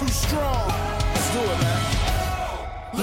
too 0.00 0.08
strong. 0.08 0.72
Let's 1.12 1.28
do 1.34 1.40
it, 1.44 1.60
man. 1.60 1.82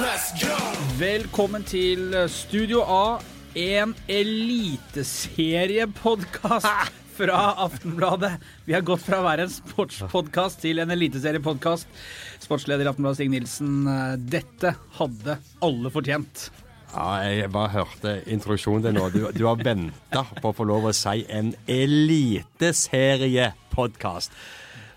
Let's 0.01 0.33
go. 0.41 0.57
Velkommen 0.97 1.63
til 1.63 2.29
Studio 2.29 2.81
A, 2.81 3.19
en 3.55 3.95
eliteseriepodkast 4.09 6.67
fra 7.19 7.53
Aftenbladet. 7.67 8.31
Vi 8.65 8.73
har 8.73 8.81
gått 8.81 9.01
fra 9.05 9.19
å 9.21 9.23
være 9.27 9.43
en 9.45 9.51
sportspodkast 9.53 10.61
til 10.65 10.79
en 10.81 10.89
eliteseriepodkast. 10.97 11.85
Sportsleder 12.41 12.85
i 12.87 12.89
Aftenbladet 12.89 13.17
Stig 13.21 13.29
Nilsen, 13.35 13.85
dette 14.17 14.73
hadde 14.97 15.37
alle 15.69 15.89
fortjent. 15.93 16.49
Ja, 16.95 17.21
jeg 17.29 17.53
bare 17.53 17.75
hørte 17.77 18.25
introduksjonen 18.25 18.81
din 18.87 18.97
nå. 18.97 19.05
Du, 19.13 19.29
du 19.37 19.43
har 19.45 19.61
venta 19.61 20.25
på 20.41 20.49
å 20.49 20.57
få 20.63 20.65
lov 20.65 20.89
å 20.89 20.97
si 20.97 21.29
en 21.29 21.53
eliteseriepodkast. 21.69 24.33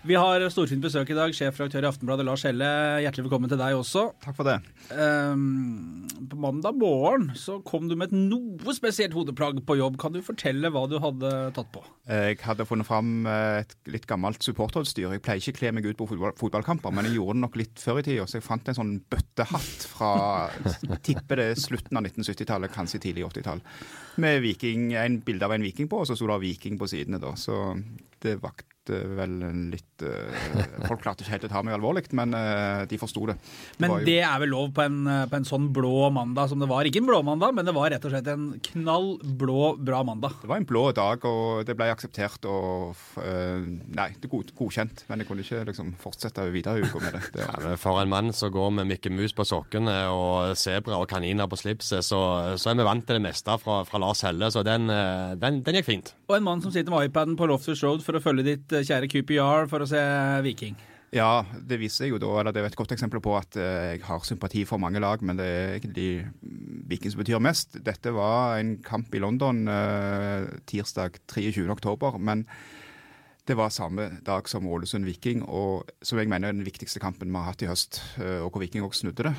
Vi 0.01 0.15
har 0.17 0.41
storfint 0.49 0.81
besøk 0.81 1.11
i 1.13 1.15
dag. 1.15 1.29
Sjefredaktør 1.37 1.85
i 1.85 1.87
Aftenbladet 1.91 2.23
Lars 2.25 2.41
Helle, 2.47 2.67
hjertelig 3.03 3.27
velkommen 3.27 3.51
til 3.51 3.59
deg 3.61 3.75
også. 3.77 4.07
Takk 4.23 4.33
for 4.33 4.49
det. 4.49 4.55
Um, 4.97 6.07
på 6.25 6.39
mandag 6.41 6.73
morgen 6.81 7.27
så 7.37 7.59
kom 7.61 7.85
du 7.85 7.93
med 7.93 8.09
et 8.09 8.15
noe 8.17 8.73
spesielt 8.73 9.13
hodeplagg 9.13 9.59
på 9.67 9.77
jobb. 9.77 9.99
Kan 10.01 10.15
du 10.15 10.23
fortelle 10.25 10.71
hva 10.73 10.87
du 10.89 10.97
hadde 11.03 11.33
tatt 11.53 11.69
på? 11.75 11.83
Jeg 12.09 12.39
hadde 12.41 12.65
funnet 12.65 12.89
fram 12.89 13.27
eh, 13.29 13.59
et 13.61 13.75
litt 13.93 14.07
gammelt 14.09 14.41
supporterutstyr. 14.41 15.13
Jeg 15.19 15.21
pleier 15.21 15.43
ikke 15.43 15.53
å 15.53 15.59
kle 15.59 15.73
meg 15.77 15.91
ut 15.91 16.01
på 16.01 16.09
fotball, 16.09 16.33
fotballkamper, 16.41 16.97
men 16.97 17.05
jeg 17.05 17.19
gjorde 17.19 17.37
det 17.37 17.45
nok 17.45 17.61
litt 17.61 17.85
før 17.85 18.01
i 18.01 18.05
tida, 18.09 18.25
så 18.25 18.39
jeg 18.39 18.47
fant 18.47 18.73
en 18.73 18.79
sånn 18.81 18.97
bøttehatt 19.05 19.87
fra 19.93 20.11
tipper 21.05 21.43
det 21.43 21.49
slutten 21.61 22.01
av 22.01 22.09
1970-tallet, 22.09 22.73
kanskje 22.73 23.03
tidlig 23.05 23.29
80-tall, 23.29 23.61
med 24.25 24.41
viking, 24.49 24.95
en 24.97 25.21
bilde 25.21 25.45
av 25.45 25.53
en 25.59 25.69
viking 25.69 25.91
på, 25.91 26.01
og 26.01 26.09
så 26.09 26.17
sto 26.17 26.33
det 26.33 26.41
viking 26.47 26.81
på 26.81 26.89
sidene. 26.89 27.21
da, 27.21 27.37
Så 27.37 27.61
det 28.25 28.39
vakte 28.41 28.70
vel 28.89 29.33
litt 29.71 30.01
eh, 30.01 30.85
Folk 30.87 31.03
klarte 31.03 31.21
ikke 31.21 31.35
helt 31.35 31.45
å 31.45 31.51
ta 31.51 31.61
meg 31.63 31.75
alvorlig, 31.77 32.07
men 32.17 32.33
eh, 32.33 32.85
de 32.89 32.97
forsto 32.97 33.27
det. 33.29 33.35
Men 33.83 33.93
jo- 33.93 33.99
det 34.07 34.17
er 34.25 34.39
vel 34.41 34.49
lov 34.49 34.71
på 34.73 34.81
en, 34.85 34.97
på 35.29 35.37
en 35.37 35.45
sånn 35.47 35.67
blå 35.73 36.09
mandag 36.13 36.49
som 36.49 36.59
det 36.59 36.69
var. 36.71 36.87
Ikke 36.89 37.01
en 37.03 37.09
blå 37.09 37.19
mandag, 37.25 37.53
men 37.53 37.67
det 37.67 37.75
var 37.75 37.91
rett 37.93 38.05
og 38.07 38.13
slett 38.15 38.27
en 38.33 38.47
knall 38.71 39.11
blå, 39.37 39.75
bra 39.77 40.01
mandag. 40.07 40.39
Det 40.41 40.49
var 40.49 40.57
en 40.61 40.65
blå 40.69 40.83
dag, 40.97 41.23
og 41.29 41.61
det 41.67 41.75
ble 41.77 41.91
akseptert 41.93 42.47
og 42.49 42.95
eh, 43.21 43.61
Nei, 43.91 44.09
det 44.17 44.25
er 44.27 44.33
god, 44.33 44.51
godkjent, 44.57 45.05
men 45.11 45.21
jeg 45.21 45.29
kunne 45.29 45.45
ikke 45.45 45.61
liksom 45.69 45.93
fortsette 46.01 46.47
videre 46.53 46.81
i 46.81 46.87
uka 46.87 47.01
med 47.03 47.17
det. 47.19 47.23
det 47.35 47.45
Ja, 47.45 47.75
For 47.81 48.01
en 48.01 48.09
mann 48.11 48.33
som 48.35 48.51
går 48.53 48.71
med 48.79 48.89
Mikke 48.89 49.11
Mus 49.13 49.35
på 49.37 49.45
sokkene 49.47 49.97
og 50.11 50.55
sebra 50.59 50.97
og 51.01 51.07
kaniner 51.11 51.49
på 51.51 51.59
slipset, 51.59 52.01
så, 52.07 52.21
så 52.57 52.71
er 52.73 52.79
vi 52.81 52.87
vant 52.87 53.05
til 53.07 53.19
det 53.19 53.25
meste 53.27 53.55
fra, 53.61 53.81
fra 53.87 54.01
Lars 54.01 54.23
Helle, 54.25 54.49
så 54.53 54.63
den, 54.65 54.89
eh, 54.89 55.35
den, 55.41 55.61
den 55.65 55.77
gikk 55.79 55.89
fint. 55.91 56.13
Og 56.31 56.37
en 56.39 56.45
mann 56.47 56.61
som 56.63 56.71
sitter 56.73 56.91
med 56.93 57.09
iPaden 57.11 57.37
på 57.39 57.47
Loftus 57.51 57.83
Road 57.85 58.01
for 58.05 58.17
å 58.17 58.23
følge 58.23 58.47
ditt 58.47 58.70
eh, 58.75 58.85
kjære 58.87 59.09
QPR 59.11 59.69
for 59.71 59.83
å 59.83 59.89
se 59.89 60.01
Viking. 60.45 60.77
Ja, 61.11 61.43
det 61.67 61.81
viser 61.81 62.05
jeg 62.05 62.13
jo 62.13 62.21
da, 62.23 62.29
eller 62.39 62.55
det 62.55 62.61
er 62.61 62.69
et 62.69 62.77
godt 62.79 62.93
eksempel 62.95 63.19
på 63.23 63.33
at 63.35 63.57
eh, 63.59 63.97
jeg 63.97 64.03
har 64.07 64.21
sympati 64.23 64.63
for 64.67 64.79
mange 64.79 65.01
lag, 65.03 65.23
men 65.27 65.39
det 65.39 65.47
er 65.47 65.73
egentlig 65.79 66.11
Viking 66.91 67.11
som 67.11 67.23
betyr 67.23 67.43
mest. 67.43 67.75
Dette 67.83 68.13
var 68.15 68.61
en 68.61 68.77
kamp 68.85 69.11
i 69.15 69.23
London 69.23 69.65
eh, 69.67 70.47
tirsdag 70.71 71.19
23. 71.33 71.67
oktober, 71.73 72.15
men 72.15 72.45
det 73.49 73.57
var 73.57 73.73
samme 73.73 74.05
dag 74.23 74.47
som 74.47 74.69
Ålesund-Viking, 74.69 75.43
og 75.49 75.89
som 76.05 76.21
jeg 76.21 76.29
mener 76.31 76.51
er 76.51 76.55
den 76.55 76.67
viktigste 76.67 77.01
kampen 77.03 77.33
vi 77.33 77.39
har 77.41 77.49
hatt 77.49 77.63
i 77.65 77.67
høst, 77.67 77.97
og 78.21 78.51
hvor 78.53 78.61
Viking 78.61 78.85
også 78.85 79.01
snudde 79.01 79.25
det. 79.31 79.33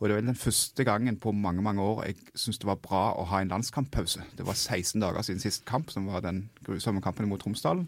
Og 0.00 0.08
det 0.08 0.16
vel 0.18 0.26
den 0.26 0.36
første 0.36 0.84
gangen 0.84 1.16
på 1.16 1.32
mange 1.32 1.62
mange 1.62 1.82
år 1.82 2.02
jeg 2.04 2.16
syns 2.34 2.58
det 2.60 2.68
var 2.68 2.80
bra 2.82 3.04
å 3.16 3.24
ha 3.30 3.40
en 3.40 3.52
landskamppause. 3.52 4.24
Det 4.36 4.46
var 4.46 4.58
16 4.58 5.00
dager 5.00 5.24
siden 5.24 5.40
sist 5.40 5.64
kamp, 5.68 5.88
som 5.90 6.10
var 6.10 6.24
den 6.24 6.48
grusomme 6.66 7.00
kampen 7.00 7.28
mot 7.30 7.40
Tromsdalen. 7.40 7.86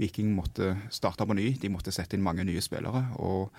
Viking 0.00 0.32
måtte 0.34 0.74
starte 0.90 1.26
på 1.26 1.36
ny, 1.36 1.52
de 1.60 1.70
måtte 1.70 1.92
sette 1.94 2.16
inn 2.16 2.24
mange 2.24 2.44
nye 2.46 2.62
spillere. 2.64 3.06
og 3.18 3.52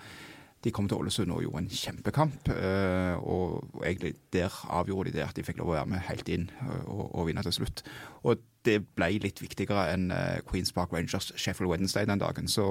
de 0.64 0.72
kom 0.74 0.88
til 0.88 0.98
Ålesund 0.98 1.30
og 1.30 1.44
gjorde 1.44 1.62
en 1.62 1.68
kjempekamp. 1.70 2.48
eh, 2.48 3.14
Og 3.22 3.82
egentlig 3.84 4.14
der 4.32 4.50
avgjorde 4.68 5.12
de 5.12 5.18
det 5.18 5.28
at 5.28 5.36
de 5.36 5.44
fikk 5.46 5.58
lov 5.58 5.68
å 5.70 5.76
være 5.76 5.86
med 5.86 6.06
helt 6.08 6.28
inn 6.28 6.50
eh, 6.50 6.84
og, 6.86 7.14
og 7.14 7.26
vinne 7.28 7.44
til 7.46 7.52
slutt. 7.52 7.84
Og 8.24 8.40
det 8.66 8.80
ble 8.98 9.08
litt 9.22 9.40
viktigere 9.42 9.86
enn 9.94 10.10
eh, 10.14 10.42
Queens 10.46 10.74
Park 10.76 10.92
Rangers 10.94 11.32
Sheffield 11.38 11.70
Wednesday 11.70 12.06
den 12.08 12.20
dagen. 12.22 12.50
Så 12.50 12.66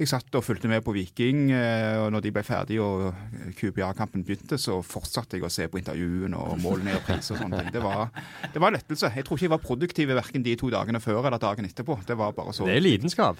jeg 0.00 0.08
satt 0.08 0.32
og 0.38 0.44
fulgte 0.46 0.68
med 0.70 0.80
på 0.80 0.94
Viking, 0.96 1.50
eh, 1.52 1.98
og 2.00 2.08
når 2.14 2.24
de 2.24 2.32
ble 2.32 2.44
ferdige 2.46 2.80
og 2.80 3.10
QPR-kampen 3.58 4.24
begynte, 4.24 4.56
så 4.56 4.78
fortsatte 4.80 5.36
jeg 5.36 5.44
å 5.44 5.52
se 5.52 5.66
på 5.68 5.80
intervjuene 5.82 6.40
og 6.40 6.56
målene 6.62 6.96
og 6.96 7.04
priser 7.04 7.36
og 7.36 7.42
sånne 7.44 7.60
ting. 7.60 7.72
Det 7.74 7.82
var, 7.84 8.08
det 8.54 8.62
var 8.64 8.72
lettelse. 8.72 9.12
Jeg 9.12 9.28
tror 9.28 9.36
ikke 9.36 9.48
jeg 9.50 9.54
var 9.56 9.64
produktiv 9.66 10.14
verken 10.16 10.46
de 10.46 10.56
to 10.56 10.72
dagene 10.72 11.02
før 11.04 11.28
eller 11.28 11.42
dagen 11.42 11.68
etterpå. 11.68 11.98
Det 12.08 12.16
var 12.16 12.32
bare 12.36 12.56
så 12.56 12.64
Det 12.68 12.78
er 12.78 12.86
lidenskap. 12.86 13.36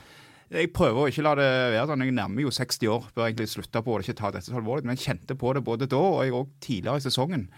jeg 0.50 0.72
prøver 0.76 1.00
å 1.00 1.08
ikke 1.08 1.24
la 1.24 1.34
det 1.38 1.50
være 1.78 1.88
sånn. 1.94 2.04
Jeg 2.04 2.18
nærmer 2.20 2.44
jo 2.44 2.52
60 2.52 2.92
år, 2.92 3.10
bør 3.16 3.30
egentlig 3.30 3.48
slutte 3.54 3.80
på 3.86 3.96
det, 3.96 4.08
ikke 4.08 4.20
ta 4.20 4.30
dette 4.36 4.50
så 4.50 4.60
alvorlig. 4.60 4.84
Men 4.84 4.98
jeg 4.98 5.06
kjente 5.08 5.38
på 5.40 5.54
det 5.56 5.64
både 5.64 5.88
da 5.88 6.04
og 6.12 6.24
jeg 6.26 6.46
tidligere 6.60 7.00
i 7.00 7.08
sesongen. 7.08 7.48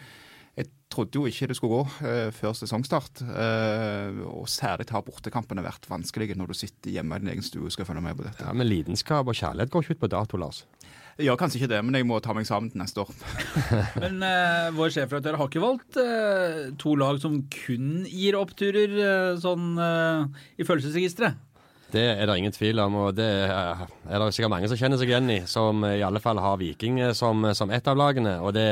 Jeg 0.59 0.69
trodde 0.93 1.17
jo 1.17 1.25
ikke 1.31 1.49
det 1.49 1.57
skulle 1.57 1.79
gå 1.81 2.09
eh, 2.09 2.31
før 2.37 2.53
sesongstart. 2.57 3.23
Eh, 3.25 4.19
og 4.29 4.45
særlig 4.53 4.91
har 4.93 5.05
bortekampene 5.07 5.65
vært 5.65 5.89
vanskelige 5.89 6.37
når 6.37 6.53
du 6.53 6.59
sitter 6.59 6.93
hjemme 6.99 7.17
i 7.17 7.23
din 7.23 7.33
egen 7.33 7.47
stue 7.47 7.71
og 7.71 7.73
skal 7.73 7.89
følge 7.89 8.05
med 8.05 8.19
på 8.19 8.27
dette. 8.27 8.45
Ja, 8.45 8.53
Men 8.53 8.69
lidenskap 8.69 9.31
og 9.31 9.39
kjærlighet 9.39 9.73
går 9.73 9.87
ikke 9.87 9.97
ut 9.97 10.03
på 10.05 10.13
dato, 10.13 10.41
Lars. 10.41 10.67
Jeg 11.17 11.29
gjør 11.29 11.39
kanskje 11.41 11.59
ikke 11.61 11.71
det, 11.75 11.79
men 11.85 11.97
jeg 11.97 12.07
må 12.09 12.19
ta 12.25 12.33
meg 12.37 12.47
sammen 12.49 12.71
til 12.73 12.81
neste 12.81 13.03
år. 13.05 13.11
Men 14.05 14.23
eh, 14.25 14.69
vår 14.77 14.93
sjefredaktør 14.95 15.41
har 15.41 15.49
ikke 15.51 15.65
valgt 15.65 15.99
eh, 16.01 16.61
to 16.81 16.95
lag 17.01 17.21
som 17.21 17.41
kun 17.53 18.05
gir 18.09 18.37
oppturer 18.41 18.95
eh, 18.97 19.41
sånn 19.41 19.73
eh, 19.81 20.45
i 20.61 20.69
følelsesregisteret. 20.69 21.41
Det 21.93 22.05
er 22.15 22.25
det 22.29 22.39
ingen 22.41 22.55
tvil 22.55 22.81
om, 22.81 22.95
og 23.07 23.17
det 23.19 23.29
er 23.29 23.83
det 24.17 24.31
sikkert 24.33 24.55
mange 24.55 24.71
som 24.71 24.79
kjenner 24.81 25.01
seg 25.01 25.11
igjen 25.13 25.33
i, 25.35 25.43
som 25.51 25.85
i 25.85 26.01
alle 26.05 26.23
fall 26.25 26.41
har 26.41 26.61
Viking 26.61 27.03
som, 27.17 27.45
som 27.53 27.73
ett 27.75 27.89
av 27.91 27.99
lagene. 28.01 28.39
Og 28.41 28.55
det, 28.57 28.67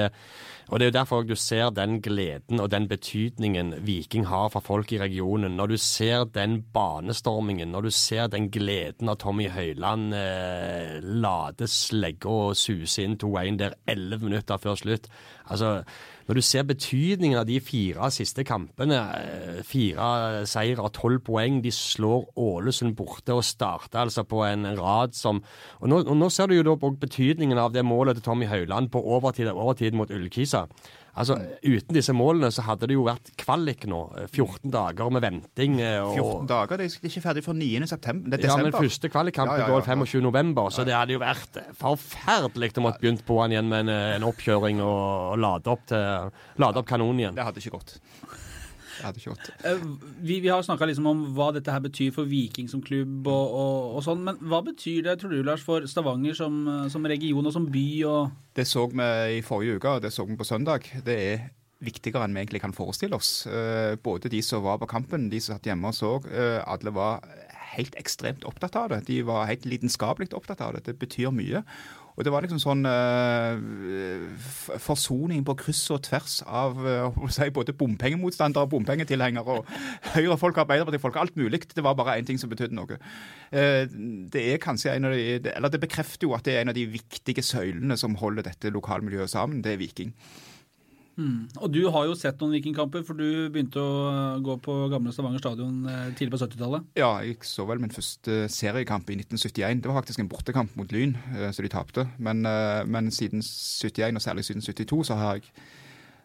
og 0.71 0.79
det 0.79 0.87
er 0.87 0.91
jo 0.93 0.95
derfor 0.95 1.25
du 1.27 1.35
ser 1.35 1.73
den 1.75 1.99
gleden 2.03 2.63
og 2.63 2.71
den 2.71 2.87
betydningen 2.89 3.75
Viking 3.83 4.29
har 4.31 4.53
for 4.55 4.63
folk 4.63 4.93
i 4.95 5.01
regionen. 5.03 5.57
Når 5.59 5.73
du 5.73 5.77
ser 5.83 6.25
den 6.31 6.61
banestormingen, 6.73 7.73
når 7.75 7.89
du 7.89 7.91
ser 7.95 8.31
den 8.31 8.49
gleden 8.55 9.11
av 9.11 9.19
Tommy 9.19 9.49
Høiland 9.51 10.15
eh, 10.15 11.01
lade 11.03 11.67
slegga 11.69 12.31
og 12.31 12.57
suse 12.61 13.03
inn 13.03 13.19
2-1 13.19 13.59
der 13.61 13.77
11 13.91 14.23
minutter 14.23 14.63
før 14.63 14.79
slutt. 14.79 15.11
Altså, 15.51 15.81
når 16.31 16.39
du 16.39 16.45
ser 16.47 16.63
betydningen 16.63 17.41
av 17.41 17.49
de 17.49 17.57
fire 17.59 18.07
siste 18.15 18.45
kampene, 18.47 19.01
eh, 19.19 19.63
fire 19.67 20.45
seire 20.47 20.85
og 20.87 20.93
tolv 20.95 21.25
poeng, 21.27 21.57
de 21.65 21.73
slår 21.75 22.29
Ålesund 22.39 22.95
borte 22.95 23.35
og 23.35 23.43
starter 23.43 24.05
altså 24.05 24.23
på 24.23 24.45
en 24.47 24.69
rad 24.79 25.17
som 25.19 25.43
Og 25.81 25.89
nå, 25.89 25.97
og 26.07 26.17
nå 26.17 26.29
ser 26.31 26.47
du 26.47 26.55
jo 26.55 26.63
da 26.63 26.77
betydningen 26.77 27.59
av 27.59 27.73
det 27.73 27.83
målet 27.85 28.15
til 28.15 28.23
Tommy 28.23 28.47
Høiland 28.47 28.91
på 28.93 29.03
overtid, 29.03 29.49
overtid 29.49 29.95
mot 29.95 30.11
Ullkisa. 30.11 30.67
Altså, 31.16 31.37
Uten 31.65 31.94
disse 31.97 32.12
målene 32.15 32.50
så 32.54 32.62
hadde 32.62 32.87
det 32.87 32.94
jo 32.94 33.03
vært 33.04 33.32
kvalik 33.37 33.87
nå. 33.91 34.00
eh, 34.16 34.26
14 34.31 34.71
dager 34.71 35.10
med 35.10 35.22
venting. 35.22 35.81
eh, 35.81 35.98
Og, 35.98 36.15
14 36.15 36.47
dager, 36.47 36.76
det 36.78 36.87
er 36.87 37.09
ikke 37.10 37.22
ferdig 37.25 37.43
før 37.44 37.56
9. 37.59 37.87
september. 37.91 38.31
Det 38.31 38.44
er 38.44 38.48
ja, 38.48 38.56
men 38.62 38.72
første 38.72 39.10
kvalikkampen 39.10 39.59
Ja, 39.59 39.66
ja, 39.66 39.69
ja, 39.69 39.81
går 39.81 39.87
25. 40.06 40.22
november, 40.22 40.71
så 40.71 40.84
det 40.87 40.94
hadde 40.94 41.12
jo 41.16 41.19
vært 41.22 41.59
forferdelig 41.81 42.72
å 42.78 42.84
måtte 42.87 43.03
begynt 43.03 43.25
på 43.26 43.41
han 43.43 43.50
igjen 43.54 43.69
med 43.69 43.88
en, 43.88 43.93
en 44.21 44.26
oppkjøring 44.31 44.81
og, 44.84 45.34
og 45.34 45.38
lade, 45.43 45.66
opp 45.75 45.87
til, 45.91 46.31
lade 46.62 46.81
opp 46.81 46.87
kanonen 46.87 47.21
igjen. 47.25 47.34
Det 47.38 47.44
hadde 47.48 47.62
ikke 47.62 47.75
gått. 47.78 47.98
Det 49.00 49.06
hadde 49.06 49.22
ikke 49.22 49.34
gått. 49.34 49.53
Eh, 49.65 49.84
vi, 50.21 50.41
vi 50.44 50.50
har 50.53 50.65
snakka 50.66 50.88
liksom 50.91 51.09
om 51.11 51.22
hva 51.37 51.50
dette 51.56 51.72
her 51.72 51.83
betyr 51.84 52.12
for 52.15 52.28
Viking 52.28 52.69
som 52.71 52.83
klubb 52.84 53.27
og, 53.31 53.55
og, 53.62 53.94
og 53.97 54.05
sånn, 54.05 54.25
men 54.27 54.41
hva 54.50 54.61
betyr 54.66 55.06
det, 55.09 55.19
tror 55.21 55.33
du 55.33 55.41
Lars, 55.47 55.65
for 55.65 55.88
Stavanger 55.88 56.37
som, 56.37 56.61
som 56.93 57.09
region 57.09 57.49
og 57.49 57.56
som 57.56 57.69
by? 57.72 57.89
og... 58.10 58.37
Det 58.55 58.69
så 58.69 58.84
vi 58.93 59.09
i 59.39 59.41
forrige 59.47 59.81
uke, 59.81 59.97
og 59.97 60.05
det 60.05 60.12
så 60.12 60.27
vi 60.28 60.37
på 60.37 60.47
søndag. 60.47 60.87
Det 61.06 61.16
er 61.16 61.49
viktigere 61.81 62.27
enn 62.27 62.37
vi 62.37 62.43
egentlig 62.43 62.62
kan 62.62 62.77
forestille 62.77 63.16
oss. 63.16 63.47
Eh, 63.49 63.97
Både 64.05 64.31
de 64.33 64.43
som 64.44 64.65
var 64.65 64.81
på 64.83 64.91
kampen, 64.91 65.31
de 65.33 65.41
som 65.41 65.56
satt 65.56 65.71
hjemme 65.71 65.89
og 65.91 65.97
så, 65.97 66.19
eh, 66.28 66.60
alle 66.69 66.93
var 66.93 67.25
helt 67.77 67.94
ekstremt 67.99 68.44
opptatt 68.49 68.77
av 68.77 68.91
det. 68.92 69.04
De 69.07 69.21
var 69.27 69.48
helt 69.48 69.66
lidenskapelig 69.69 70.33
opptatt 70.36 70.60
av 70.65 70.77
det. 70.77 70.84
Det 70.89 70.98
betyr 70.98 71.30
mye. 71.34 71.63
Og 72.21 72.27
det 72.27 72.33
var 72.34 72.45
liksom 72.45 72.61
sånn 72.61 72.84
uh, 72.84 73.57
forsoning 74.77 75.41
på 75.49 75.55
kryss 75.63 75.87
og 75.95 76.03
tvers 76.05 76.34
av 76.45 76.77
jeg 76.84 77.33
si, 77.33 77.49
både 77.57 77.72
bompengemotstandere 77.81 78.69
og 78.69 78.75
bompengetilhengere 78.75 79.57
og 79.57 79.71
Høyre-folk 80.15 80.59
og 80.59 80.67
Arbeiderpartifolk. 80.67 81.17
Alt 81.17 81.41
mulig. 81.41 81.63
Det 81.72 81.84
var 81.87 81.97
bare 81.97 82.19
én 82.21 82.28
ting 82.28 82.37
som 82.41 82.53
betydde 82.53 82.77
noe. 82.77 83.01
Uh, 83.49 83.89
det 84.31 84.45
er 84.53 84.61
kanskje 84.61 84.93
en 84.93 85.09
av 85.09 85.17
de, 85.17 85.41
eller 85.55 85.72
det 85.72 85.81
bekrefter 85.81 86.28
jo 86.28 86.37
at 86.37 86.45
det 86.45 86.59
er 86.59 86.67
en 86.67 86.75
av 86.75 86.77
de 86.77 86.84
viktige 86.93 87.45
søylene 87.47 87.97
som 87.97 88.21
holder 88.21 88.51
dette 88.51 88.75
lokalmiljøet 88.77 89.33
sammen. 89.33 89.65
Det 89.65 89.75
er 89.75 89.81
Viking. 89.81 90.13
Og 91.60 91.68
du 91.72 91.80
har 91.92 92.07
jo 92.09 92.15
sett 92.18 92.41
noen 92.41 92.54
Vikingkamper, 92.57 93.03
for 93.07 93.18
du 93.18 93.51
begynte 93.53 93.83
å 93.83 94.39
gå 94.45 94.57
på 94.65 94.77
gamle 94.92 95.12
Stavanger 95.15 95.42
stadion 95.42 95.83
eh, 95.91 96.12
tidlig 96.16 96.34
på 96.34 96.41
70-tallet. 96.42 96.86
Ja, 97.01 97.10
jeg 97.27 97.42
så 97.48 97.66
vel 97.68 97.83
min 97.83 97.92
første 97.95 98.47
seriekamp 98.53 99.10
i 99.10 99.18
1971. 99.18 99.83
Det 99.83 99.91
var 99.91 100.01
faktisk 100.01 100.22
en 100.22 100.30
bortekamp 100.30 100.77
mot 100.78 100.95
Lyn, 100.95 101.16
eh, 101.34 101.51
så 101.53 101.66
de 101.66 101.72
tapte. 101.72 102.07
Men, 102.18 102.45
eh, 102.48 102.83
men 102.89 103.12
siden 103.15 103.45
71, 103.45 104.16
og 104.16 104.24
særlig 104.24 104.47
siden 104.48 104.65
72, 104.65 105.03
så 105.10 105.18
har 105.21 105.41
jeg 105.41 105.53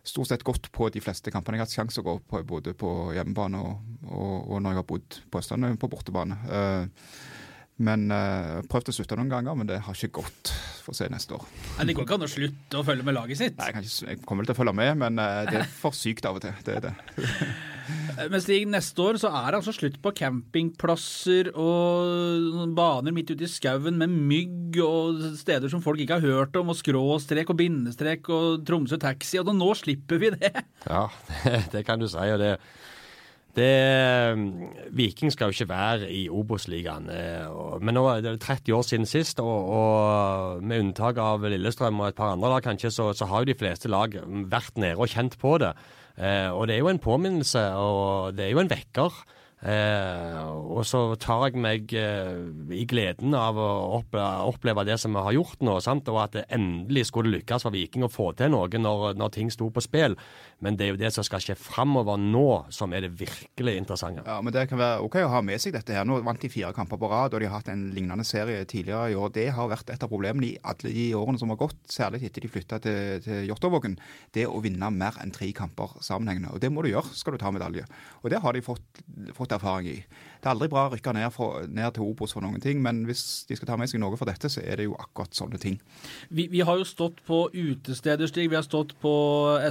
stort 0.05 0.29
sett 0.29 0.45
gått 0.45 0.69
på 0.71 0.91
de 0.93 1.01
fleste 1.01 1.33
kampene. 1.33 1.57
Jeg 1.57 1.65
har 1.65 1.69
hatt 1.69 1.79
sjanse 1.79 2.03
å 2.03 2.05
gå 2.05 2.19
på 2.29 2.43
både 2.45 2.75
på 2.77 2.91
hjemmebane 3.17 3.61
og, 3.61 3.95
og, 4.05 4.35
og 4.53 4.59
når 4.61 4.75
jeg 4.75 4.83
har 4.83 4.91
bodd 4.93 5.21
på 5.33 5.41
Østlandet, 5.41 5.79
på 5.81 5.89
bortebane. 5.89 6.38
Men 7.81 8.07
uh, 8.07 8.61
prøvd 8.71 8.91
å 8.91 8.95
slutte 8.95 9.17
noen 9.19 9.31
ganger, 9.33 9.57
men 9.59 9.67
det 9.67 9.81
har 9.83 9.97
ikke 9.97 10.21
gått. 10.21 10.53
Får 10.85 10.97
se 10.99 11.07
neste 11.09 11.33
år. 11.33 11.45
Ja, 11.79 11.85
Det 11.87 11.95
går 11.97 12.05
ikke 12.05 12.17
an 12.19 12.25
å 12.27 12.29
slutte 12.29 12.77
å 12.77 12.85
følge 12.85 13.05
med 13.07 13.15
laget 13.17 13.39
sitt. 13.39 13.55
Nei, 13.57 13.71
jeg, 13.71 13.75
kan 13.77 13.85
ikke, 13.87 14.09
jeg 14.11 14.19
kommer 14.21 14.43
vel 14.43 14.51
til 14.51 14.55
å 14.55 14.59
følge 14.59 14.75
med, 14.77 14.91
men 15.01 15.21
uh, 15.21 15.39
det 15.49 15.63
er 15.63 15.71
for 15.81 15.97
sykt 15.97 16.27
av 16.29 16.37
og 16.37 16.45
til. 16.45 16.59
Det 16.65 16.75
er 16.77 16.85
det. 16.89 16.93
Men 18.15 18.41
Stig, 18.41 18.63
neste 18.71 19.03
år 19.03 19.17
så 19.21 19.29
er 19.29 19.51
det 19.51 19.59
altså 19.59 19.73
slutt 19.75 19.97
på 20.01 20.13
campingplasser 20.17 21.51
og 21.51 22.63
baner 22.77 23.13
midt 23.13 23.33
ute 23.33 23.45
i 23.45 23.51
skauen 23.51 23.99
med 23.99 24.13
mygg 24.13 24.79
og 24.81 25.19
steder 25.37 25.69
som 25.69 25.83
folk 25.83 26.01
ikke 26.01 26.17
har 26.17 26.37
hørt 26.39 26.57
om, 26.57 26.71
og 26.73 26.79
skråstrek 26.79 27.51
og 27.51 27.59
bindestrek 27.59 28.29
og 28.33 28.63
Tromsø 28.65 28.97
taxi, 29.01 29.38
og 29.41 29.51
nå 29.53 29.69
slipper 29.77 30.21
vi 30.21 30.33
det. 30.33 30.53
Ja, 30.88 31.05
det, 31.43 31.61
det 31.75 31.85
kan 31.85 32.01
du 32.01 32.07
si. 32.09 32.17
og 32.17 32.41
det 32.41 32.55
det, 33.55 34.35
Viking 34.95 35.31
skal 35.33 35.49
jo 35.49 35.55
ikke 35.55 35.69
være 35.69 36.09
i 36.11 36.25
Obos-ligaen. 36.29 37.09
eh, 37.09 37.79
Men 37.81 37.95
nå 37.97 38.05
er 38.11 38.21
det 38.21 38.39
30 38.43 38.73
år 38.75 38.83
siden 38.83 39.05
sist, 39.09 39.39
og, 39.39 39.69
og 39.79 40.63
med 40.63 40.83
unntak 40.83 41.17
av 41.21 41.43
Lillestrøm 41.43 41.99
og 42.01 42.09
et 42.09 42.17
par 42.19 42.33
andre 42.33 42.49
lag 42.55 42.63
kanskje, 42.63 42.91
så, 42.91 43.11
så 43.13 43.25
har 43.29 43.43
jo 43.43 43.51
de 43.51 43.57
fleste 43.59 43.91
lag 43.91 44.15
vært 44.51 44.77
nede 44.77 44.99
og 44.99 45.09
kjent 45.11 45.37
på 45.41 45.57
det. 45.63 45.73
Eh, 46.17 46.49
og 46.51 46.67
det 46.67 46.75
er 46.75 46.83
jo 46.83 46.91
en 46.91 47.01
påminnelse, 47.01 47.63
og 47.75 48.35
det 48.37 48.47
er 48.47 48.53
jo 48.55 48.63
en 48.63 48.71
vekker. 48.71 49.23
Eh, 49.63 50.39
og 50.45 50.83
så 50.85 50.99
tar 51.17 51.47
jeg 51.47 51.61
meg 51.63 51.93
eh, 51.97 52.41
i 52.75 52.83
gleden 52.85 53.33
av 53.39 53.57
å 53.57 53.69
oppleve 53.95 54.83
det 54.85 54.97
som 55.01 55.15
vi 55.15 55.23
har 55.23 55.37
gjort 55.37 55.63
nå, 55.63 55.77
sant? 55.81 56.09
og 56.11 56.19
at 56.21 56.35
det 56.35 56.43
endelig 56.53 57.07
skulle 57.09 57.31
lykkes 57.37 57.65
for 57.65 57.73
Viking 57.73 58.03
å 58.05 58.11
få 58.11 58.33
til 58.37 58.51
noe 58.53 58.67
når, 58.67 59.15
når 59.17 59.31
ting 59.33 59.49
sto 59.53 59.71
på 59.73 59.81
spill. 59.81 60.17
Men 60.63 60.77
det 60.77 60.85
er 60.85 60.93
jo 60.93 60.99
det 60.99 61.11
som 61.15 61.25
skal 61.25 61.41
skje 61.43 61.55
framover 61.59 62.19
nå, 62.19 62.67
som 62.73 62.93
er 62.95 63.05
det 63.05 63.15
virkelig 63.19 63.75
interessante. 63.79 64.23
Ja, 64.27 64.37
men 64.43 64.53
Det 64.55 64.67
kan 64.69 64.79
være 64.79 65.01
OK 65.07 65.17
å 65.23 65.31
ha 65.33 65.41
med 65.45 65.63
seg 65.63 65.75
dette 65.75 65.95
her. 65.95 66.05
Nå 66.07 66.19
vant 66.25 66.41
de 66.41 66.51
fire 66.51 66.71
kamper 66.75 66.99
på 67.01 67.09
rad, 67.11 67.33
og 67.33 67.41
de 67.43 67.49
har 67.49 67.59
hatt 67.59 67.71
en 67.73 67.89
lignende 67.95 68.27
serie 68.27 68.63
tidligere 68.69 69.11
i 69.11 69.17
år. 69.19 69.33
Det 69.35 69.49
har 69.55 69.71
vært 69.71 69.91
et 69.91 70.05
av 70.05 70.11
problemene 70.11 70.51
i 70.51 70.59
alle 70.63 70.93
de 70.93 71.07
årene 71.17 71.41
som 71.41 71.51
har 71.51 71.59
gått, 71.59 71.79
særlig 71.91 72.23
etter 72.27 72.45
de 72.45 72.51
flytta 72.51 72.79
til, 72.83 73.01
til 73.25 73.49
Jåttåvågen. 73.49 73.97
Det 74.35 74.47
å 74.47 74.61
vinne 74.63 74.91
mer 74.93 75.19
enn 75.23 75.33
tre 75.35 75.49
kamper 75.55 75.97
sammenhengende. 76.05 76.53
Og 76.55 76.63
det 76.63 76.71
må 76.71 76.85
du 76.85 76.91
gjøre 76.93 77.11
skal 77.15 77.35
du 77.35 77.41
ta 77.41 77.51
medalje. 77.55 77.87
Og 78.23 78.31
det 78.31 78.41
har 78.43 78.55
de 78.55 78.63
fått, 78.65 79.03
fått 79.35 79.44
erfaring 79.51 79.88
i. 79.88 80.06
Det 80.45 80.51
er 80.51 80.53
aldri 80.59 80.68
bra 80.69 80.83
å 80.86 80.92
rykke 80.94 81.12
ned, 81.18 81.31
for, 81.33 81.63
ned 81.74 81.95
til 81.95 82.03
Obos 82.06 82.36
for 82.36 82.45
noen 82.45 82.62
ting, 82.62 82.77
men 82.86 83.00
hvis 83.07 83.21
de 83.50 83.56
skal 83.57 83.71
ta 83.71 83.77
med 83.81 83.89
seg 83.89 83.97
noe 84.03 84.13
for 84.19 84.30
dette, 84.30 84.45
så 84.53 84.62
er 84.62 84.77
det 84.77 84.86
jo 84.86 84.94
akkurat 85.01 85.33
sånne 85.33 85.57
ting. 85.57 85.80
Vi, 86.30 86.45
vi 86.53 86.59
har 86.62 86.77
jo 86.77 86.86
stått 86.86 87.24
på 87.25 87.47
utesteder, 87.50 88.30
Stig. 88.30 88.51
Vi 88.51 88.57
har 88.59 88.65
stått 88.68 88.94
på 89.01 89.13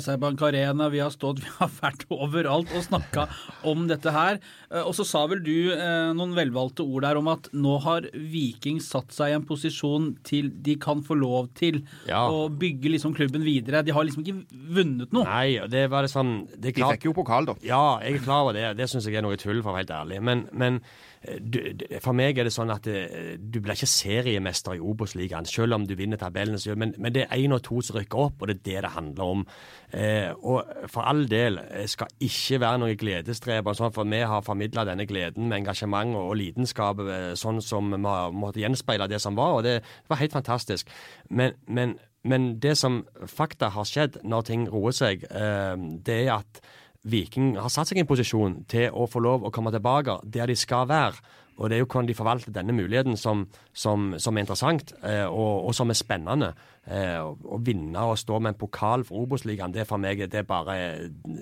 SR 0.00 0.18
Bank 0.18 0.42
Arena. 0.42 0.88
Vi 0.90 0.98
har 0.98 1.12
stått, 1.14 1.38
vi 1.44 1.52
har 1.60 1.70
vært 1.78 2.02
overalt 2.10 2.72
og 2.74 2.82
snakka 2.88 3.28
om 3.70 3.84
dette 3.86 4.10
her. 4.16 4.40
Eh, 4.72 4.82
og 4.82 4.96
så 4.98 5.06
sa 5.06 5.22
vel 5.30 5.44
du 5.46 5.70
eh, 5.76 6.10
noen 6.18 6.34
velvalgte 6.34 6.82
ord 6.82 7.06
der 7.06 7.20
om 7.22 7.30
at 7.30 7.46
nå 7.54 7.76
har 7.86 8.10
Viking 8.10 8.82
satt 8.82 9.14
seg 9.14 9.30
i 9.30 9.38
en 9.38 9.46
posisjon 9.46 10.10
til 10.26 10.50
de 10.66 10.74
kan 10.82 11.06
få 11.06 11.14
lov 11.22 11.52
til 11.54 11.84
Ja. 12.10 12.24
å 12.26 12.48
bygge 12.50 12.90
liksom 12.96 13.14
klubben 13.14 13.46
videre. 13.46 13.84
De 13.86 13.94
har 13.94 14.02
liksom 14.10 14.26
ikke 14.26 14.42
vunnet 14.74 15.14
noe. 15.14 15.22
Nei, 15.30 15.60
det 15.70 15.86
var 15.94 16.02
det 16.02 16.10
sånn 16.10 16.34
det 16.58 16.74
er 16.74 16.80
De 16.80 16.90
fikk 16.96 17.06
jo 17.12 17.14
pokal, 17.22 17.46
da. 17.46 17.54
Ja, 17.62 18.00
jeg 18.02 18.18
er 18.18 18.26
klar 18.26 18.42
over 18.48 18.58
det. 18.58 18.66
Det 18.82 18.90
syns 18.90 19.06
jeg 19.06 19.20
er 19.20 19.22
noe 19.22 19.38
tull, 19.38 19.62
for 19.62 19.70
å 19.70 19.76
være 19.76 19.84
helt 19.84 19.94
ærlig. 20.00 20.18
Men, 20.24 20.46
men 20.50 20.63
eh, 20.66 21.38
du, 21.40 21.58
for 22.04 22.16
meg 22.16 22.38
er 22.38 22.48
det 22.48 22.54
sånn 22.54 22.72
at 22.74 22.86
eh, 22.90 23.34
du 23.38 23.60
blir 23.60 23.76
ikke 23.76 23.90
seriemester 23.90 24.76
i 24.76 24.82
Obos-ligaen, 24.82 25.48
selv 25.48 25.78
om 25.78 25.86
du 25.88 25.94
vinner 25.98 26.20
tabellen. 26.20 26.58
Men, 26.80 26.94
men 26.98 27.14
det 27.14 27.26
er 27.26 27.42
én 27.42 27.54
og 27.56 27.62
to 27.66 27.80
som 27.84 27.98
rykker 27.98 28.24
opp, 28.26 28.42
og 28.42 28.50
det 28.50 28.58
er 28.58 28.64
det 28.68 28.84
det 28.86 28.94
handler 28.96 29.34
om. 29.36 29.44
Eh, 29.92 30.30
og 30.42 30.88
for 30.90 31.06
all 31.08 31.24
del 31.30 31.60
skal 31.90 32.10
ikke 32.24 32.60
være 32.64 32.82
noen 32.82 32.98
gledesstreber, 33.00 33.76
sånn, 33.76 33.94
for 33.94 34.08
vi 34.10 34.22
har 34.24 34.46
formidla 34.46 34.86
denne 34.88 35.06
gleden 35.10 35.48
med 35.50 35.62
engasjement 35.62 36.16
og, 36.16 36.32
og 36.32 36.40
lidenskap 36.40 37.04
eh, 37.04 37.30
sånn 37.38 37.62
som 37.64 37.92
vi 37.94 38.02
har 38.06 38.34
måttet 38.34 38.64
gjenspeile 38.64 39.08
det 39.10 39.22
som 39.22 39.38
var, 39.38 39.58
og 39.58 39.66
det 39.66 39.78
var 40.10 40.20
helt 40.22 40.36
fantastisk. 40.36 40.90
Men, 41.30 41.58
men, 41.66 41.98
men 42.24 42.54
det 42.60 42.76
som 42.80 43.02
fakta 43.30 43.72
har 43.74 43.88
skjedd 43.88 44.22
når 44.24 44.48
ting 44.48 44.66
roer 44.72 44.96
seg, 44.96 45.26
eh, 45.30 45.76
det 46.06 46.24
er 46.24 46.38
at 46.40 46.64
Viking 47.04 47.54
har 47.60 47.68
satt 47.72 47.90
seg 47.90 47.98
i 47.98 48.04
en 48.04 48.08
posisjon 48.08 48.60
til 48.70 48.90
å 48.96 49.06
få 49.10 49.20
lov 49.20 49.44
å 49.44 49.50
komme 49.52 49.72
tilbake 49.74 50.18
der 50.24 50.48
de 50.48 50.56
skal 50.56 50.86
være. 50.88 51.20
Og 51.54 51.68
det 51.70 51.76
er 51.76 51.82
jo 51.84 51.86
hvordan 51.86 52.08
de 52.08 52.14
forvalter 52.18 52.50
denne 52.50 52.74
muligheten 52.74 53.14
som, 53.20 53.44
som, 53.72 54.08
som 54.18 54.34
er 54.34 54.42
interessant, 54.42 54.90
eh, 55.06 55.22
og, 55.28 55.68
og 55.68 55.74
som 55.78 55.92
er 55.92 55.94
spennende. 55.94 56.48
Eh, 56.90 57.20
å- 57.22 57.60
vinne 57.62 58.02
og 58.10 58.16
stå 58.18 58.40
med 58.42 58.54
en 58.54 58.58
pokal 58.58 59.04
for 59.06 59.22
Obos-ligaen, 59.22 59.70
det 59.72 59.84
er 59.84 59.86
for 59.86 60.02
meg 60.02 60.18
det 60.24 60.40
er 60.40 60.48
bare 60.48 60.74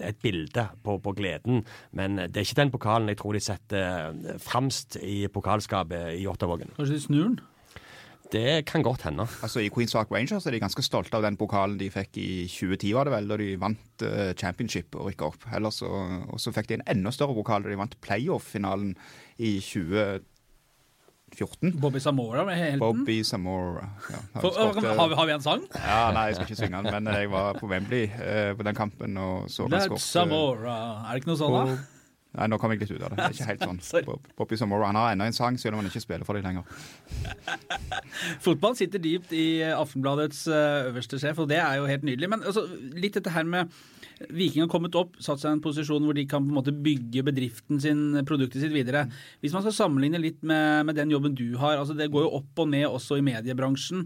et 0.04 0.18
bilde 0.20 0.66
på, 0.84 0.98
på 1.00 1.14
gleden. 1.16 1.62
Men 1.96 2.20
det 2.26 2.36
er 2.36 2.44
ikke 2.44 2.60
den 2.60 2.74
pokalen 2.74 3.08
jeg 3.08 3.22
tror 3.22 3.38
de 3.38 3.40
setter 3.46 3.88
eh, 4.12 4.36
fremst 4.44 4.98
i 5.00 5.22
pokalskapet 5.32 6.12
i 6.18 6.26
Jåttåvågen. 6.26 6.74
Kanskje 6.76 6.98
de 6.98 7.04
snur 7.06 7.24
den? 7.30 7.40
Det 8.32 8.62
kan 8.68 8.80
godt 8.84 9.02
hende. 9.04 9.26
Altså 9.44 9.60
I 9.60 9.68
Queens 9.72 9.92
Park 9.92 10.08
Rangers 10.14 10.46
er 10.48 10.54
de 10.56 10.60
ganske 10.62 10.80
stolte 10.86 11.18
av 11.18 11.24
den 11.26 11.36
pokalen 11.36 11.76
de 11.80 11.90
fikk 11.92 12.16
i 12.22 12.28
2010, 12.48 12.92
var 12.96 13.04
det 13.08 13.12
vel, 13.12 13.26
da 13.28 13.36
de 13.40 13.48
vant 13.60 14.04
uh, 14.08 14.30
championship 14.40 14.96
og 14.96 15.10
rykka 15.10 15.24
opp. 15.28 15.42
Ellers 15.52 15.82
så, 15.82 15.90
og 16.32 16.38
så 16.40 16.52
fikk 16.56 16.70
de 16.70 16.78
en 16.80 16.86
enda 16.96 17.12
større 17.12 17.36
pokal 17.36 17.60
da 17.66 17.72
de 17.72 17.76
vant 17.82 17.96
playoff-finalen 18.00 18.94
i 19.36 19.58
2014. 19.60 21.76
Bobby 21.80 22.00
Samora 22.00 22.44
med 22.48 22.56
helten? 22.60 22.80
Bobby 22.80 23.18
Samora. 23.24 23.84
Ja, 24.10 24.16
har, 24.34 24.40
For, 24.40 24.50
skårte- 24.56 24.96
har, 24.98 25.08
vi, 25.08 25.14
har 25.20 25.26
vi 25.26 25.32
en 25.36 25.42
sang? 25.44 25.62
ja, 25.76 26.00
nei, 26.16 26.24
jeg 26.30 26.34
skal 26.40 26.46
ikke 26.48 26.60
synge 26.64 26.82
den, 26.82 26.92
men 27.04 27.14
jeg 27.14 27.30
var 27.32 27.52
på 27.60 27.68
Wembley 27.70 28.04
eh, 28.08 28.52
på 28.56 28.62
den 28.66 28.74
kampen 28.76 29.16
og 29.20 29.50
så 29.52 29.62
han 29.68 29.72
That's 29.76 30.00
Samora. 30.08 30.76
Er 31.04 31.08
det 31.12 31.18
ikke 31.22 31.32
noe 31.34 31.40
sånn, 31.40 31.56
da? 31.56 31.62
Nei, 32.32 32.46
nå 32.48 32.56
kom 32.60 32.72
jeg 32.72 32.80
litt 32.80 32.92
ut 32.94 33.02
av 33.04 33.12
det. 33.12 33.18
Det 33.18 33.24
er 33.26 33.34
ikke 33.36 33.48
helt 33.50 33.64
sånn. 33.66 33.80
Poppy 33.92 34.06
Bob- 34.08 34.28
Bobby 34.40 34.58
han 34.86 34.96
har 34.96 35.12
ennå 35.12 35.26
en 35.28 35.36
sang, 35.36 35.58
selv 35.60 35.76
om 35.76 35.82
han 35.82 35.90
ikke 35.90 36.00
spiller 36.00 36.24
for 36.24 36.38
dem 36.38 36.46
lenger. 36.46 36.64
Fotball 38.44 38.76
sitter 38.78 39.02
dypt 39.02 39.32
i 39.36 39.46
Aftenbladets 39.74 40.46
eh, 40.48 40.86
øverste 40.90 41.18
sjef, 41.20 41.42
og 41.44 41.50
det 41.52 41.58
er 41.60 41.80
jo 41.80 41.88
helt 41.90 42.06
nydelig. 42.06 42.30
Men 42.32 42.44
altså, 42.48 42.64
litt 42.96 43.18
dette 43.18 43.32
her 43.34 43.44
med 43.48 43.72
Viking 44.32 44.62
har 44.62 44.70
kommet 44.70 44.94
opp, 44.96 45.16
satt 45.24 45.40
seg 45.42 45.50
i 45.50 45.56
en 45.56 45.62
posisjon 45.64 46.04
hvor 46.06 46.14
de 46.14 46.22
kan 46.30 46.44
på 46.44 46.52
en 46.52 46.56
måte 46.60 46.72
bygge 46.84 47.24
bedriften 47.26 47.80
sin, 47.82 48.02
produktet 48.28 48.62
sitt 48.62 48.72
videre. 48.74 49.04
Hvis 49.42 49.54
man 49.56 49.64
skal 49.66 49.74
sammenligne 49.74 50.20
litt 50.22 50.40
med, 50.46 50.86
med 50.88 50.96
den 51.00 51.10
jobben 51.12 51.34
du 51.38 51.56
har, 51.60 51.80
altså 51.80 51.96
det 51.98 52.06
går 52.12 52.28
jo 52.28 52.32
opp 52.38 52.62
og 52.64 52.70
ned 52.70 52.86
også 52.86 53.18
i 53.18 53.24
mediebransjen. 53.26 54.04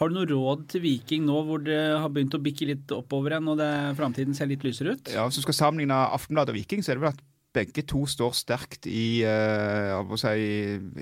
Har 0.00 0.08
du 0.10 0.16
noe 0.18 0.30
råd 0.30 0.66
til 0.72 0.82
Viking 0.86 1.26
nå 1.28 1.42
hvor 1.50 1.62
det 1.66 1.78
har 2.00 2.08
begynt 2.14 2.34
å 2.38 2.42
bikke 2.42 2.70
litt 2.72 2.94
oppover 2.96 3.36
igjen 3.36 3.52
og 3.52 3.60
det, 3.60 3.70
framtiden 4.00 4.34
ser 4.38 4.48
litt 4.50 4.64
lysere 4.66 4.96
ut? 4.96 5.12
Ja, 5.14 5.26
Hvis 5.28 5.42
du 5.42 5.46
skal 5.46 5.60
sammenligne 5.60 6.00
Aftenbladet 6.16 6.54
og 6.54 6.62
Viking, 6.62 6.80
så 6.82 6.94
er 6.94 6.98
det 6.98 7.04
vel 7.04 7.12
at 7.14 7.24
begge 7.58 7.84
to 7.90 8.04
står 8.08 8.36
sterkt 8.38 8.88
i, 8.90 9.22
uh, 9.26 10.14
si, 10.18 10.34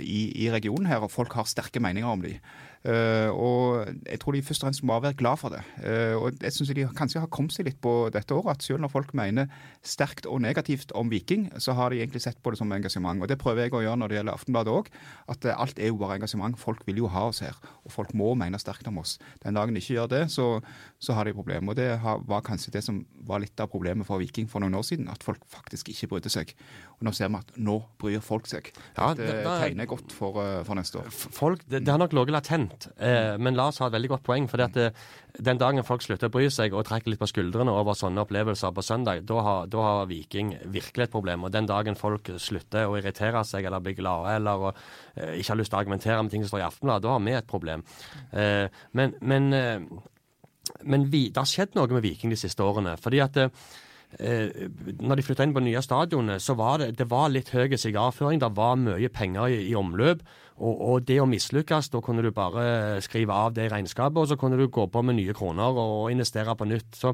i, 0.01 0.21
i 0.47 0.51
regionen 0.55 0.89
her, 0.91 1.05
og 1.05 1.13
folk 1.13 1.37
har 1.37 1.49
sterke 1.49 1.83
meninger 1.83 2.09
om 2.11 2.25
dem. 2.25 2.41
Og 2.87 3.89
jeg 4.07 4.21
tror 4.23 4.37
de 4.37 4.43
først 4.47 4.63
og 4.63 4.69
fremst 4.69 4.85
må 4.87 4.99
være 5.03 5.17
glad 5.19 5.41
for 5.41 5.55
det. 5.55 5.63
Eh, 5.83 6.15
og 6.15 6.37
jeg 6.43 6.53
synes 6.55 6.71
de 6.77 6.85
kanskje 6.97 7.23
har 7.23 7.31
kommet 7.33 7.55
seg 7.55 7.67
litt 7.67 7.81
på 7.83 7.95
dette 8.15 8.35
året, 8.35 8.57
at 8.57 8.67
selv 8.67 8.83
når 8.85 8.93
folk 8.93 9.15
mener 9.17 9.51
sterkt 9.83 10.29
og 10.31 10.43
negativt 10.45 10.93
om 10.95 11.11
Viking, 11.11 11.49
så 11.63 11.75
har 11.79 11.91
de 11.91 12.01
egentlig 12.03 12.23
sett 12.23 12.39
på 12.43 12.53
det 12.53 12.61
som 12.61 12.73
engasjement. 12.73 13.23
Og 13.23 13.31
det 13.31 13.39
prøver 13.43 13.67
jeg 13.67 13.75
å 13.75 13.83
gjøre 13.83 14.01
når 14.03 14.13
det 14.13 14.19
gjelder 14.19 14.39
Aftenbladet 14.39 14.75
òg. 14.75 14.91
At 15.33 15.49
eh, 15.49 15.57
alt 15.57 15.81
er 15.81 15.91
jo 15.91 16.01
bare 16.03 16.21
engasjement. 16.21 16.59
Folk 16.61 16.85
vil 16.87 17.03
jo 17.03 17.11
ha 17.11 17.27
oss 17.31 17.43
her. 17.43 17.59
Og 17.85 17.95
folk 17.95 18.15
må 18.15 18.35
mene 18.39 18.61
sterkt 18.63 18.87
om 18.91 19.01
oss. 19.03 19.17
Den 19.43 19.59
dagen 19.59 19.75
de 19.75 19.83
ikke 19.83 19.99
gjør 19.99 20.13
det, 20.13 20.23
så, 20.35 20.49
så 21.03 21.17
har 21.19 21.27
de 21.27 21.35
problemer. 21.37 21.73
Og 21.73 21.81
det 21.81 21.91
var 22.03 22.47
kanskje 22.47 22.75
det 22.77 22.85
som 22.87 23.03
var 23.27 23.43
litt 23.43 23.59
av 23.61 23.71
problemet 23.73 24.07
for 24.07 24.23
Viking 24.23 24.47
for 24.51 24.63
noen 24.63 24.79
år 24.79 24.87
siden. 24.87 25.11
At 25.11 25.27
folk 25.27 25.43
faktisk 25.51 25.91
ikke 25.91 26.13
brydde 26.15 26.35
seg. 26.37 26.55
Og 26.97 27.05
nå 27.05 27.13
ser 27.13 27.29
vi 27.29 27.37
at 27.37 27.51
nå 27.61 27.75
bryr 28.01 28.23
folk 28.25 28.47
seg. 28.49 28.71
Ja, 28.97 29.11
det 29.13 29.27
det- 29.27 29.45
det- 29.45 29.61
tegner 29.61 29.87
godt 29.87 30.13
for, 30.13 30.39
eh, 30.41 30.63
for 30.65 30.75
neste 30.75 30.97
år. 31.03 31.11
Folk, 31.13 31.61
det, 31.69 31.85
det 31.85 31.89
har 31.93 31.99
nok 31.99 32.13
ligget 32.13 32.33
latent, 32.33 32.89
eh, 32.99 33.37
men 33.37 33.55
Lars 33.55 33.79
har 33.79 33.89
et 33.89 33.93
veldig 33.93 34.09
godt 34.09 34.23
poeng. 34.25 34.49
for 34.49 34.57
det, 34.57 34.95
Den 35.39 35.59
dagen 35.59 35.85
folk 35.85 36.01
slutter 36.01 36.29
å 36.29 36.33
bry 36.33 36.49
seg 36.49 36.73
og 36.73 36.87
trekker 36.87 37.09
litt 37.13 37.19
på 37.21 37.29
skuldrene 37.29 37.69
over 37.69 37.93
sånne 37.93 38.25
opplevelser 38.25 38.73
på 38.73 38.81
søndag, 38.83 39.27
da 39.27 39.43
har, 39.43 39.67
da 39.67 39.77
har 39.83 40.07
Viking 40.07 40.57
virkelig 40.65 41.03
et 41.05 41.11
problem. 41.13 41.45
Og 41.45 41.53
den 41.53 41.67
dagen 41.67 41.95
folk 41.95 42.25
slutter 42.39 42.87
å 42.89 42.97
irritere 42.97 43.45
seg 43.45 43.67
eller 43.67 43.81
bli 43.81 43.93
glade 43.93 44.35
eller 44.37 44.53
og, 44.57 44.75
eh, 45.17 45.37
ikke 45.37 45.49
har 45.49 45.57
lyst 45.57 45.71
til 45.71 45.79
å 45.79 45.85
argumentere 45.85 46.23
med 46.23 46.31
ting 46.31 46.43
som 46.47 46.59
står 46.59 46.65
i 46.65 46.71
Aftenbladet, 46.71 47.03
da 47.03 47.09
har 47.11 47.21
vi 47.21 47.33
et 47.33 47.47
problem. 47.47 47.85
Eh, 48.33 48.69
men 48.95 49.15
men, 49.21 49.53
eh, 49.53 49.81
men 50.83 51.05
vi, 51.11 51.29
det 51.29 51.37
har 51.37 51.45
skjedd 51.45 51.75
noe 51.75 51.87
med 51.89 52.03
Viking 52.03 52.31
de 52.31 52.37
siste 52.37 52.63
årene. 52.65 52.97
fordi 52.99 53.21
at 53.23 53.35
eh, 54.19 54.69
når 55.01 55.19
de 55.19 55.25
flytta 55.27 55.47
inn 55.47 55.55
på 55.57 55.63
det 55.63 55.71
nye 55.71 55.83
stadionet, 55.85 56.43
så 56.43 56.57
var 56.59 56.83
det, 56.83 56.93
det 56.99 57.09
var 57.11 57.33
litt 57.33 57.53
høy 57.55 57.77
sigarføring. 57.77 58.41
Det 58.43 58.53
var 58.57 58.79
mye 58.81 59.11
penger 59.13 59.53
i, 59.53 59.63
i 59.71 59.75
omløp. 59.79 60.25
Og, 60.57 60.73
og 60.73 61.05
det 61.09 61.19
å 61.21 61.29
mislykkes, 61.29 61.91
da 61.93 62.01
kunne 62.05 62.25
du 62.25 62.31
bare 62.33 63.03
skrive 63.05 63.35
av 63.35 63.57
det 63.57 63.67
i 63.67 63.73
regnskapet, 63.73 64.23
og 64.23 64.31
så 64.31 64.39
kunne 64.41 64.57
du 64.57 64.71
gå 64.73 64.87
på 64.89 65.03
med 65.05 65.19
nye 65.19 65.37
kroner 65.37 65.77
og 65.77 66.09
investere 66.15 66.57
på 66.57 66.69
nytt. 66.69 66.97
Så 66.97 67.13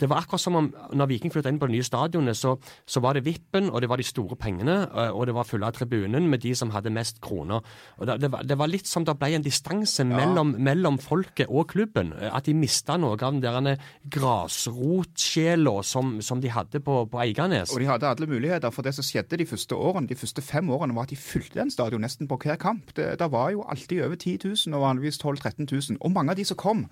det 0.00 0.08
var 0.10 0.22
akkurat 0.22 0.42
som 0.42 0.58
om 0.58 0.68
når 0.96 1.10
Viking 1.10 1.32
flytta 1.32 1.50
inn 1.52 1.60
på 1.60 1.68
det 1.68 1.76
nye 1.76 1.86
stadionet, 1.86 2.36
så, 2.36 2.56
så 2.86 3.02
var 3.04 3.16
det 3.16 3.24
vippen, 3.26 3.70
og 3.70 3.80
det 3.82 3.90
var 3.90 4.00
de 4.00 4.06
store 4.06 4.36
pengene, 4.40 4.78
og 5.10 5.26
det 5.28 5.34
var 5.36 5.48
fulle 5.48 5.68
av 5.68 5.76
tribunen 5.76 6.28
med 6.30 6.42
de 6.44 6.54
som 6.58 6.72
hadde 6.74 6.92
mest 6.94 7.20
kroner. 7.24 7.64
Og 7.98 8.08
det, 8.08 8.18
det, 8.24 8.30
var, 8.32 8.44
det 8.46 8.58
var 8.60 8.70
litt 8.70 8.88
som 8.90 9.06
det 9.06 9.16
ble 9.18 9.32
en 9.38 9.46
distanse 9.46 10.04
mellom, 10.08 10.54
mellom 10.62 10.98
folket 11.02 11.50
og 11.50 11.70
klubben. 11.72 12.12
At 12.16 12.48
de 12.48 12.56
mista 12.56 12.98
noe 13.00 13.16
av 13.16 13.38
den 13.38 13.42
der 13.44 13.80
grasrotsjela 14.12 15.78
som, 15.86 16.16
som 16.24 16.42
de 16.42 16.52
hadde 16.52 16.82
på, 16.84 16.98
på 17.10 17.22
Eiganes. 17.24 17.72
Og 17.74 17.82
de 17.82 17.88
hadde 17.90 18.10
alle 18.10 18.28
muligheter, 18.30 18.72
for 18.74 18.86
det 18.86 18.94
som 18.96 19.06
skjedde 19.06 19.40
de 19.40 19.48
første 19.48 19.76
årene, 19.76 20.10
de 20.10 20.18
første 20.18 20.44
fem 20.44 20.70
årene, 20.70 20.96
var 20.96 21.08
at 21.08 21.14
de 21.14 21.20
fylte 21.20 21.58
den 21.60 21.72
stadion 21.72 22.04
nesten 22.04 22.28
på 22.28 22.38
hver 22.42 22.60
kamp. 22.60 22.92
Det, 22.96 23.14
det 23.20 23.30
var 23.32 23.52
jo 23.54 23.64
alltid 23.66 24.04
over 24.04 24.16
10 24.16 24.38
000, 24.44 24.76
og 24.76 24.84
vanligvis 24.84 25.18
12 25.18 25.36
000-13 25.40 25.90
000. 25.90 25.98
Og 26.00 26.12
mange 26.12 26.30
av 26.30 26.36
de 26.36 26.44
som 26.44 26.56
kom, 26.56 26.86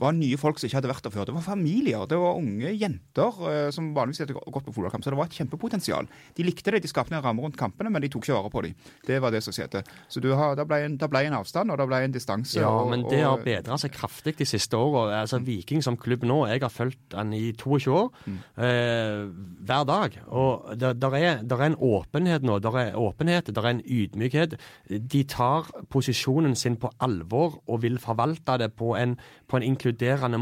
var 0.00 0.14
nye 0.16 0.36
folk 0.40 0.60
som 0.60 0.68
ikke 0.68 0.78
hadde 0.80 0.90
vært 0.90 1.06
der 1.06 1.14
før. 1.14 1.28
Det 1.28 1.34
var 1.36 1.44
familier, 1.44 2.04
det 2.10 2.18
var 2.20 2.38
unge 2.38 2.72
jenter 2.76 3.40
eh, 3.50 3.68
som 3.74 3.90
vanligvis 3.96 4.24
hadde 4.24 4.36
gått 4.36 4.66
på 4.68 4.74
fotballkamp. 4.74 5.04
Så 5.04 5.12
det 5.12 5.18
var 5.20 5.30
et 5.30 5.38
kjempepotensial. 5.40 6.08
De 6.36 6.46
likte 6.46 6.74
det, 6.74 6.82
de 6.84 6.90
skapte 6.90 7.16
en 7.16 7.24
ramme 7.24 7.44
rundt 7.44 7.58
kampene, 7.58 7.92
men 7.92 8.04
de 8.04 8.10
tok 8.12 8.26
ikke 8.26 8.36
vare 8.36 8.52
på 8.52 8.64
dem. 8.66 8.76
Det 9.06 9.20
var 9.22 9.34
det 9.34 9.42
som 9.46 9.56
skjedde. 9.56 9.82
Så 10.12 10.22
du 10.24 10.30
har, 10.36 10.56
det 10.58 10.66
ble 10.68 10.82
en, 10.86 10.98
det 11.00 11.08
ble 11.12 11.24
en 11.28 11.38
avstand, 11.40 11.72
og 11.72 11.80
det 11.80 11.88
ble 11.90 12.02
en 12.06 12.16
distanse. 12.16 12.58
Ja, 12.60 12.72
og, 12.72 12.90
men 12.92 13.06
det 13.08 13.22
har 13.24 13.40
bedra 13.44 13.78
seg 13.80 13.94
kraftig 13.96 14.36
de 14.40 14.48
siste 14.48 14.78
åra. 14.78 15.22
Altså, 15.22 15.40
Viking 15.46 15.84
som 15.84 15.98
klubb 16.00 16.26
nå, 16.28 16.42
jeg 16.50 16.64
har 16.64 16.72
fulgt 16.72 17.00
den 17.16 17.32
i 17.36 17.44
22 17.56 17.96
år. 17.96 18.10
Eh, 18.28 19.24
hver 19.66 19.88
dag. 19.88 20.20
Og 20.28 20.76
det 20.76 20.94
der 21.00 21.16
er, 21.16 21.42
der 21.42 21.62
er 21.62 21.72
en 21.72 21.80
åpenhet 21.80 22.44
nå. 22.46 22.58
Der 22.64 22.80
er 22.82 23.00
åpenhet, 23.00 23.48
der 23.54 23.64
er 23.64 23.76
en 23.76 23.84
ydmykhet. 23.84 24.58
De 24.90 25.24
tar 25.28 25.70
posisjonen 25.92 26.56
sin 26.58 26.76
på 26.80 26.90
alvor 27.00 27.60
og 27.66 27.82
vil 27.84 27.98
forvalte 28.02 28.58
det 28.60 28.72
på 28.76 28.94
en, 28.98 29.16
på 29.48 29.58
en 29.58 29.66
inkluderende 29.66 29.85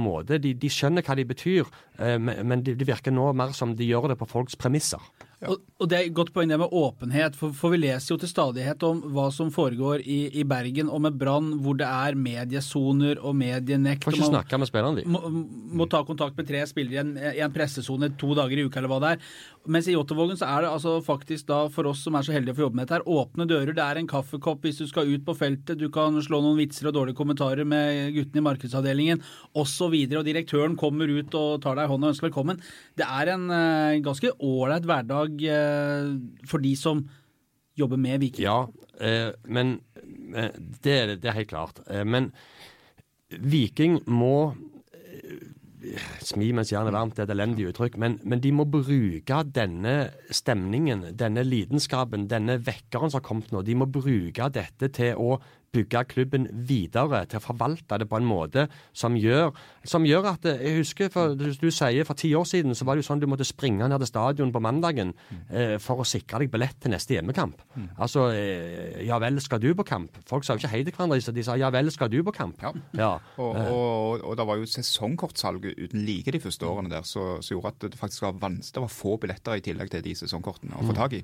måte. 0.01 0.39
De, 0.39 0.55
de 0.55 0.71
skjønner 0.71 1.05
hva 1.05 1.17
de 1.19 1.27
betyr, 1.29 1.71
eh, 1.99 2.19
men 2.19 2.63
det 2.65 2.79
de 2.81 2.89
virker 2.89 3.15
nå 3.15 3.33
mer 3.37 3.53
som 3.57 3.75
de 3.77 3.87
gjør 3.89 4.13
det 4.13 4.19
på 4.21 4.29
folks 4.31 4.57
premisser. 4.57 5.03
Og, 5.51 5.63
og 5.81 5.91
det 5.91 5.99
er 5.99 6.09
et 6.09 6.17
godt 6.17 6.33
poeng 6.35 6.51
det 6.51 6.59
med 6.61 6.73
åpenhet, 6.75 7.37
for, 7.39 7.55
for 7.57 7.75
vi 7.75 7.81
leser 7.83 8.15
jo 8.15 8.19
til 8.23 8.31
stadighet 8.31 8.85
om 8.87 9.03
hva 9.15 9.27
som 9.35 9.51
foregår 9.55 10.05
i, 10.05 10.21
i 10.41 10.45
Bergen 10.49 10.91
og 10.93 11.03
med 11.07 11.19
Brann, 11.21 11.53
hvor 11.65 11.79
det 11.81 11.89
er 11.89 12.19
mediesoner 12.19 13.21
og 13.21 13.37
medienekt. 13.39 14.07
Får 14.07 14.17
ikke 14.17 14.27
man 14.27 14.35
snakke 14.39 14.61
med 14.61 14.71
spillerne, 14.71 15.03
de. 15.03 15.09
Må, 15.15 15.23
må 15.81 15.89
ta 15.91 16.05
kontakt 16.07 16.39
med 16.41 16.49
tre 16.49 16.63
spillere 16.71 16.97
i 16.97 17.03
en, 17.03 17.13
i 17.35 17.43
en 17.45 17.55
pressesone 17.55 18.13
to 18.21 18.33
dager 18.39 18.61
i 18.61 18.67
uka, 18.69 18.81
eller 18.81 18.93
hva 18.93 19.03
det 19.05 19.13
er. 19.17 19.29
Mens 19.75 19.87
i 19.89 19.95
Jåttåvågen 19.95 20.37
så 20.37 20.49
er 20.51 20.65
det 20.65 20.73
altså 20.75 20.99
faktisk 21.05 21.49
da, 21.49 21.63
for 21.73 21.89
oss 21.89 22.03
som 22.05 22.17
er 22.19 22.27
så 22.27 22.35
heldige 22.35 22.53
å 22.53 22.59
få 22.59 22.67
jobbe 22.67 22.79
med 22.81 22.85
dette, 22.85 22.99
her, 22.99 23.09
åpne 23.09 23.49
dører. 23.49 23.73
Det 23.77 23.85
er 23.85 24.01
en 24.01 24.11
kaffekopp 24.11 24.67
hvis 24.67 24.83
du 24.83 24.89
skal 24.91 25.09
ut 25.09 25.25
på 25.25 25.37
feltet, 25.39 25.81
du 25.81 25.89
kan 25.93 26.19
slå 26.25 26.43
noen 26.45 26.61
vitser 26.61 26.91
og 26.91 26.97
dårlige 26.99 27.17
kommentarer 27.17 27.65
med 27.69 28.13
guttene 28.17 28.43
i 28.43 28.45
markedsavdelingen 28.45 29.23
osv. 29.57 29.95
Og, 29.95 30.19
og 30.21 30.27
direktøren 30.27 30.77
kommer 30.81 31.09
ut 31.09 31.37
og 31.39 31.63
tar 31.65 31.79
deg 31.79 31.89
i 31.89 31.93
hånda 31.93 32.11
og 32.11 32.15
ønsker 32.15 32.29
velkommen. 32.29 32.61
Det 32.99 33.09
er 33.09 33.33
en 33.35 33.49
uh, 33.49 34.03
ganske 34.05 34.35
ålreit 34.37 34.89
hverdag 34.89 35.34
eh, 35.43 36.11
for 36.49 36.63
de 36.65 36.75
som 36.79 37.03
jobber 37.79 37.99
med 37.99 38.21
Viking. 38.23 38.45
Ja, 38.47 38.59
eh, 39.01 39.33
men 39.51 39.81
eh, 40.35 40.53
det, 40.85 40.95
er- 41.01 41.17
det 41.17 41.31
er 41.33 41.39
helt 41.41 41.51
klart. 41.51 41.81
Men 42.07 42.31
Viking 43.31 44.01
må 44.07 44.55
Smi 46.25 46.47
mens 46.57 46.71
jernet 46.73 46.89
er 46.89 46.97
varmt, 46.97 47.13
det 47.13 47.25
er 47.25 47.27
et 47.29 47.35
elendig 47.35 47.67
uttrykk. 47.69 47.99
Men, 48.01 48.15
men 48.25 48.41
de 48.41 48.49
må 48.57 48.65
bruke 48.73 49.41
denne 49.53 49.93
stemningen, 50.33 51.03
denne 51.21 51.43
lidenskapen, 51.45 52.25
denne 52.31 52.57
vekkeren 52.65 53.13
som 53.13 53.21
har 53.21 53.27
kommet 53.27 53.53
nå. 53.53 53.61
De 53.67 53.77
må 53.77 53.85
bruke 53.93 54.47
dette 54.55 54.89
til 54.97 55.21
å 55.21 55.37
bygge 55.75 56.05
klubben 56.13 56.47
videre, 56.69 57.25
til 57.29 57.41
å 57.41 57.45
forvalte 57.45 57.99
det 58.01 58.07
på 58.11 58.19
en 58.21 58.29
måte 58.29 58.67
som 58.97 59.17
gjør, 59.19 59.53
som 59.85 60.07
gjør 60.07 60.31
at 60.35 60.47
eh, 60.49 60.63
Jeg 60.65 60.79
husker 60.81 61.11
for, 61.13 61.35
du, 61.37 61.71
sier 61.75 62.07
for 62.07 62.19
ti 62.19 62.31
år 62.39 62.47
siden 62.49 62.77
så 62.79 62.87
var 62.87 62.97
det 62.97 63.05
jo 63.05 63.09
sånn 63.11 63.23
du 63.23 63.29
måtte 63.31 63.47
springe 63.47 63.89
ned 63.91 64.01
til 64.05 64.11
stadion 64.11 64.53
på 64.55 64.63
mandagen 64.65 65.13
eh, 65.51 65.77
for 65.83 66.03
å 66.03 66.09
sikre 66.09 66.45
deg 66.45 66.53
billett 66.55 66.79
til 66.83 66.95
neste 66.95 67.17
hjemmekamp. 67.17 67.61
Altså 67.99 68.29
eh, 68.33 69.03
Ja 69.05 69.19
vel, 69.23 69.41
skal 69.45 69.63
du 69.63 69.73
på 69.77 69.87
kamp? 69.89 70.17
Folk 70.29 70.47
sa 70.47 70.55
jo 70.55 70.63
ikke 70.63 70.73
hei 70.73 70.83
til 70.87 70.95
hverandre, 70.97 71.21
de 71.35 71.47
sa 71.47 71.59
ja 71.61 71.71
vel, 71.75 71.91
skal 71.95 72.13
du 72.13 72.21
på 72.27 72.35
kamp? 72.37 72.63
Ja. 72.63 72.73
Ja. 72.95 73.13
Og, 73.45 73.57
og, 73.59 74.23
og 74.25 74.37
det 74.39 74.45
var 74.47 74.59
jo 74.61 74.69
sesongkortsalg 74.69 75.67
uten 75.75 76.05
like 76.07 76.33
de 76.33 76.41
første 76.43 76.67
årene 76.69 76.93
der, 76.93 77.05
så, 77.07 77.37
så 77.45 77.55
gjorde 77.55 77.73
at 77.75 77.87
det 77.93 77.99
faktisk 77.99 78.25
var 78.25 78.39
vanskelig. 78.41 78.75
Det 78.75 78.83
var 78.85 78.93
få 78.93 79.17
billetter 79.21 79.59
i 79.59 79.65
tillegg 79.65 79.91
til 79.93 80.05
de 80.05 80.15
sesongkortene 80.19 80.79
å 80.79 80.87
få 80.87 80.97
tak 80.97 81.17
i. 81.19 81.23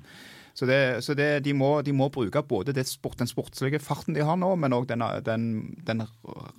Så, 0.54 0.66
det, 0.66 1.04
så 1.04 1.14
det, 1.14 1.45
de, 1.45 1.52
må, 1.57 1.83
de 1.87 1.92
må 1.92 2.09
bruke 2.12 2.42
både 2.42 2.73
det 2.76 2.87
sport, 2.88 3.19
den 3.19 3.26
sportslige 3.30 3.78
farten 3.80 4.14
de 4.16 4.25
har 4.26 4.37
nå, 4.37 4.50
men 4.59 4.73
òg 4.76 4.87
den, 4.90 5.04
den, 5.25 5.45
den 5.87 6.02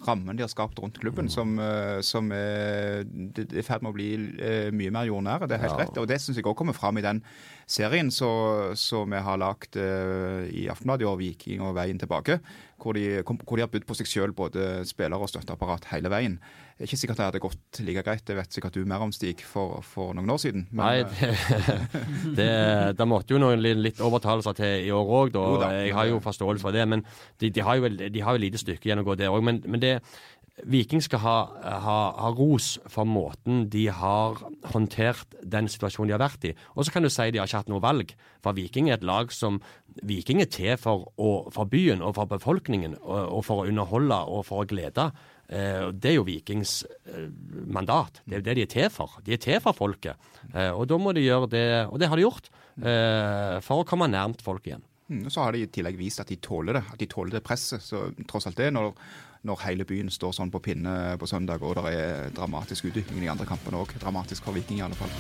rammen 0.08 0.38
de 0.38 0.44
har 0.46 0.52
skapt 0.52 0.80
rundt 0.80 1.00
klubben, 1.02 1.30
som, 1.30 1.58
eh, 1.60 2.00
som 2.02 2.32
er 2.32 3.02
er 3.02 3.58
i 3.58 3.64
ferd 3.66 3.84
med 3.84 3.92
å 3.92 3.96
bli 3.96 4.10
eh, 4.42 4.70
mye 4.76 4.92
mer 4.94 5.08
jordnære. 5.10 5.48
Det 5.48 5.58
er 5.58 5.64
helt 5.66 5.78
Ja. 5.78 5.86
rett. 5.86 5.98
Og 6.02 6.08
det 6.08 6.20
syns 6.22 6.38
jeg 6.38 6.46
òg 6.46 6.56
kommer 6.58 6.74
fram 6.74 6.98
i 6.98 7.02
den 7.06 7.22
serien 7.68 8.12
som 8.12 9.10
vi 9.12 9.18
har 9.24 9.38
lagd 9.38 9.76
eh, 9.78 10.50
i 10.52 10.68
Aftenbladet 10.72 11.02
i 11.06 11.10
år, 11.10 11.18
'Viking 11.18 11.62
og 11.62 11.76
veien 11.76 12.00
tilbake', 12.00 12.40
hvor 12.82 12.98
de, 12.98 13.06
hvor 13.22 13.56
de 13.60 13.64
har 13.64 13.70
budt 13.72 13.86
på 13.88 13.96
seg 14.00 14.10
sjøl, 14.10 14.34
både 14.36 14.82
spillere 14.90 15.22
og 15.22 15.30
støtteapparat, 15.30 15.86
hele 15.92 16.10
veien. 16.12 16.40
Det 16.76 16.88
er 16.88 16.90
ikke 16.90 16.98
sikkert 16.98 17.20
det 17.22 17.26
hadde 17.28 17.42
gått 17.44 17.80
like 17.86 18.02
greit, 18.08 18.24
det 18.26 18.36
vet 18.40 18.56
sikkert 18.58 18.74
du 18.80 18.86
mer 18.90 19.04
om, 19.06 19.12
Stig, 19.14 19.44
for, 19.46 19.84
for 19.86 20.16
noen 20.18 20.34
år 20.34 20.40
siden. 20.42 20.64
Men, 20.72 20.82
Nei, 20.82 20.96
eh, 21.04 21.12
det, 21.22 22.36
det, 22.40 22.50
det 22.98 23.08
måtte 23.10 23.36
jo 23.36 23.42
noen 23.44 23.62
li- 23.62 23.76
litt 23.78 24.02
overtalelser 24.02 24.58
til 24.58 24.88
i 24.88 24.92
år 24.98 25.14
òg, 25.22 25.34
da. 25.36 25.70
Jeg 25.84 25.94
har 25.98 26.10
jo 26.10 26.18
forståelse 26.26 26.66
for 26.66 26.74
det. 26.74 26.88
Men 26.90 27.06
de, 27.42 27.52
de 27.54 27.66
har 27.68 27.78
jo 27.78 27.92
de 27.92 28.26
har 28.26 28.38
jo 28.38 28.42
lite 28.48 28.62
stykke 28.62 28.90
igjen 28.90 29.04
å 29.04 29.06
gå 29.08 29.18
der 29.20 29.30
òg. 29.30 29.44
Men, 29.46 29.62
men 29.70 29.84
det 29.84 29.94
Viking 30.68 31.02
skal 31.02 31.22
ha, 31.24 31.36
ha, 31.82 31.98
ha 32.20 32.30
ros 32.36 32.76
for 32.92 33.08
måten 33.08 33.66
de 33.72 33.86
har 33.96 34.42
håndtert 34.74 35.34
den 35.42 35.70
situasjonen 35.72 36.12
de 36.12 36.16
har 36.16 36.22
vært 36.22 36.48
i. 36.50 36.54
Og 36.76 36.86
så 36.86 36.94
kan 36.94 37.06
du 37.06 37.10
si 37.10 37.30
de 37.32 37.42
har 37.42 37.50
ikke 37.50 37.64
hatt 37.64 37.72
noe 37.72 37.84
valg. 37.84 38.14
For 38.44 38.58
Viking 38.58 38.90
er 38.90 39.00
et 39.00 39.08
lag 39.08 39.32
som 39.34 39.62
Viking 40.08 40.44
er 40.44 40.52
til 40.52 40.78
for, 40.80 41.08
å, 41.18 41.32
for 41.56 41.72
byen 41.72 42.04
og 42.06 42.16
for 42.20 42.30
befolkningen, 42.30 42.98
og, 43.02 43.22
og 43.40 43.46
for 43.48 43.64
å 43.64 43.72
underholde 43.72 44.20
og 44.32 44.46
for 44.48 44.64
å 44.64 44.70
glede. 44.70 45.10
Eh, 45.52 45.88
det 45.92 46.14
er 46.14 46.18
jo 46.20 46.28
Vikings 46.28 46.78
eh, 47.10 47.26
mandat. 47.72 48.22
Det 48.26 48.38
er 48.38 48.44
jo 48.44 48.48
det 48.52 48.58
de 48.60 48.68
er 48.68 48.72
til 48.76 48.92
for. 48.94 49.18
De 49.26 49.36
er 49.36 49.42
til 49.42 49.60
for 49.64 49.78
folket. 49.78 50.32
Eh, 50.54 50.72
og 50.72 50.86
da 50.92 51.00
må 51.02 51.16
de 51.18 51.26
gjøre 51.26 51.52
det, 51.52 51.68
og 51.90 52.00
det 52.00 52.12
har 52.12 52.20
de 52.20 52.28
gjort, 52.28 52.52
eh, 52.80 53.58
for 53.66 53.82
å 53.82 53.88
komme 53.88 54.12
nærmt 54.12 54.44
folk 54.46 54.68
igjen. 54.68 54.86
Mm, 55.12 55.28
så 55.30 55.46
har 55.46 55.54
de 55.54 55.66
i 55.66 55.70
tillegg 55.72 56.00
vist 56.00 56.24
at 56.24 56.32
de 56.32 56.40
tåler 56.42 56.80
det. 56.80 56.84
At 56.94 57.00
de 57.02 57.10
tåler 57.12 57.38
det 57.38 57.44
presset. 57.46 57.84
Så 57.84 58.08
tross 58.30 58.48
alt 58.50 58.58
det, 58.58 58.72
når, 58.74 58.92
når 59.48 59.64
hele 59.68 59.88
byen 59.88 60.10
står 60.14 60.36
sånn 60.38 60.54
på 60.54 60.64
pinne 60.64 60.96
på 61.22 61.30
søndag, 61.30 61.62
og 61.62 61.78
det 61.78 61.94
er 61.98 62.34
dramatisk 62.36 62.90
utvikling 62.92 63.28
i 63.28 63.32
andre 63.34 63.50
kampene 63.50 63.84
òg. 63.84 63.96
Dramatisk 64.02 64.48
for 64.48 64.58
Viking, 64.58 64.82
i 64.82 64.86
alle 64.88 64.98
fall. 64.98 65.12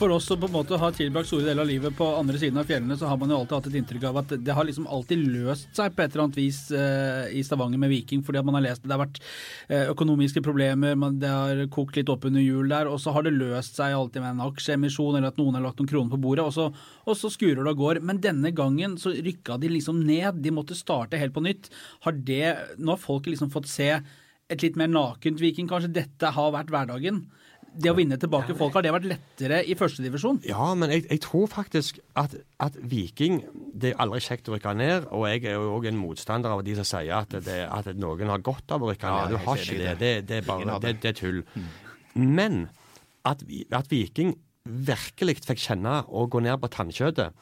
For 0.00 0.08
oss 0.14 0.24
som 0.24 0.40
på 0.40 0.48
en 0.48 0.54
måte 0.54 0.78
har 0.80 0.94
tilbrakt 0.96 1.28
store 1.28 1.44
deler 1.44 1.60
av 1.60 1.68
livet 1.68 1.92
på 1.92 2.06
andre 2.16 2.38
siden 2.40 2.56
av 2.56 2.64
fjellene, 2.64 2.96
så 2.96 3.04
har 3.10 3.18
man 3.20 3.28
jo 3.28 3.36
alltid 3.36 3.52
hatt 3.52 3.66
et 3.68 3.74
inntrykk 3.82 4.04
av 4.08 4.18
at 4.22 4.30
det 4.46 4.54
har 4.56 4.64
liksom 4.64 4.86
alltid 4.88 5.26
løst 5.28 5.74
seg 5.76 5.92
på 5.92 6.00
et 6.00 6.14
eller 6.14 6.22
annet 6.24 6.38
vis 6.38 6.60
eh, 6.72 7.26
i 7.36 7.42
Stavanger 7.44 7.82
med 7.82 7.92
Viking, 7.92 8.22
fordi 8.24 8.40
at 8.40 8.46
man 8.48 8.56
har 8.56 8.64
lest 8.64 8.86
det 8.86 8.94
har 8.94 9.02
vært 9.02 9.18
eh, 9.68 9.90
økonomiske 9.92 10.40
problemer, 10.46 10.96
man, 10.96 11.18
det 11.20 11.28
har 11.28 11.60
kokt 11.74 11.98
litt 12.00 12.08
opp 12.08 12.24
under 12.30 12.40
hjul 12.40 12.72
der, 12.72 12.88
og 12.88 12.96
så 13.02 13.12
har 13.12 13.26
det 13.28 13.34
løst 13.36 13.76
seg 13.76 13.92
alltid 13.98 14.24
med 14.24 14.38
en 14.38 14.46
aksjeemisjon 14.46 15.18
eller 15.18 15.34
at 15.34 15.42
noen 15.42 15.58
har 15.58 15.66
lagt 15.66 15.82
noen 15.82 15.92
kroner 15.92 16.14
på 16.14 16.22
bordet, 16.24 16.48
og 16.48 16.56
så, 16.56 16.70
og 17.04 17.20
så 17.20 17.32
skurer 17.34 17.60
det 17.60 17.74
og 17.74 17.84
går. 17.84 18.00
Men 18.00 18.22
denne 18.24 18.54
gangen 18.56 18.96
så 19.02 19.12
rykka 19.12 19.60
de 19.60 19.74
liksom 19.74 20.00
ned, 20.08 20.40
de 20.40 20.54
måtte 20.62 20.78
starte 20.78 21.20
helt 21.20 21.36
på 21.36 21.44
nytt. 21.44 21.68
Har 22.08 22.16
det, 22.16 22.56
nå 22.80 22.96
har 22.96 23.04
folk 23.04 23.28
liksom 23.28 23.52
fått 23.52 23.68
se 23.68 23.92
et 24.00 24.64
litt 24.64 24.80
mer 24.80 24.88
nakent 24.88 25.44
Viking, 25.44 25.68
kanskje 25.68 25.92
dette 26.00 26.32
har 26.40 26.56
vært 26.56 26.72
hverdagen? 26.72 27.26
Det 27.74 27.90
å 27.92 27.94
vinne 27.94 28.16
tilbake 28.20 28.54
folk, 28.58 28.74
har 28.74 28.82
det 28.82 28.92
vært 28.94 29.06
lettere 29.10 29.60
i 29.62 29.76
førstedivisjon? 29.78 30.40
Ja, 30.48 30.72
men 30.74 30.90
jeg, 30.90 31.04
jeg 31.06 31.22
tror 31.22 31.46
faktisk 31.50 32.00
at, 32.18 32.34
at 32.58 32.76
Viking 32.90 33.40
Det 33.70 33.92
er 33.92 34.02
aldri 34.02 34.20
kjekt 34.24 34.50
å 34.50 34.56
rykke 34.56 34.74
ned, 34.76 35.06
og 35.14 35.28
jeg 35.30 35.44
er 35.46 35.54
jo 35.58 35.70
òg 35.76 35.86
en 35.90 36.00
motstander 36.00 36.50
av 36.50 36.64
de 36.66 36.74
som 36.80 36.88
sier 36.88 37.14
at, 37.20 37.36
det, 37.46 37.60
at 37.70 37.90
noen 37.94 38.32
har 38.32 38.42
godt 38.44 38.74
av 38.74 38.82
å 38.82 38.90
rykke 38.90 39.06
Ja, 39.06 39.22
ned. 39.22 39.36
Du 39.36 39.44
har 39.46 39.62
ikke 39.62 39.78
det. 39.78 39.96
det. 40.02 40.12
Det, 40.28 40.42
er 40.42 40.46
bare, 40.48 40.78
det, 40.82 40.94
det. 40.98 41.02
det 41.04 41.12
er 41.12 41.18
tull. 41.20 41.42
Men 42.18 42.64
at, 43.28 43.44
at 43.76 43.90
Viking 43.92 44.34
virkelig 44.64 45.40
fikk 45.46 45.62
kjenne 45.62 46.02
å 46.08 46.26
gå 46.30 46.42
ned 46.44 46.58
på 46.60 46.68
tannkjøttet. 46.74 47.32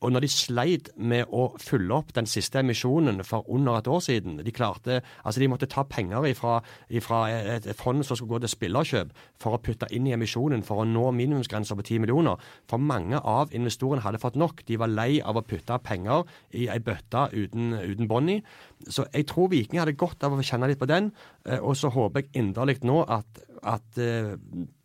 Og 0.00 0.12
når 0.12 0.24
de 0.24 0.30
sleit 0.32 0.88
med 0.96 1.28
å 1.28 1.50
fylle 1.60 1.92
opp 1.92 2.14
den 2.16 2.28
siste 2.30 2.62
emisjonen 2.62 3.20
for 3.26 3.44
under 3.52 3.78
et 3.80 3.88
år 3.90 4.00
siden 4.00 4.38
De 4.40 4.52
klarte, 4.54 5.02
altså 5.24 5.42
de 5.42 5.48
måtte 5.52 5.68
ta 5.68 5.84
penger 5.84 6.24
ifra, 6.30 6.60
ifra 6.88 7.18
et 7.56 7.68
fond 7.76 8.00
som 8.06 8.16
skulle 8.16 8.38
gå 8.38 8.40
til 8.44 8.52
spillerkjøp, 8.54 9.12
for 9.40 9.56
å 9.56 9.60
putte 9.60 9.90
inn 9.92 10.08
i 10.08 10.14
emisjonen 10.16 10.64
for 10.64 10.80
å 10.80 10.88
nå 10.88 11.10
minimumsgrensa 11.16 11.76
på 11.76 11.84
10 11.84 12.04
millioner. 12.06 12.40
For 12.70 12.80
mange 12.80 13.20
av 13.20 13.52
investorene 13.56 14.04
hadde 14.04 14.22
fått 14.22 14.40
nok. 14.40 14.64
De 14.68 14.78
var 14.80 14.92
lei 14.92 15.20
av 15.20 15.36
å 15.36 15.44
putte 15.44 15.76
penger 15.84 16.24
i 16.56 16.68
ei 16.72 16.80
bøtte 16.80 17.28
uten, 17.34 17.74
uten 17.76 18.08
bånd 18.08 18.36
i. 18.36 18.40
Så 18.88 19.04
jeg 19.12 19.28
tror 19.28 19.50
Viking 19.52 19.82
hadde 19.82 19.98
godt 20.00 20.24
av 20.24 20.32
å 20.32 20.42
kjenne 20.44 20.70
litt 20.70 20.80
på 20.80 20.88
den. 20.88 21.12
eh, 21.44 21.60
Og 21.60 21.76
så 21.76 21.90
håper 21.92 22.22
jeg 22.24 22.32
inderlig 22.40 22.78
nå 22.88 23.02
at, 23.04 23.42
at 23.62 23.98
eh, 24.00 24.36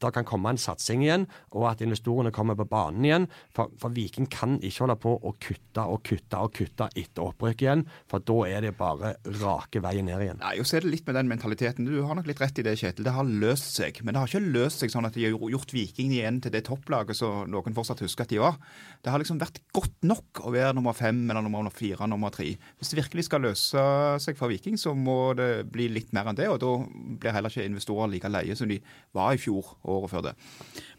det 0.01 0.11
kan 0.13 0.27
komme 0.27 0.51
en 0.51 0.59
satsing 0.59 1.05
igjen, 1.05 1.27
og 1.55 1.69
at 1.71 1.81
investorene 1.81 2.33
kommer 2.35 2.57
på 2.59 2.67
banen 2.67 3.05
igjen. 3.07 3.27
For, 3.55 3.71
for 3.79 3.95
Viking 3.95 4.27
kan 4.27 4.59
ikke 4.59 4.83
holde 4.83 4.99
på 5.05 5.13
å 5.21 5.33
kutte 5.37 5.85
og 5.85 6.01
kutte 6.07 6.39
og 6.41 6.53
kutte 6.55 6.87
etter 6.97 7.21
opprykk 7.21 7.61
igjen, 7.61 7.83
for 8.09 8.23
da 8.25 8.37
er 8.49 8.65
det 8.65 8.73
bare 8.79 9.13
rake 9.41 9.81
veien 9.83 10.07
ned 10.09 10.23
igjen. 10.25 10.41
Nei, 10.41 10.55
og 10.61 10.65
så 10.65 10.79
er 10.79 10.85
det 10.85 10.93
litt 10.95 11.05
med 11.05 11.19
den 11.19 11.29
mentaliteten. 11.29 11.85
Du 11.85 12.01
har 12.07 12.17
nok 12.17 12.29
litt 12.29 12.41
rett 12.41 12.61
i 12.61 12.65
det, 12.65 12.75
Kjetil. 12.79 13.05
Det 13.05 13.13
har 13.13 13.27
løst 13.27 13.77
seg. 13.77 14.01
Men 14.01 14.15
det 14.15 14.23
har 14.23 14.31
ikke 14.31 14.55
løst 14.55 14.81
seg 14.81 14.93
sånn 14.93 15.07
at 15.07 15.17
de 15.17 15.27
har 15.27 15.35
gjort 15.35 15.75
Viking 15.75 16.13
igjen 16.15 16.41
til 16.41 16.53
det 16.55 16.63
topplaget 16.67 17.19
som 17.19 17.45
noen 17.51 17.75
fortsatt 17.77 18.01
husker 18.05 18.25
at 18.25 18.33
de 18.33 18.41
var. 18.41 18.57
Det 19.05 19.13
har 19.13 19.21
liksom 19.21 19.41
vært 19.41 19.61
godt 19.75 20.07
nok 20.07 20.41
å 20.45 20.53
være 20.55 20.73
nummer 20.77 20.97
fem 20.97 21.21
eller 21.29 21.45
nummer 21.45 21.69
fire, 21.75 22.09
nummer 22.09 22.33
tre. 22.33 22.55
Hvis 22.79 22.93
det 22.93 23.01
virkelig 23.03 23.27
skal 23.29 23.45
løse 23.45 23.85
seg 24.23 24.39
for 24.39 24.53
Viking, 24.53 24.79
så 24.81 24.95
må 24.97 25.35
det 25.37 25.67
bli 25.71 25.89
litt 25.93 26.13
mer 26.15 26.31
enn 26.31 26.39
det. 26.39 26.49
Og 26.49 26.59
da 26.63 26.73
blir 27.21 27.35
heller 27.35 27.53
ikke 27.53 27.67
investorer 27.69 28.11
like 28.11 28.31
leie 28.31 28.57
som 28.57 28.71
de 28.71 28.81
var 29.15 29.35
i 29.35 29.41
fjor 29.41 29.75
og 29.83 29.91
året 29.99 30.15
før 30.15 30.27
det. 30.29 30.35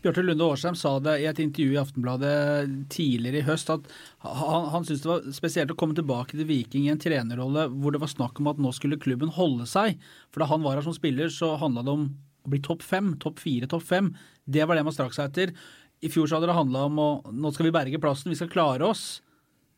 Bjarte 0.04 0.22
Lunde 0.22 0.46
Årsheim 0.46 0.76
sa 0.78 0.96
det 1.02 1.18
i 1.22 1.26
et 1.26 1.42
intervju 1.42 1.74
i 1.74 1.80
Aftenbladet 1.80 2.36
tidligere 2.92 3.42
i 3.42 3.46
høst 3.48 3.72
at 3.74 3.88
han, 4.24 4.68
han 4.72 4.84
syntes 4.86 5.02
det 5.04 5.10
var 5.10 5.26
spesielt 5.36 5.72
å 5.72 5.78
komme 5.78 5.96
tilbake 5.96 6.36
til 6.36 6.48
Viking 6.48 6.86
i 6.86 6.92
en 6.92 7.00
trenerrolle 7.02 7.66
hvor 7.72 7.94
det 7.94 8.00
var 8.02 8.12
snakk 8.12 8.40
om 8.40 8.50
at 8.50 8.60
nå 8.62 8.72
skulle 8.74 9.00
klubben 9.00 9.32
holde 9.36 9.68
seg. 9.70 10.00
For 10.30 10.42
da 10.42 10.50
han 10.50 10.64
var 10.64 10.78
her 10.78 10.86
som 10.86 10.96
spiller, 10.96 11.30
så 11.32 11.54
handla 11.60 11.84
det 11.86 11.94
om 11.94 12.08
å 12.46 12.52
bli 12.52 12.62
topp 12.64 12.84
fem, 12.86 13.14
topp 13.22 13.42
fire, 13.42 13.68
topp 13.70 13.86
fem. 13.86 14.12
Det 14.44 14.66
var 14.66 14.78
det 14.78 14.86
man 14.86 14.94
strakk 14.96 15.16
seg 15.16 15.30
etter. 15.30 15.54
I 16.04 16.10
fjor 16.12 16.28
så 16.28 16.38
hadde 16.38 16.50
det 16.50 16.58
handla 16.58 16.86
om 16.90 17.00
å 17.00 17.08
nå 17.32 17.52
skal 17.54 17.68
vi 17.68 17.74
berge 17.74 18.02
plassen, 18.02 18.32
vi 18.32 18.38
skal 18.38 18.52
klare 18.52 18.86
oss. 18.86 19.20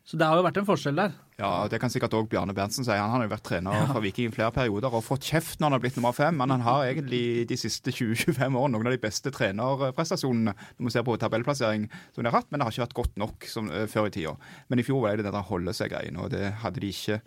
Så 0.08 0.18
det 0.18 0.28
har 0.28 0.38
jo 0.38 0.46
vært 0.46 0.60
en 0.62 0.68
forskjell 0.68 0.98
der. 0.98 1.16
Ja, 1.38 1.68
Det 1.71 1.78
kan 1.78 1.90
sikkert 1.90 2.16
òg 2.18 2.26
Bjarne 2.33 2.54
Berntsen 2.54 2.83
si. 2.83 2.90
Han 2.90 3.12
har 3.14 3.23
jo 3.23 3.30
vært 3.30 3.45
trener 3.47 3.76
ja. 3.76 3.85
for 3.92 4.02
Viking 4.02 4.26
i 4.26 4.35
flere 4.35 4.50
perioder 4.54 4.90
og 4.90 5.04
fått 5.07 5.28
kjeft 5.30 5.61
når 5.61 5.68
han 5.68 5.76
har 5.76 5.83
blitt 5.85 5.99
nummer 6.00 6.16
fem. 6.16 6.35
Men 6.35 6.50
han 6.50 6.64
har 6.66 6.88
egentlig 6.88 7.47
de 7.47 7.59
siste 7.61 7.95
20-25 7.95 8.59
årene 8.59 8.75
noen 8.75 8.90
av 8.90 8.97
de 8.97 9.02
beste 9.04 9.30
trenerprestasjonene 9.35 10.57
når 10.57 10.88
vi 10.88 10.95
ser 10.97 11.07
på 11.07 11.14
tabellplassering 11.23 11.87
som 12.11 12.25
de 12.25 12.33
har 12.33 12.40
hatt, 12.40 12.50
men 12.50 12.59
det 12.59 12.66
har 12.66 12.75
ikke 12.75 12.87
vært 12.88 12.99
godt 12.99 13.23
nok 13.23 13.47
som, 13.52 13.71
uh, 13.71 13.85
før 13.90 14.11
i 14.11 14.16
tida. 14.18 14.35
Men 14.66 14.83
i 14.83 14.87
fjor 14.88 15.04
var 15.04 15.14
det 15.14 15.28
det 15.28 15.35
der 15.37 15.47
holde 15.47 15.76
seg-greien, 15.78 16.18
og 16.18 16.33
det 16.35 16.50
hadde 16.64 16.83
de 16.83 16.90
ikke 16.90 17.21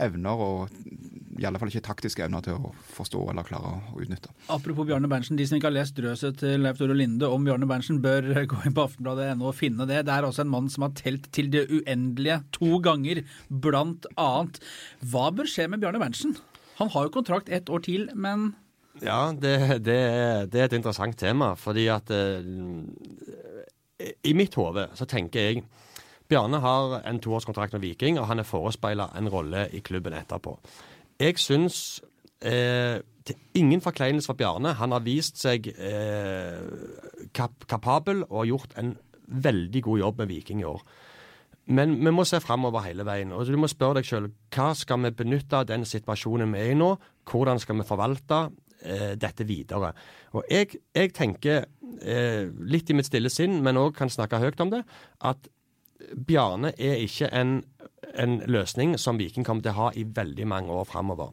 evner, 0.00 0.40
og 0.40 1.40
i 1.40 1.46
alle 1.48 1.58
fall 1.60 1.70
ikke 1.72 1.84
taktiske 1.84 2.24
evner 2.24 2.44
til 2.44 2.58
å 2.58 2.72
forstå 2.94 3.22
eller 3.32 3.46
klare 3.46 3.74
å 3.76 4.00
utnytte. 4.00 4.32
Apropos 4.52 4.86
Bjarne 4.88 5.10
Berntsen, 5.10 5.38
de 5.38 5.46
som 5.48 5.58
ikke 5.58 5.70
har 5.70 5.76
lest 5.76 5.96
drøset 5.98 6.38
til 6.42 6.64
Leif 6.64 6.78
Tore 6.80 6.96
Linde 6.96 7.28
om 7.28 7.44
Bjarne 7.46 7.68
Berntsen, 7.68 8.00
bør 8.04 8.30
gå 8.52 8.62
inn 8.66 8.76
på 8.76 8.86
aftenbladet.no 8.86 9.50
og 9.50 9.58
finne 9.58 9.88
det. 9.90 10.04
Det 10.08 10.14
er 10.14 10.28
også 10.28 10.46
en 10.46 10.52
mann 10.52 10.70
som 10.72 10.86
har 10.86 10.96
telt 10.98 11.28
til 11.34 11.50
det 11.52 11.66
uendelige 11.72 12.40
to 12.56 12.80
ganger, 12.84 13.22
blant 13.48 14.08
annet. 14.16 14.62
Hva 15.12 15.28
bør 15.34 15.50
skje 15.50 15.68
med 15.72 15.82
Bjarne 15.84 16.02
Berntsen? 16.02 16.36
Han 16.80 16.90
har 16.92 17.06
jo 17.06 17.14
kontrakt 17.14 17.52
ett 17.52 17.70
år 17.72 17.84
til, 17.84 18.08
men 18.14 18.52
Ja, 19.02 19.32
det, 19.32 19.82
det, 19.84 20.00
det 20.52 20.60
er 20.60 20.68
et 20.68 20.76
interessant 20.76 21.16
tema. 21.18 21.54
Fordi 21.58 21.86
at 21.92 22.10
eh, 22.12 22.42
I 24.28 24.34
mitt 24.36 24.54
hode 24.58 24.88
så 24.98 25.08
tenker 25.08 25.48
jeg 25.48 25.64
Bjarne 26.32 26.62
har 26.64 27.02
en 27.04 27.20
toårskontrakt 27.20 27.74
med 27.76 27.82
Viking, 27.84 28.16
og 28.16 28.30
han 28.30 28.40
er 28.40 28.48
forespeila 28.48 29.10
en 29.18 29.28
rolle 29.28 29.66
i 29.76 29.82
klubben 29.84 30.16
etterpå. 30.16 30.54
Jeg 31.20 31.36
syns 31.36 32.00
eh, 32.40 33.02
til 33.28 33.36
ingen 33.60 33.82
forkleinelse 33.84 34.30
for 34.30 34.38
Bjarne. 34.40 34.72
Han 34.80 34.96
har 34.96 35.04
vist 35.04 35.42
seg 35.42 35.68
eh, 35.76 36.62
kap 37.36 37.68
kapabel 37.68 38.24
og 38.30 38.38
har 38.42 38.50
gjort 38.54 38.78
en 38.80 38.96
veldig 39.44 39.84
god 39.84 40.02
jobb 40.06 40.24
med 40.24 40.32
Viking 40.32 40.64
i 40.64 40.68
år. 40.72 40.82
Men 41.76 41.94
vi 42.00 42.10
må 42.10 42.24
se 42.26 42.40
framover 42.42 42.88
hele 42.88 43.04
veien. 43.06 43.32
og 43.32 43.46
Du 43.46 43.56
må 43.60 43.70
spørre 43.70 44.00
deg 44.00 44.08
sjøl 44.08 44.32
hva 44.54 44.72
skal 44.74 45.04
vi 45.04 45.14
benytte 45.20 45.60
av 45.60 45.68
den 45.68 45.84
situasjonen 45.86 46.56
vi 46.56 46.64
er 46.64 46.72
i 46.72 46.78
nå? 46.78 46.94
Hvordan 47.28 47.60
skal 47.62 47.78
vi 47.78 47.86
forvalte 47.86 48.42
eh, 48.80 49.12
dette 49.20 49.46
videre? 49.46 49.92
Og 50.32 50.48
Jeg, 50.50 50.80
jeg 50.96 51.12
tenker, 51.12 51.66
eh, 52.00 52.48
litt 52.58 52.90
i 52.90 52.96
mitt 52.96 53.12
stille 53.12 53.30
sinn, 53.30 53.60
men 53.62 53.78
òg 53.78 53.94
kan 54.00 54.10
snakke 54.10 54.40
høyt 54.42 54.64
om 54.64 54.72
det, 54.72 54.82
at 55.20 55.52
Bjarne 56.16 56.72
er 56.78 57.02
ikke 57.02 57.30
en, 57.34 57.60
en, 58.14 58.40
løsning 58.50 58.96
som 59.00 59.20
Viking 59.20 59.46
kommer 59.46 59.64
til 59.64 59.74
å 59.74 59.80
ha 59.80 59.90
i 59.96 60.04
veldig 60.04 60.48
mange 60.48 60.72
år 60.74 60.88
framover. 60.88 61.32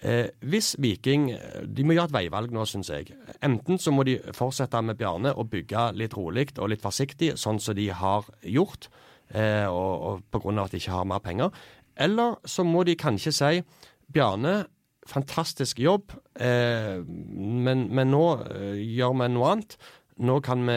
Eh, 0.00 0.28
hvis 0.44 0.74
Viking 0.78 1.30
De 1.72 1.84
må 1.86 1.94
gjøre 1.96 2.10
et 2.10 2.16
veivalg 2.18 2.52
nå, 2.52 2.66
syns 2.68 2.90
jeg. 2.92 3.14
Enten 3.44 3.80
så 3.80 3.94
må 3.94 4.04
de 4.06 4.18
fortsette 4.36 4.82
med 4.84 4.98
Bjarne 5.00 5.32
og 5.34 5.50
bygge 5.54 5.90
litt 5.96 6.16
rolig 6.16 6.50
og 6.58 6.70
litt 6.72 6.84
forsiktig, 6.84 7.34
sånn 7.40 7.60
som 7.62 7.76
de 7.78 7.88
har 7.90 8.28
gjort, 8.44 8.90
eh, 9.32 9.66
og, 9.66 9.92
og 10.10 10.24
pga. 10.30 10.62
at 10.64 10.76
de 10.76 10.82
ikke 10.82 10.96
har 10.98 11.08
mer 11.08 11.24
penger. 11.24 11.50
Eller 11.96 12.36
så 12.44 12.64
må 12.64 12.84
de 12.84 12.96
kanskje 12.98 13.32
si 13.32 13.52
Bjarne, 14.12 14.66
fantastisk 15.06 15.78
jobb, 15.80 16.12
eh, 16.40 16.98
men, 17.06 17.86
men, 17.94 18.10
nå 18.10 18.24
eh, 18.50 18.82
gjør 18.96 19.16
vi 19.20 19.30
noe 19.32 19.52
annet. 19.54 19.78
Nå 20.16 20.38
kan 20.40 20.62
vi 20.64 20.76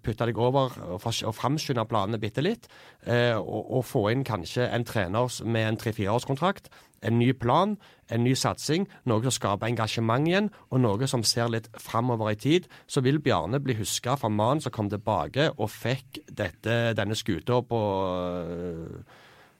putte 0.00 0.24
deg 0.30 0.38
over 0.40 0.72
og, 0.86 1.02
og 1.04 1.34
framskynde 1.36 1.84
planene 1.90 2.20
bitte 2.20 2.40
litt. 2.40 2.70
Eh, 3.04 3.36
og, 3.36 3.66
og, 3.66 3.82
få 3.84 4.06
inn 4.14 4.24
kanskje 4.24 4.64
en 4.64 4.86
trener 4.88 5.28
med 5.44 5.68
en 5.68 5.80
tre-fireårskontrakt. 5.80 6.70
En 7.04 7.18
ny 7.20 7.28
plan, 7.36 7.76
en 8.08 8.24
ny 8.24 8.32
satsing. 8.32 8.88
Noe 9.04 9.20
som 9.26 9.36
skaper 9.36 9.68
engasjement 9.68 10.26
igjen, 10.26 10.48
og 10.72 10.80
noe 10.80 11.10
som 11.10 11.22
ser 11.22 11.52
litt 11.52 11.68
framover 11.76 12.32
i 12.32 12.40
tid. 12.40 12.72
Så 12.88 13.04
vil 13.04 13.20
Bjarne 13.20 13.60
bli 13.60 13.76
huska 13.76 14.16
for 14.16 14.32
mannen 14.32 14.64
som 14.64 14.72
kom 14.72 14.88
tilbake 14.88 15.52
og 15.58 15.68
fikk 15.68 16.22
dette, 16.32 16.80
denne 16.96 17.18
skuta 17.18 17.60
på 17.68 17.82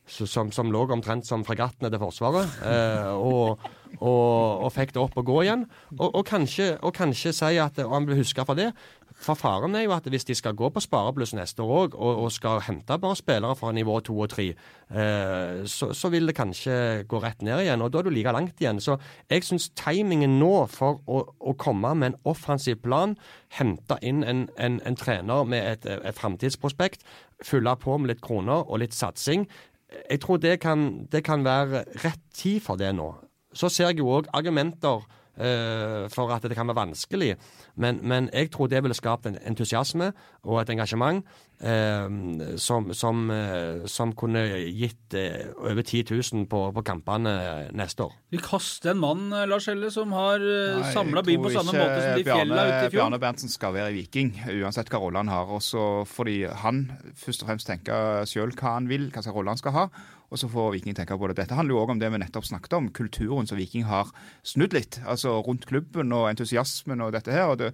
som, 0.08 0.50
som, 0.52 0.70
lå 0.72 0.84
omtrent 0.92 1.26
som 1.28 1.44
fregattene 1.46 1.90
til 1.92 2.00
Forsvaret, 2.00 2.58
eh, 2.64 3.10
og, 3.12 3.64
og, 3.98 4.64
og, 4.64 4.70
fikk 4.72 4.94
det 4.96 5.02
opp 5.02 5.18
og 5.20 5.28
gå 5.28 5.42
igjen. 5.44 5.66
Og, 5.98 6.08
og 6.08 6.24
kanskje, 6.28 6.70
kanskje, 6.96 7.34
si 7.36 7.58
at 7.60 7.80
og 7.84 7.94
han 7.94 8.08
blir 8.08 8.20
huska 8.22 8.46
for 8.48 8.58
det. 8.58 8.70
For 9.18 9.34
faren 9.34 9.74
er 9.74 9.82
jo 9.82 9.94
at 9.96 10.06
hvis 10.06 10.24
de 10.28 10.34
skal 10.38 10.54
gå 10.54 10.68
på 10.70 10.80
sparebluss 10.82 11.34
neste 11.34 11.62
år 11.62 11.88
òg, 11.88 11.94
og, 11.98 12.20
og, 12.22 12.32
skal 12.32 12.60
hente 12.66 12.98
bare 13.02 13.16
spillere 13.18 13.56
fra 13.58 13.72
nivå 13.74 13.98
to 14.06 14.14
og 14.14 14.30
tre, 14.30 14.46
eh, 14.90 15.66
så, 15.66 15.90
så, 15.92 16.08
vil 16.08 16.30
det 16.30 16.36
kanskje 16.38 17.04
gå 17.10 17.20
rett 17.22 17.42
ned 17.42 17.64
igjen, 17.64 17.82
og 17.82 17.92
da 17.92 17.98
er 17.98 18.08
du 18.08 18.12
like 18.14 18.32
langt 18.34 18.62
igjen. 18.62 18.80
Så 18.80 18.96
jeg 19.30 19.44
syns 19.46 19.70
timingen 19.78 20.38
nå 20.38 20.52
for 20.70 21.02
å, 21.06 21.24
å, 21.38 21.54
komme 21.58 21.94
med 21.98 22.12
en 22.12 22.20
offensiv 22.30 22.78
plan, 22.84 23.16
hente 23.58 23.98
inn 24.02 24.22
en, 24.22 24.46
en, 24.56 24.78
en 24.86 24.98
trener 24.98 25.44
med 25.50 25.66
et, 25.66 25.90
et 25.98 26.18
framtidsprospekt, 26.18 27.02
fylle 27.42 27.74
på 27.78 27.98
med 27.98 28.14
litt 28.14 28.22
kroner 28.22 28.66
og 28.66 28.82
litt 28.82 28.94
satsing, 28.94 29.48
jeg 29.88 30.20
tror 30.20 30.36
det 30.36 30.58
kan, 30.60 31.06
det 31.12 31.24
kan, 31.24 31.44
være 31.44 31.84
rett 32.04 32.20
tid 32.34 32.60
for 32.60 32.76
det 32.76 32.92
nå. 32.96 33.12
Så 33.56 33.70
ser 33.72 33.90
jeg 33.90 34.02
jo 34.02 34.10
òg 34.18 34.28
argumenter 34.36 35.06
for 35.38 36.32
at 36.34 36.42
det 36.42 36.56
kan 36.58 36.66
være 36.66 36.76
vanskelig. 36.76 37.36
Men, 37.76 38.00
men 38.02 38.30
jeg 38.32 38.50
tror 38.50 38.66
det 38.66 38.82
ville 38.82 38.94
skapt 38.94 39.26
en 39.26 39.38
entusiasme 39.46 40.12
og 40.42 40.60
et 40.60 40.70
engasjement 40.74 41.22
som, 41.58 42.92
som, 42.94 43.22
uh, 43.34 43.86
som, 43.90 44.12
kunne 44.14 44.44
gitt 44.70 45.14
over 45.58 45.82
10 45.82 46.04
000 46.14 46.44
på, 46.46 46.60
på, 46.76 46.84
kampene 46.86 47.32
neste 47.74 48.06
år. 48.06 48.12
Vi 48.30 48.38
kaster 48.42 48.92
en 48.92 49.00
mann 49.02 49.32
Lars 49.50 49.66
Helle, 49.66 49.90
som 49.90 50.12
har 50.12 50.42
eh, 50.42 50.92
samla 50.92 51.22
byen 51.26 51.42
på 51.42 51.52
samme 51.52 51.74
måte 51.74 51.98
som 52.02 52.18
de 52.18 52.24
fjella 52.26 52.66
ute 52.66 52.76
i 52.76 52.90
fjor. 52.90 52.94
Bjarne 52.98 53.20
Berntsen 53.22 53.52
skal 53.52 53.74
være 53.76 53.94
Viking, 53.96 54.34
uansett 54.60 54.90
hva 54.92 55.00
rolle 55.02 55.22
han 55.22 55.32
har. 55.32 55.50
Også 55.54 56.04
fordi 56.08 56.42
han 56.62 56.84
først 57.18 57.44
og 57.44 57.50
fremst 57.50 57.68
tenker 57.70 58.28
sjøl 58.28 58.54
hva 58.58 58.76
han 58.76 58.88
vil, 58.90 59.08
hva 59.12 59.24
slags 59.24 59.36
rolle 59.36 59.54
han 59.54 59.60
skal 59.60 59.76
ha. 59.76 59.86
Og 60.28 60.40
så 60.40 60.50
får 60.52 60.74
Viking 60.76 60.96
tenke 60.96 61.16
på 61.16 61.30
det. 61.30 61.38
Dette 61.38 61.56
handler 61.56 61.76
jo 61.76 61.84
òg 61.84 61.94
om 61.94 62.02
det 62.02 62.10
vi 62.12 62.20
nettopp 62.20 62.48
snakket 62.48 62.76
om, 62.76 62.90
kulturen 62.92 63.48
som 63.48 63.60
Viking 63.60 63.88
har 63.88 64.12
snudd 64.46 64.76
litt. 64.76 65.00
Altså 65.08 65.38
rundt 65.44 65.64
klubben 65.70 66.12
og 66.12 66.28
entusiasmen 66.32 67.00
og 67.04 67.14
dette 67.16 67.32
her. 67.32 67.48
og 67.48 67.62
det 67.62 67.72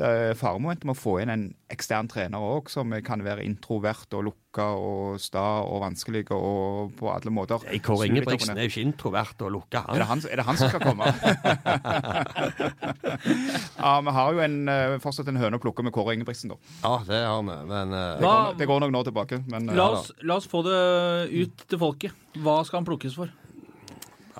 faremomentet 0.00 0.86
med 0.88 0.96
å 0.96 1.00
få 1.00 1.18
inn 1.22 1.32
en 1.32 1.42
ekstern 1.70 2.08
trener 2.10 2.42
òg, 2.42 2.70
som 2.72 2.92
kan 3.04 3.22
være 3.24 3.44
introvert 3.46 4.10
og 4.16 4.24
lukka 4.26 4.66
og 4.74 5.20
sta 5.22 5.62
og 5.62 5.82
vanskelig 5.84 6.24
og 6.34 6.94
på 6.98 7.10
alle 7.12 7.32
måter. 7.34 7.62
Kåre 7.84 8.08
Ingebrigtsen 8.08 8.56
er 8.56 8.66
jo 8.66 8.72
ikke 8.72 8.84
introvert 8.86 9.44
og 9.46 9.52
lukka, 9.54 9.84
han. 9.86 9.94
Er 9.94 10.02
det 10.02 10.08
han, 10.10 10.24
er 10.26 10.40
det 10.40 10.46
han 10.48 10.60
som 10.60 10.72
skal 10.72 10.82
komme? 10.84 11.04
ja, 13.84 13.94
vi 14.06 14.16
har 14.18 14.34
jo 14.34 14.44
en, 14.46 14.58
eh, 14.72 14.96
fortsatt 15.04 15.30
en 15.30 15.40
høne 15.40 15.60
å 15.60 15.62
plukke 15.62 15.84
med 15.86 15.94
Kåre 15.94 16.16
Ingebrigtsen, 16.18 16.54
da. 16.54 16.58
Ja, 16.82 16.94
det 17.06 17.20
har 17.26 17.44
vi, 17.44 17.58
men 17.70 17.94
uh... 17.94 18.00
det, 18.18 18.24
går, 18.26 18.56
det, 18.62 18.70
går, 18.72 18.84
nok 18.86 18.96
nå 18.96 19.04
tilbake, 19.10 19.42
men 19.52 19.70
uh, 19.70 19.76
la, 19.78 19.90
oss, 19.98 20.10
la 20.26 20.40
oss 20.40 20.50
få 20.50 20.64
det 20.66 20.80
ut 21.30 21.66
til 21.66 21.82
folket. 21.82 22.26
Hva 22.40 22.60
skal 22.66 22.82
han 22.82 22.88
plukkes 22.88 23.16
for? 23.18 23.30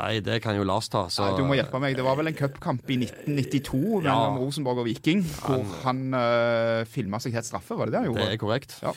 Nei, 0.00 0.20
det 0.24 0.38
kan 0.40 0.56
jo 0.56 0.64
Lars 0.64 0.88
ta. 0.88 1.04
Så... 1.12 1.24
Nei, 1.26 1.36
du 1.36 1.44
må 1.44 1.56
hjelpe 1.58 1.80
meg. 1.82 1.96
Det 1.98 2.04
var 2.06 2.16
vel 2.16 2.30
en 2.30 2.36
cupkamp 2.36 2.88
i 2.88 2.96
1992 3.02 3.80
ja. 4.00 4.14
mellom 4.14 4.38
Rosenborg 4.40 4.80
og 4.82 4.88
Viking, 4.88 5.20
hvor 5.42 5.64
han, 5.84 6.02
uh, 6.16 6.86
filma 6.88 7.20
seg 7.20 7.36
helt 7.36 7.48
straffe, 7.48 7.76
var 7.76 7.90
det 7.90 7.96
det 7.96 8.00
han 8.00 8.08
gjorde? 8.08 8.24
Det 8.24 8.36
er 8.38 8.40
korrekt. 8.40 8.76
Ja. 8.80 8.94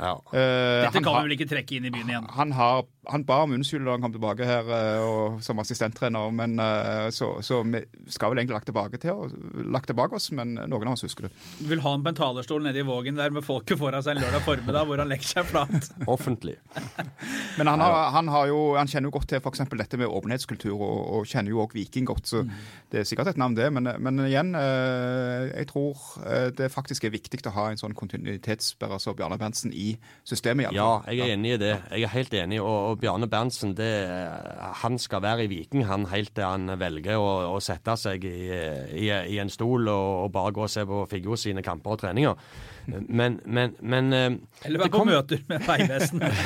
Ja. 0.00 0.14
Uh, 0.32 0.38
Dette 0.86 0.94
kan 0.96 1.10
har- 1.10 1.20
vi 1.20 1.28
vel 1.28 1.36
ikke 1.36 1.50
trekke 1.50 1.76
inn 1.76 1.90
i 1.90 1.92
byen 1.92 2.14
igjen? 2.14 2.30
han, 2.38 2.54
har, 2.56 2.86
han 3.10 3.24
ba 3.26 3.40
om 3.44 3.54
unnskyld 3.56 3.86
da 3.86 3.94
han 3.96 4.04
kom 4.04 4.14
tilbake 4.14 4.46
her 4.46 4.68
eh, 4.74 5.02
og, 5.02 5.40
som 5.44 5.58
assistenttrener, 5.62 6.30
men 6.34 6.58
eh, 6.62 7.08
så, 7.14 7.32
så 7.44 7.60
vi 7.66 7.82
skal 8.12 8.32
vel 8.32 8.42
egentlig 8.42 8.58
lagt 8.58 8.68
tilbake 8.70 9.00
til 9.02 9.16
og, 9.16 9.34
lagt 9.70 9.90
tilbake 9.90 10.16
oss, 10.18 10.30
men 10.36 10.54
noen 10.58 10.90
av 10.90 10.96
oss 10.96 11.04
husker 11.06 11.26
det. 11.26 11.32
Vil 11.70 11.82
ha 11.84 11.94
han 11.94 12.04
på 12.04 12.12
en 12.12 12.20
talerstol 12.20 12.62
nede 12.64 12.82
i 12.82 12.86
Vågen 12.86 13.18
der 13.18 13.34
med 13.34 13.46
folket 13.46 13.80
foran 13.80 14.04
seg 14.04 14.16
en 14.16 14.24
lørdag 14.24 14.44
formiddag 14.46 14.88
hvor 14.88 15.02
han 15.02 15.10
legger 15.10 15.32
seg 15.32 15.48
flat. 15.50 15.90
Offentlig. 16.14 16.56
Men 17.58 17.70
han, 17.72 17.82
har, 17.82 17.98
han, 18.16 18.30
har 18.32 18.50
jo, 18.50 18.60
han 18.78 18.90
kjenner 18.90 19.10
jo 19.10 19.16
godt 19.18 19.30
til 19.34 19.50
eksempel 19.50 19.82
dette 19.82 19.98
med 20.00 20.10
åpenhetskultur, 20.10 20.76
og, 20.76 20.98
og 21.18 21.28
kjenner 21.30 21.54
jo 21.54 21.64
òg 21.64 21.74
Viking 21.74 22.06
godt, 22.08 22.30
så 22.30 22.44
det 22.92 23.02
er 23.02 23.08
sikkert 23.08 23.32
et 23.32 23.40
navn, 23.40 23.56
det. 23.58 23.70
Men, 23.74 23.90
men 24.02 24.24
igjen, 24.26 24.54
eh, 24.58 25.50
jeg 25.50 25.70
tror 25.72 25.98
det 26.56 26.70
faktisk 26.72 27.06
er 27.06 27.14
viktig 27.14 27.40
å 27.48 27.54
ha 27.54 27.66
en 27.70 27.78
sånn 27.80 27.94
kontinuitetsbærer 27.96 29.00
som 29.02 29.16
Bjarne 29.16 29.38
Berntsen 29.40 29.72
i 29.74 29.94
systemet. 30.26 30.70
i 30.70 30.78
Ja, 30.78 31.00
jeg 31.08 31.24
er 31.24 31.34
enig 31.34 31.54
i 31.56 31.60
det. 31.62 31.74
Jeg 31.90 32.06
er 32.06 32.12
helt 32.14 32.34
enig. 32.36 32.60
Og, 32.62 32.78
og 32.92 32.99
Bjarne 33.00 33.26
Berntsen, 33.30 33.72
det, 33.78 33.88
han 34.82 34.98
skal 35.00 35.22
være 35.24 35.44
i 35.46 35.50
Viking 35.50 35.86
han 35.88 36.04
helt 36.12 36.34
til 36.36 36.44
han 36.46 36.68
velger 36.80 37.16
å, 37.20 37.30
å 37.54 37.60
sette 37.64 37.94
seg 38.00 38.24
i, 38.28 38.34
i, 39.00 39.08
i 39.08 39.38
en 39.42 39.50
stol 39.52 39.88
og, 39.88 40.08
og 40.26 40.32
bare 40.34 40.52
gå 40.56 40.66
og 40.66 40.72
se 40.72 40.84
på 40.88 41.02
Figgjo 41.10 41.38
sine 41.40 41.64
kamper 41.66 41.96
og 41.96 42.02
treninger. 42.04 42.36
Men, 42.90 43.36
men, 43.46 43.74
men 43.86 44.12
eh, 44.16 44.30
Eller 44.66 44.80
det 44.80 44.84
være 44.86 44.92
på 44.92 44.98
kom- 44.98 45.10
møter 45.12 45.42
med 45.50 45.66
Vegvesenet. 45.68 46.40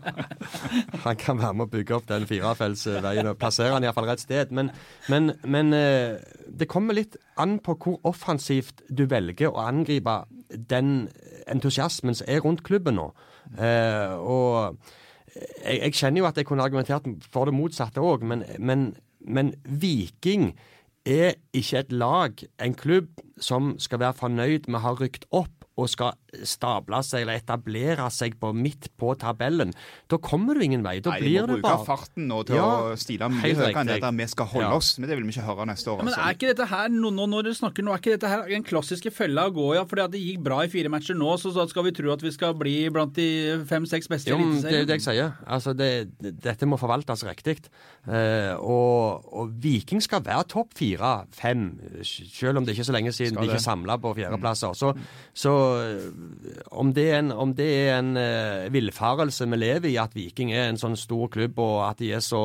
Han 1.06 1.16
kan 1.20 1.40
være 1.40 1.54
med 1.56 1.66
å 1.66 1.72
bygge 1.72 1.96
opp 1.96 2.06
den 2.10 2.26
firefeltsveien 2.30 3.30
og 3.32 3.38
plassere 3.40 3.74
den 3.76 3.88
iallfall 3.88 4.08
rett 4.10 4.22
sted. 4.22 4.52
Men, 4.54 4.70
men, 5.10 5.32
men 5.44 5.72
eh, 5.76 6.20
det 6.60 6.68
kommer 6.70 6.96
litt 6.98 7.16
an 7.40 7.58
på 7.64 7.76
hvor 7.80 7.98
offensivt 8.10 8.84
du 8.88 9.06
velger 9.10 9.50
å 9.52 9.64
angripe 9.66 10.20
den 10.70 11.08
entusiasmen 11.50 12.16
som 12.18 12.28
er 12.30 12.42
rundt 12.44 12.62
klubben 12.66 12.98
nå. 13.00 13.08
Eh, 13.58 14.12
og 14.20 14.39
jeg, 15.70 15.80
jeg 15.86 15.96
kjenner 16.00 16.22
jo 16.22 16.28
at 16.28 16.40
jeg 16.40 16.48
kunne 16.48 16.66
argumentert 16.66 17.08
for 17.32 17.48
det 17.48 17.54
motsatte 17.56 18.02
òg, 18.02 18.26
men, 18.26 18.44
men, 18.58 18.90
men 19.20 19.54
Viking 19.64 20.50
er 21.08 21.38
ikke 21.56 21.84
et 21.84 21.92
lag, 21.92 22.44
en 22.60 22.76
klubb, 22.76 23.22
som 23.40 23.74
skal 23.80 24.02
være 24.02 24.18
fornøyd 24.20 24.68
med 24.68 24.80
å 24.80 24.84
ha 24.84 24.94
rykt 24.98 25.26
opp 25.30 25.59
og 25.80 25.90
skal 25.90 26.16
stable 26.46 27.00
seg 27.06 27.24
eller 27.24 27.40
etablere 27.40 28.06
seg 28.14 28.36
på 28.40 28.52
midt 28.54 28.90
på 29.00 29.14
tabellen. 29.18 29.72
Da 30.10 30.18
kommer 30.22 30.58
du 30.58 30.64
ingen 30.64 30.84
vei. 30.86 30.98
Da 31.02 31.14
Nei, 31.14 31.20
blir 31.24 31.46
må 31.46 31.56
bruke 31.58 31.74
farten 31.88 32.28
nå 32.30 32.42
til 32.48 32.58
Ja, 32.60 32.68
å 32.92 32.98
stile 33.00 33.30
mye 33.32 33.42
høyere 33.42 33.72
enn 33.72 33.90
det 33.90 34.00
der 34.04 34.16
vi 34.20 34.26
skal 34.30 34.50
holde 34.52 34.68
Ja. 34.68 34.76
oss. 34.76 34.98
Men 34.98 35.08
det 35.08 35.18
vil 35.18 35.26
vi 35.26 35.34
ikke 35.34 35.46
høre 35.48 35.66
neste 35.70 35.90
år. 35.90 36.02
Men 36.04 36.12
altså. 36.12 36.20
er 36.26 36.36
ikke 36.36 36.50
dette 36.52 36.68
her, 36.70 36.88
nå, 36.92 37.12
nå 37.16 37.26
når 37.30 37.48
du 37.48 37.52
snakker 37.56 37.86
nå, 37.86 37.94
er 37.94 38.02
ikke 38.02 38.16
dette 38.16 38.30
her 38.30 38.46
den 38.50 38.66
klassiske 38.66 39.12
fella 39.14 39.48
å 39.48 39.54
gå 39.54 39.66
i? 39.74 39.76
Ja, 39.80 39.84
fordi 39.88 40.04
at 40.04 40.14
det 40.14 40.22
gikk 40.22 40.42
bra 40.44 40.60
i 40.64 40.70
fire 40.72 40.92
matcher 40.92 41.18
nå, 41.18 41.32
så, 41.40 41.52
så 41.54 41.66
skal 41.70 41.88
vi 41.88 41.94
tro 41.96 42.12
at 42.12 42.22
vi 42.22 42.32
skal 42.34 42.54
bli 42.58 42.76
blant 42.92 43.14
de 43.16 43.28
fem-seks 43.70 44.10
beste 44.10 44.30
i 44.30 44.34
Eliteserien? 44.36 44.62
det 44.62 44.82
er 44.82 44.88
det 44.90 44.98
jeg 45.00 45.06
sier. 45.08 45.32
Altså, 45.46 45.74
det, 45.76 45.90
det, 46.20 46.34
dette 46.42 46.68
må 46.68 46.78
forvaltes 46.80 47.24
riktig. 47.26 47.58
Uh, 48.06 48.54
og, 48.60 49.26
og 49.36 49.54
Viking 49.62 50.02
skal 50.02 50.22
være 50.24 50.46
topp 50.50 50.74
fire-fem, 50.78 51.66
selv 52.04 52.60
om 52.60 52.66
det 52.66 52.74
ikke 52.74 52.84
er 52.84 52.90
så 52.90 52.96
lenge 52.96 53.12
siden 53.12 53.34
Skal 53.34 53.46
de 53.46 53.54
ikke 53.54 53.64
samla 53.64 53.96
på 54.00 54.14
fjerdeplasser. 54.16 54.74
Så, 54.76 54.92
så 55.34 55.52
eh, 55.52 55.69
om 56.70 56.92
det 56.94 57.06
er 57.10 57.18
en, 57.20 57.32
om 57.32 57.52
det 57.56 57.68
er 57.68 57.98
en 57.98 58.10
uh, 58.16 58.72
villfarelse 58.72 59.48
vi 59.50 59.58
lever 59.58 59.90
i, 59.90 59.96
at 60.00 60.14
Viking 60.16 60.52
er 60.54 60.68
en 60.68 60.80
sånn 60.80 60.96
stor 60.98 61.30
klubb 61.32 61.58
og 61.62 61.76
at 61.88 62.02
de 62.02 62.12
så, 62.24 62.42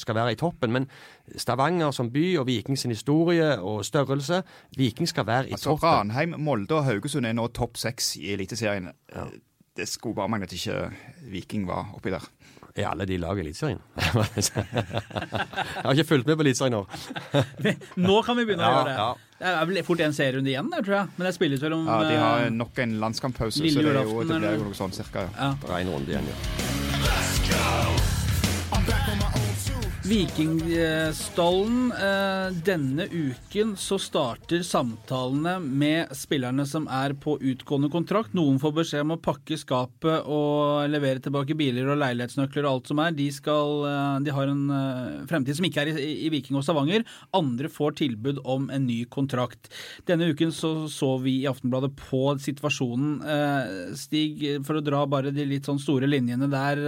skal 0.00 0.18
være 0.18 0.34
i 0.34 0.38
toppen 0.40 0.74
Men 0.74 0.88
Stavanger 1.36 1.92
som 1.94 2.12
by 2.12 2.24
og 2.40 2.48
Viking 2.48 2.78
sin 2.78 2.94
historie 2.94 3.50
og 3.58 3.84
størrelse 3.86 4.42
Viking 4.78 5.08
skal 5.10 5.26
være 5.28 5.50
i 5.50 5.56
Altså, 5.56 5.74
toppen. 5.74 5.88
Ranheim, 5.88 6.38
Molde 6.38 6.78
og 6.78 6.86
Haugesund 6.88 7.26
er 7.26 7.36
nå 7.36 7.48
topp 7.56 7.78
seks 7.80 8.16
i 8.20 8.32
Eliteserien. 8.34 8.90
Det 9.76 9.88
skulle 9.88 10.16
bare 10.16 10.28
mangle 10.28 10.48
at 10.48 10.54
ikke 10.56 10.90
Viking 11.32 11.66
var 11.68 11.92
oppi 11.94 12.10
der. 12.14 12.24
Er 12.76 12.90
alle 12.90 13.06
de 13.08 13.16
lag 13.18 13.38
i 13.38 13.42
Eliteserien? 13.42 13.80
jeg 13.98 14.64
har 15.84 15.92
ikke 15.94 16.08
fulgt 16.08 16.28
med 16.28 16.36
på 16.38 16.46
Eliteserien 16.46 16.76
nå. 16.76 16.82
Nå 18.08 18.20
kan 18.26 18.38
vi 18.38 18.46
begynne 18.48 18.68
å 18.68 18.76
gjøre 18.76 18.90
det. 18.90 18.98
ja. 19.00 19.08
Det 19.38 19.46
er 19.54 19.68
vel 19.70 19.78
fort 19.86 20.00
en 20.02 20.14
serierunde 20.16 20.50
igjen 20.50 20.70
der, 20.72 20.82
tror 20.82 20.96
jeg. 20.96 21.12
Men 21.16 21.28
det 21.28 21.34
spilles 21.36 21.62
vel 21.62 21.76
om 21.76 21.86
Ja, 21.86 21.98
De 22.08 22.16
har 22.18 22.46
eh, 22.48 22.54
nok 22.54 22.80
en 22.82 22.96
landskamppause, 23.04 23.62
så 23.62 23.84
det, 23.84 23.92
er 23.94 24.02
jo, 24.02 24.24
det 24.26 24.40
blir 24.42 24.58
jo 24.58 24.66
noe 24.66 24.78
sånn 24.78 24.96
cirka. 24.96 25.28
Ja. 25.28 25.30
ja. 25.38 25.52
Det 25.62 25.70
er 25.70 25.78
en 25.84 25.94
runde 25.94 26.16
igjen, 26.16 26.32
ja. 26.32 27.87
Vikingstallen. 30.08 31.92
Eh, 31.92 32.52
denne 32.64 33.04
uken 33.12 33.74
så 33.76 33.98
starter 34.00 34.62
samtalene 34.64 35.58
med 35.60 36.14
spillerne 36.16 36.64
som 36.66 36.86
er 36.88 37.12
på 37.12 37.34
utgående 37.36 37.90
kontrakt. 37.92 38.32
Noen 38.36 38.56
får 38.62 38.72
beskjed 38.78 39.04
om 39.04 39.12
å 39.18 39.20
pakke 39.20 39.58
skapet 39.60 40.24
og 40.24 40.88
levere 40.88 41.20
tilbake 41.20 41.58
biler 41.58 41.90
og 41.92 42.00
leilighetsnøkler 42.00 42.64
og 42.64 42.70
alt 42.70 42.88
som 42.92 43.02
er. 43.04 43.12
De, 43.18 43.28
skal, 43.36 43.84
eh, 43.90 44.16
de 44.24 44.36
har 44.38 44.54
en 44.54 44.64
eh, 44.78 45.20
fremtid 45.28 45.60
som 45.60 45.68
ikke 45.68 45.84
er 45.84 45.92
i, 46.00 46.32
Viking 46.32 46.56
og 46.56 46.64
Stavanger. 46.64 47.04
Andre 47.36 47.68
får 47.68 48.00
tilbud 48.00 48.40
om 48.48 48.72
en 48.72 48.88
ny 48.88 49.02
kontrakt. 49.12 49.68
Denne 50.08 50.32
uken 50.32 50.56
så, 50.56 50.72
så 50.88 51.18
vi 51.20 51.42
i 51.42 51.48
Aftenbladet 51.52 51.92
på 52.08 52.32
situasjonen. 52.48 53.20
Stig, 53.98 54.46
for 54.64 54.80
å 54.80 54.84
dra 54.84 55.04
bare 55.04 55.36
de 55.36 55.44
litt 55.44 55.68
sånn 55.68 55.82
store 55.82 56.08
linjene 56.08 56.48
der. 56.48 56.84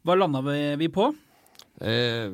Hva 0.00 0.16
landa 0.16 0.40
vi 0.48 0.88
på? 0.88 1.12
Eh, 1.78 2.26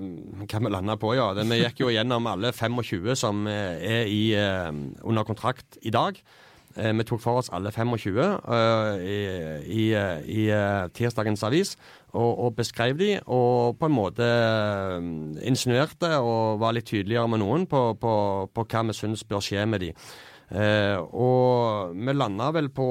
hva 0.44 0.61
vi 0.62 0.72
landa 0.72 0.96
på, 0.96 1.12
ja. 1.18 1.33
Vi 1.37 1.61
gikk 1.61 1.85
jo 1.85 1.92
gjennom 1.92 2.26
alle 2.30 2.52
25 2.52 3.12
som 3.18 3.46
eh, 3.50 3.76
er 3.85 4.09
i, 4.09 4.24
eh, 4.38 4.72
under 5.04 5.26
kontrakt 5.28 5.78
i 5.83 5.92
dag. 5.94 6.20
Eh, 6.76 6.90
vi 6.90 7.04
tok 7.07 7.20
for 7.22 7.38
oss 7.38 7.52
alle 7.54 7.70
25 7.70 8.18
eh, 8.18 9.02
i, 9.07 9.18
i, 9.70 9.85
eh, 9.94 10.24
i 10.26 10.46
tirsdagens 10.90 11.44
avis 11.46 11.76
og, 12.11 12.33
og 12.46 12.57
beskrev 12.59 12.98
de, 12.98 13.12
og 13.30 13.78
på 13.78 13.87
en 13.87 13.94
måte 13.94 14.26
insinuerte 15.46 16.11
og 16.18 16.59
var 16.62 16.74
litt 16.74 16.88
tydeligere 16.90 17.30
med 17.30 17.44
noen 17.44 17.68
på, 17.70 17.92
på, 18.00 18.14
på 18.50 18.66
hva 18.66 18.83
vi 18.88 18.96
syns 18.98 19.22
bør 19.28 19.44
skje 19.44 19.66
med 19.70 19.87
de. 19.87 19.92
Eh, 20.54 20.96
og 21.00 21.94
vi 21.98 22.14
landa 22.14 22.52
vel 22.54 22.68
på 22.70 22.86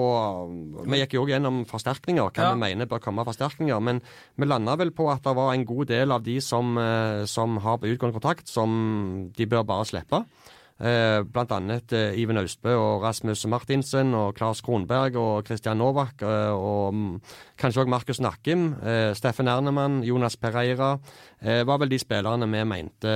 Vi 0.84 0.99
gikk 0.99 1.15
jo 1.15 1.23
òg 1.23 1.32
gjennom 1.32 1.62
forsterkninger, 1.69 2.32
hva 2.34 2.43
Ja. 2.43 2.54
vi 2.54 2.60
mener 2.60 2.86
bør 2.86 2.99
komme 2.99 3.21
av 3.23 3.28
forsterkninger. 3.32 3.82
Men 3.82 4.02
vi 4.38 4.45
landa 4.45 4.76
vel 4.76 4.91
på 4.91 5.10
at 5.12 5.23
det 5.23 5.36
var 5.36 5.54
en 5.54 5.65
god 5.65 5.88
del 5.88 6.12
av 6.12 6.23
de 6.23 6.39
som, 6.41 6.78
eh, 6.78 7.26
som 7.26 7.58
har 7.58 7.78
på 7.78 7.88
utgående 7.88 8.19
kontakt, 8.19 8.47
som 8.47 9.32
de 9.32 9.45
bør 9.45 9.63
bare 9.65 9.86
slippe. 9.86 10.26
Eh, 10.82 11.21
blant 11.23 11.52
annet 11.52 11.93
eh, 11.93 12.17
Iven 12.19 12.36
Austbø 12.38 12.73
og 12.76 13.04
Rasmus 13.04 13.45
Martinsen 13.45 14.13
og 14.17 14.36
Claes 14.36 14.60
Kronberg 14.60 15.15
og 15.15 15.45
Kristian 15.45 15.78
Novak 15.78 16.21
eh, 16.21 16.49
og 16.52 16.93
mm, 16.93 17.21
kanskje 17.62 17.84
òg 17.86 17.88
Markus 17.93 18.19
Nakkim, 18.19 18.73
eh, 18.84 19.13
Steffen 19.13 19.47
Ernemann, 19.47 20.02
Jonas 20.04 20.36
Pereira. 20.36 20.97
Eh, 21.39 21.63
var 21.63 21.78
vel 21.78 21.89
de 21.93 21.99
spillerne 21.99 22.49
vi 22.52 22.65
mente 22.65 23.13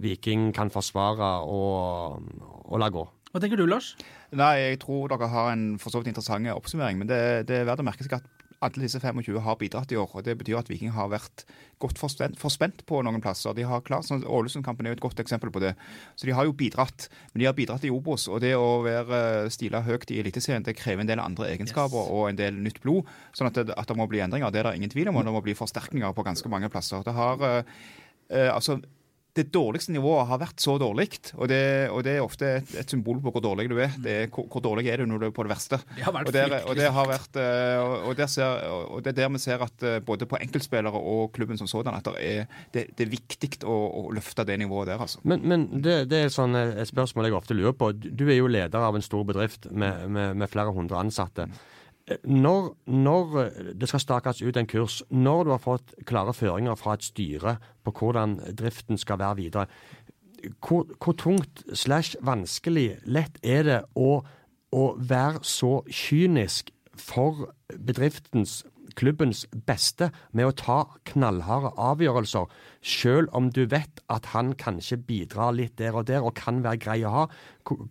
Viking 0.00 0.52
kan 0.56 0.70
forsvare 0.70 1.44
og, 1.44 2.22
og 2.64 2.78
la 2.80 2.88
gå. 2.88 3.06
Hva 3.30 3.40
tenker 3.42 3.60
du, 3.60 3.66
Lars? 3.70 3.92
Nei, 4.34 4.54
jeg 4.58 4.80
tror 4.82 5.10
dere 5.12 5.30
har 5.30 5.52
en 5.52 5.78
for 5.78 5.92
så 5.94 6.02
vidt 6.02 6.10
interessant 6.10 6.50
oppsummering, 6.50 6.98
men 6.98 7.10
det, 7.10 7.20
det 7.50 7.60
er 7.60 7.68
verdt 7.68 7.84
å 7.84 7.86
merke 7.86 8.06
seg 8.06 8.18
at 8.18 8.26
alle 8.60 8.82
disse 8.84 9.00
25 9.00 9.38
har 9.40 9.56
bidratt 9.56 9.92
i 9.92 9.96
år. 9.96 10.10
og 10.12 10.24
Det 10.24 10.34
betyr 10.36 10.58
at 10.58 10.68
Viking 10.68 10.90
har 10.92 11.08
vært 11.08 11.46
godt 11.80 11.96
forspent, 11.96 12.36
forspent 12.36 12.82
på 12.84 12.98
noen 13.06 13.22
plasser. 13.24 13.54
De 13.56 13.64
har 13.64 13.80
klart, 13.86 14.04
sånn, 14.04 14.20
Ålesund-kampen 14.28 14.84
er 14.84 14.92
jo 14.92 14.98
et 14.98 15.04
godt 15.06 15.22
eksempel 15.22 15.48
på 15.54 15.62
det. 15.64 15.70
Så 16.12 16.28
de 16.28 16.34
har 16.36 16.44
jo 16.44 16.52
bidratt. 16.52 17.06
Men 17.32 17.40
de 17.40 17.48
har 17.48 17.56
bidratt 17.56 17.86
i 17.88 17.92
Obos. 17.94 18.26
Og 18.28 18.42
det 18.44 18.52
å 18.58 18.82
være 18.84 19.48
stila 19.54 19.80
høyt 19.86 20.12
i 20.12 20.20
Eliteserien 20.20 20.66
det 20.66 20.76
krever 20.76 21.06
en 21.06 21.08
del 21.08 21.24
andre 21.24 21.48
egenskaper 21.54 22.02
Yes. 22.02 22.12
og 22.12 22.28
en 22.28 22.36
del 22.42 22.60
nytt 22.60 22.82
blod. 22.84 23.08
Sånn 23.32 23.48
at 23.48 23.56
det, 23.56 23.72
at 23.72 23.88
det 23.88 23.96
må 23.96 24.04
bli 24.10 24.20
endringer, 24.20 24.52
det 24.52 24.60
er 24.60 24.68
det 24.68 24.76
ingen 24.82 24.92
tvil 24.92 25.08
om. 25.08 25.16
Og 25.16 25.24
det 25.24 25.32
må 25.38 25.40
bli 25.48 25.56
forsterkninger 25.56 26.12
på 26.12 26.26
ganske 26.28 26.52
mange 26.52 26.68
plasser. 26.68 27.00
Det 27.06 27.16
har 27.16 27.40
eh, 27.48 27.62
eh, 28.28 28.50
altså 28.52 28.76
det 29.40 29.48
dårligste 29.54 29.94
nivået 29.94 30.28
har 30.28 30.40
vært 30.42 30.60
så 30.62 30.76
dårlig, 30.80 31.08
og 31.36 31.48
det, 31.50 31.62
og 31.92 32.04
det 32.04 32.16
er 32.16 32.24
ofte 32.24 32.50
et, 32.58 32.72
et 32.82 32.92
symbol 32.92 33.20
på 33.24 33.32
hvor 33.34 33.44
dårlig 33.44 33.68
du 33.70 33.76
er. 33.80 33.94
Det 34.00 34.16
er 34.24 34.28
hvor, 34.32 34.46
hvor 34.52 34.64
dårlig 34.64 34.90
er 34.92 35.00
du 35.00 35.08
når 35.08 35.22
du 35.22 35.26
er 35.30 35.34
på 35.36 35.46
det 35.46 35.52
verste. 35.54 35.80
Det 35.96 36.04
har 36.04 36.14
vært 36.16 36.30
og, 36.30 36.36
der, 36.36 36.56
og, 36.60 36.76
det 36.78 36.90
har 36.96 37.08
vært, 37.10 37.40
eh, 37.40 37.78
og, 37.80 37.94
og, 38.10 38.14
der 38.18 38.30
ser, 38.32 38.66
og 38.90 39.04
det 39.04 39.14
er 39.14 39.18
der 39.22 39.32
vi 39.34 39.42
ser 39.42 39.64
at 39.64 39.86
eh, 39.86 39.98
både 40.04 40.28
på 40.30 40.38
enkeltspillere 40.40 41.00
og 41.12 41.32
klubben 41.36 41.60
som 41.60 41.70
sådan, 41.70 41.96
at 41.96 42.10
det 42.10 42.26
er, 42.26 42.60
det, 42.74 42.86
det 42.98 43.06
er 43.06 43.14
viktig 43.14 43.52
å, 43.64 43.78
å 44.02 44.04
løfte 44.14 44.46
det 44.48 44.60
nivået 44.60 44.92
der, 44.92 45.00
altså. 45.00 45.22
Men, 45.24 45.44
men 45.48 45.66
det, 45.84 46.02
det 46.12 46.24
er 46.26 46.34
sånn 46.34 46.58
eh, 46.58 46.76
et 46.82 46.90
spørsmål 46.90 47.30
jeg 47.30 47.38
ofte 47.40 47.56
lurer 47.56 47.76
på. 47.76 47.92
Du 47.96 48.26
er 48.28 48.40
jo 48.40 48.50
leder 48.50 48.88
av 48.90 48.98
en 48.98 49.04
stor 49.04 49.26
bedrift 49.28 49.70
med, 49.70 50.06
med, 50.12 50.36
med 50.40 50.52
flere 50.52 50.74
hundre 50.76 51.00
ansatte. 51.00 51.48
Eh, 51.48 51.69
Når, 52.24 52.72
når 52.90 53.36
det 53.78 53.88
skal 53.88 54.02
stakes 54.02 54.42
ut 54.42 54.56
en 54.56 54.66
kurs, 54.66 55.02
når 55.10 55.44
du 55.44 55.50
har 55.54 55.62
fått 55.62 55.94
klare 56.08 56.34
føringer 56.34 56.78
fra 56.78 56.96
et 56.96 57.06
styre 57.06 57.56
på 57.86 57.94
hvordan 58.00 58.38
driften 58.58 58.98
skal 58.98 59.20
være 59.20 59.38
videre, 59.38 59.66
hvor, 60.64 60.88
hvor 60.98 61.16
tungt 61.20 61.64
slash 61.76 62.16
vanskelig 62.24 63.00
lett 63.04 63.38
er 63.44 63.66
det 63.68 63.80
å, 63.94 64.20
å 64.72 64.84
være 64.96 65.44
så 65.46 65.80
kynisk 65.86 66.72
for 67.00 67.50
bedriftens 67.76 68.62
klubbens 68.98 69.44
beste 69.66 70.10
med 70.36 70.48
å 70.48 70.54
ta 70.56 70.78
knallharde 71.10 71.72
avgjørelser, 71.80 72.50
selv 72.82 73.32
om 73.36 73.50
du 73.54 73.62
vet 73.70 74.02
at 74.12 74.30
han 74.34 74.54
kanskje 74.58 75.00
bidrar 75.08 75.54
litt 75.56 75.76
der 75.80 75.96
og 75.96 76.06
der 76.10 76.24
og 76.24 76.34
kan 76.38 76.62
være 76.64 76.80
grei 76.82 76.98
å 77.04 77.14
ha. 77.14 77.24
Hvor, 77.66 77.84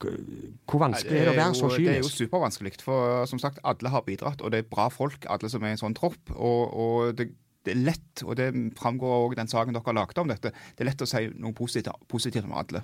hvor 0.66 0.84
vanskelig 0.84 1.20
er 1.20 1.30
det 1.30 1.36
å 1.36 1.40
være 1.40 1.60
så 1.60 1.70
kynisk? 1.74 1.86
Det 1.86 1.98
er 1.98 2.02
jo 2.02 2.16
supervanskelig. 2.16 2.74
For 2.86 3.30
som 3.30 3.42
sagt, 3.42 3.62
alle 3.68 3.94
har 3.94 4.06
bidratt, 4.08 4.42
og 4.42 4.54
det 4.54 4.64
er 4.64 4.72
bra 4.72 4.90
folk, 4.94 5.30
alle 5.30 5.52
som 5.52 5.64
er 5.64 5.74
i 5.74 5.78
en 5.78 5.84
sånn 5.84 5.98
tropp. 5.98 6.34
Og, 6.36 6.74
og 6.74 7.16
det, 7.20 7.32
det 7.68 7.76
er 7.76 7.82
lett, 7.92 8.26
og 8.26 8.38
det 8.40 8.52
framgår 8.80 9.26
òg 9.26 9.40
den 9.40 9.52
saken 9.52 9.78
dere 9.78 9.96
lagde 9.98 10.24
om 10.24 10.32
dette, 10.32 10.52
det 10.52 10.86
er 10.86 10.92
lett 10.92 11.06
å 11.06 11.10
si 11.10 11.26
noe 11.38 11.56
positivt, 11.58 12.08
positivt 12.12 12.48
om 12.50 12.56
alle. 12.60 12.84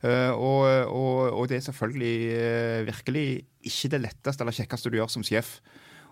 Uh, 0.00 0.32
og, 0.32 0.62
og, 0.88 1.16
og 1.36 1.48
det 1.50 1.58
er 1.58 1.64
selvfølgelig 1.66 2.14
uh, 2.32 2.78
virkelig 2.88 3.24
ikke 3.68 3.90
det 3.92 3.98
letteste 4.06 4.46
eller 4.46 4.56
kjekkeste 4.56 4.92
du 4.92 4.96
gjør 4.96 5.10
som 5.12 5.24
sjef. 5.26 5.58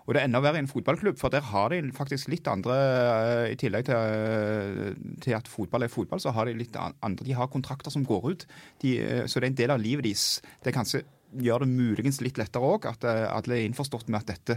Og 0.05 0.15
det 0.15 0.21
er 0.21 0.27
enda 0.29 0.41
verre 0.41 0.57
i 0.57 0.63
en 0.63 0.69
fotballklubb, 0.69 1.19
for 1.19 1.33
der 1.33 1.45
har 1.51 1.69
de 1.73 1.91
faktisk 1.95 2.31
litt 2.31 2.47
andre 2.49 2.75
eh, 2.75 3.53
I 3.53 3.57
tillegg 3.59 3.87
til, 3.89 3.95
eh, 3.95 4.93
til 5.23 5.37
at 5.37 5.49
fotball 5.51 5.85
er 5.85 5.93
fotball, 5.93 6.21
så 6.23 6.33
har 6.35 6.49
de 6.49 6.57
litt 6.57 6.77
andre 6.79 7.25
De 7.25 7.35
har 7.37 7.51
kontrakter 7.51 7.93
som 7.93 8.05
går 8.07 8.29
ut. 8.31 8.45
De, 8.81 8.95
eh, 8.99 9.25
så 9.27 9.39
det 9.39 9.49
er 9.49 9.53
en 9.53 9.61
del 9.63 9.75
av 9.75 9.83
livet 9.83 10.07
deres. 10.07 10.27
Det 10.65 10.73
kanskje 10.75 11.03
gjør 11.39 11.65
det 11.65 11.73
muligens 11.75 12.21
litt 12.25 12.39
lettere 12.41 12.65
òg, 12.65 12.87
at 12.89 13.05
alle 13.05 13.59
er 13.59 13.67
innforstått 13.67 14.07
med 14.09 14.23
at 14.23 14.31
dette 14.31 14.55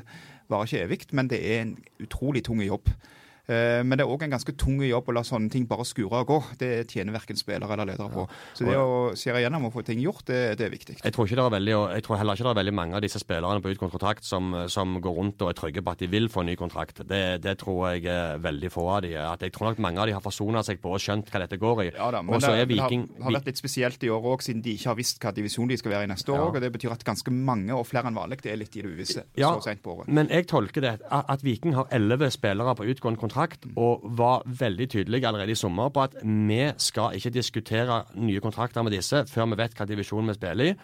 varer 0.49 0.71
ikke 0.71 0.87
evig, 0.87 1.03
men 1.13 1.29
det 1.29 1.43
er 1.45 1.59
en 1.67 1.75
utrolig 2.01 2.41
tung 2.47 2.63
jobb. 2.65 2.89
Eh, 3.49 3.83
Men 3.83 3.99
det 3.99 4.05
er 4.07 4.11
òg 4.13 4.23
en 4.23 4.35
ganske 4.37 4.55
tung 4.59 4.79
jobb 4.83 5.09
å 5.11 5.15
la 5.17 5.23
sånne 5.27 5.51
ting 5.51 5.67
bare 5.67 5.85
skure 5.89 6.23
og 6.23 6.29
gå. 6.31 6.39
Det 6.61 6.87
tjener 6.93 7.13
verken 7.17 7.37
spillere 7.37 7.73
eller 7.75 7.89
ledere 7.91 8.11
på. 8.13 8.27
Så 8.55 8.67
det 8.69 8.77
å 8.79 9.11
skjære 9.19 9.43
igjennom 9.43 9.67
og 9.67 9.73
få 9.75 9.83
ting 9.87 9.99
gjort, 10.03 10.25
det, 10.31 10.59
det 10.61 10.67
er 10.69 10.71
viktig. 10.75 10.99
Jeg 11.03 11.15
tror, 11.17 11.27
er 11.27 11.51
veldig, 11.57 11.75
jeg 11.97 12.05
tror 12.07 12.21
heller 12.21 12.39
ikke 12.39 12.47
det 12.47 12.53
er 12.55 12.61
veldig 12.61 12.75
mange 12.79 12.99
av 12.99 13.03
disse 13.03 13.19
spillerne 13.23 13.63
på 13.65 13.73
utgående 13.75 13.97
kontrakt 13.97 14.25
som, 14.29 14.53
som 14.71 14.95
går 15.03 15.17
rundt 15.19 15.43
og 15.43 15.51
er 15.51 15.59
trygge 15.59 15.83
på 15.83 15.95
at 15.97 16.05
de 16.05 16.11
vil 16.13 16.29
få 16.31 16.45
en 16.45 16.51
ny 16.53 16.57
kontrakt. 16.61 17.03
Det, 17.09 17.23
det 17.43 17.57
tror 17.65 17.97
jeg 17.97 18.07
er 18.13 18.39
veldig 18.43 18.71
få 18.71 18.87
av 18.95 19.03
de. 19.07 19.15
At 19.19 19.43
jeg 19.43 19.53
tror 19.57 19.73
nok 19.73 19.83
mange 19.83 19.99
av 20.03 20.07
de 20.07 20.15
har 20.17 20.23
forsona 20.23 20.63
seg 20.63 20.79
på 20.83 20.95
og 20.95 21.03
skjønt 21.03 21.33
hva 21.33 21.43
dette 21.43 21.59
går 21.59 21.83
i. 21.89 21.89
Ja 21.99 22.13
da, 22.15 22.23
men 22.23 22.39
det, 22.39 22.47
er 22.47 22.63
men 22.71 23.09
det 23.19 23.25
har, 23.27 23.37
vært 23.41 23.51
litt 23.51 23.59
spesielt 23.61 24.07
i 24.07 24.13
år 24.13 24.31
òg, 24.37 24.47
siden 24.47 24.63
de 24.63 24.77
ikke 24.79 24.93
har 24.93 24.99
visst 25.03 25.19
hva 25.23 25.35
divisjon 25.35 25.67
de 25.71 25.81
skal 25.81 25.97
være 25.97 26.07
i 26.07 26.13
neste 26.15 26.31
år. 26.31 26.45
Ja. 26.45 26.49
Og 26.53 26.63
det 26.63 26.73
betyr 26.79 26.95
at 26.95 27.03
ganske 27.07 27.35
mange, 27.35 27.75
og 27.75 27.87
flere 27.91 28.07
enn 28.13 28.17
vanlig, 28.19 28.39
det 28.47 28.55
er 28.55 28.63
litt 28.63 28.79
i 28.79 28.87
det 28.87 28.95
uvisse 28.95 29.27
Ja. 29.35 29.51
så 29.57 29.67
sent 29.67 29.83
på 29.83 29.97
året. 29.99 30.09
Men 30.13 30.31
jeg 30.31 30.47
tolker 30.47 30.85
det 30.87 30.97
at 31.11 31.31
at 31.33 31.41
Viking 31.45 31.73
har 31.75 31.87
elleve 31.95 32.29
spillere 32.31 32.75
på 32.77 32.85
utgående 32.93 33.19
kontrakt, 33.19 33.32
og 33.77 34.05
var 34.19 34.45
veldig 34.47 34.89
tydelig 34.91 35.25
allerede 35.25 35.55
i 35.55 35.59
sommer 35.59 35.89
på 35.93 36.05
at 36.05 36.17
vi 36.23 36.63
skal 36.77 37.17
ikke 37.17 37.35
diskutere 37.35 38.03
nye 38.15 38.41
kontrakter 38.41 38.83
med 38.83 38.93
disse 38.97 39.25
før 39.31 39.51
vi 39.53 39.59
vet 39.63 39.75
hva 39.79 39.89
divisjon 39.89 40.29
vi 40.29 40.39
spiller 40.39 40.73
i. 40.73 40.77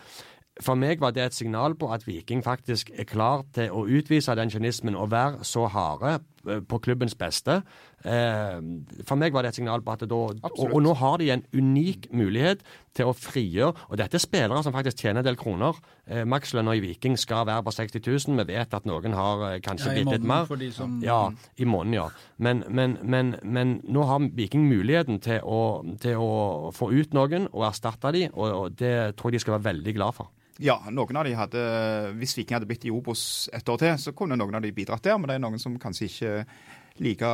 For 0.59 0.75
meg 0.75 0.99
var 0.99 1.15
det 1.15 1.23
et 1.23 1.37
signal 1.37 1.77
på 1.79 1.91
at 1.95 2.07
Viking 2.07 2.43
faktisk 2.43 2.91
er 2.91 3.07
klar 3.07 3.45
til 3.55 3.71
å 3.71 3.85
utvise 3.87 4.35
den 4.35 4.51
kynismen 4.51 4.99
og 4.99 5.13
være 5.13 5.47
så 5.47 5.69
harde 5.71 6.19
på 6.43 6.79
klubbens 6.85 7.15
beste. 7.19 7.63
Eh, 8.05 8.59
For 9.07 9.19
meg 9.19 9.33
var 9.35 9.43
det 9.43 9.51
et 9.53 9.59
signal 9.59 9.83
på 9.83 9.93
at 9.97 10.05
da 10.09 10.15
og, 10.15 10.39
og 10.69 10.83
nå 10.85 10.93
har 11.01 11.19
de 11.19 11.31
en 11.35 11.43
unik 11.53 12.07
mulighet 12.15 12.61
til 12.95 13.09
å 13.11 13.15
frigjøre 13.15 13.75
Og 13.91 13.97
dette 13.99 14.15
er 14.19 14.23
spillere 14.23 14.63
som 14.63 14.73
faktisk 14.75 14.99
tjener 15.03 15.21
en 15.23 15.27
del 15.27 15.37
kroner. 15.39 15.77
Eh, 16.07 16.23
Makslønna 16.29 16.75
i 16.79 16.83
Viking 16.85 17.17
skal 17.19 17.47
være 17.49 17.65
på 17.67 17.75
60 17.75 18.03
000. 18.29 18.39
Vi 18.45 18.49
vet 18.55 18.75
at 18.79 18.87
noen 18.87 19.15
har 19.19 19.45
eh, 19.53 19.59
kanskje 19.65 19.93
Ja, 19.93 19.99
bitt 19.99 20.13
litt 20.15 20.27
mer. 20.31 20.47
som- 20.73 21.01
Ja, 21.03 21.21
i 21.59 21.65
måneden, 21.65 21.95
ja. 21.99 22.09
Men, 22.39 22.65
men, 22.69 22.99
men, 23.03 23.35
men 23.43 23.81
nå 23.89 24.07
har 24.07 24.19
Viking 24.35 24.69
muligheten 24.71 25.21
til 25.21 25.41
å, 25.43 25.83
til 26.01 26.17
å 26.23 26.71
få 26.75 26.93
ut 26.95 27.15
noen 27.15 27.49
og 27.53 27.67
erstatte 27.73 28.13
dem, 28.15 28.31
og, 28.35 28.49
og 28.53 28.77
det 28.79 29.17
tror 29.17 29.31
jeg 29.33 29.39
de 29.41 29.45
skal 29.47 29.59
være 29.59 29.73
veldig 29.75 29.95
glad 29.99 30.15
for. 30.15 30.31
Ja, 30.59 30.81
noen 30.91 31.17
av 31.17 31.27
de 31.29 31.37
hadde, 31.39 31.61
Hvis 32.19 32.35
Viking 32.35 32.57
hadde 32.57 32.67
blitt 32.67 32.87
i 32.89 32.91
Obos 32.91 33.47
et 33.55 33.69
år 33.71 33.79
til, 33.79 33.95
så 34.03 34.13
kunne 34.17 34.35
noen 34.39 34.59
av 34.59 34.65
de 34.65 34.73
bidratt 34.75 35.05
der. 35.07 35.19
Men 35.19 35.31
det 35.31 35.37
er 35.39 35.45
noen 35.45 35.63
som 35.63 35.77
kanskje 35.79 36.09
ikke 36.09 36.33
like 37.01 37.29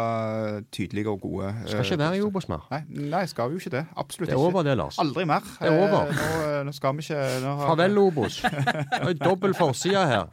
tydelige 0.75 1.09
og 1.11 1.21
gode. 1.23 1.51
Skal 1.67 1.85
ikke 1.85 1.99
være 1.99 2.19
i 2.19 2.23
Obos 2.25 2.49
mer. 2.51 2.67
Nei, 2.71 2.83
nei, 3.15 3.23
skal 3.31 3.51
vi 3.51 3.59
jo 3.59 3.63
ikke 3.63 3.73
det. 3.77 3.85
Absolutt 3.97 4.29
ikke. 4.29 4.35
Det 4.35 4.39
er 4.39 4.49
ikke. 4.49 4.57
over 4.57 4.67
det, 4.69 4.77
Lars. 4.81 4.99
Aldri 5.03 5.25
mer. 5.29 5.47
Det 5.61 5.71
er 5.71 5.79
over. 5.79 6.13
Eh, 6.13 6.55
Nå, 6.55 6.63
nå 6.69 6.73
skal 6.77 6.97
vi 6.97 7.05
ikke 7.05 7.23
nå 7.45 7.55
har, 7.59 7.67
Farvel, 7.73 7.99
Obos. 7.99 8.41
Det 8.45 9.11
er 9.11 9.19
dobbel 9.21 9.55
forside 9.59 10.05
her. 10.09 10.29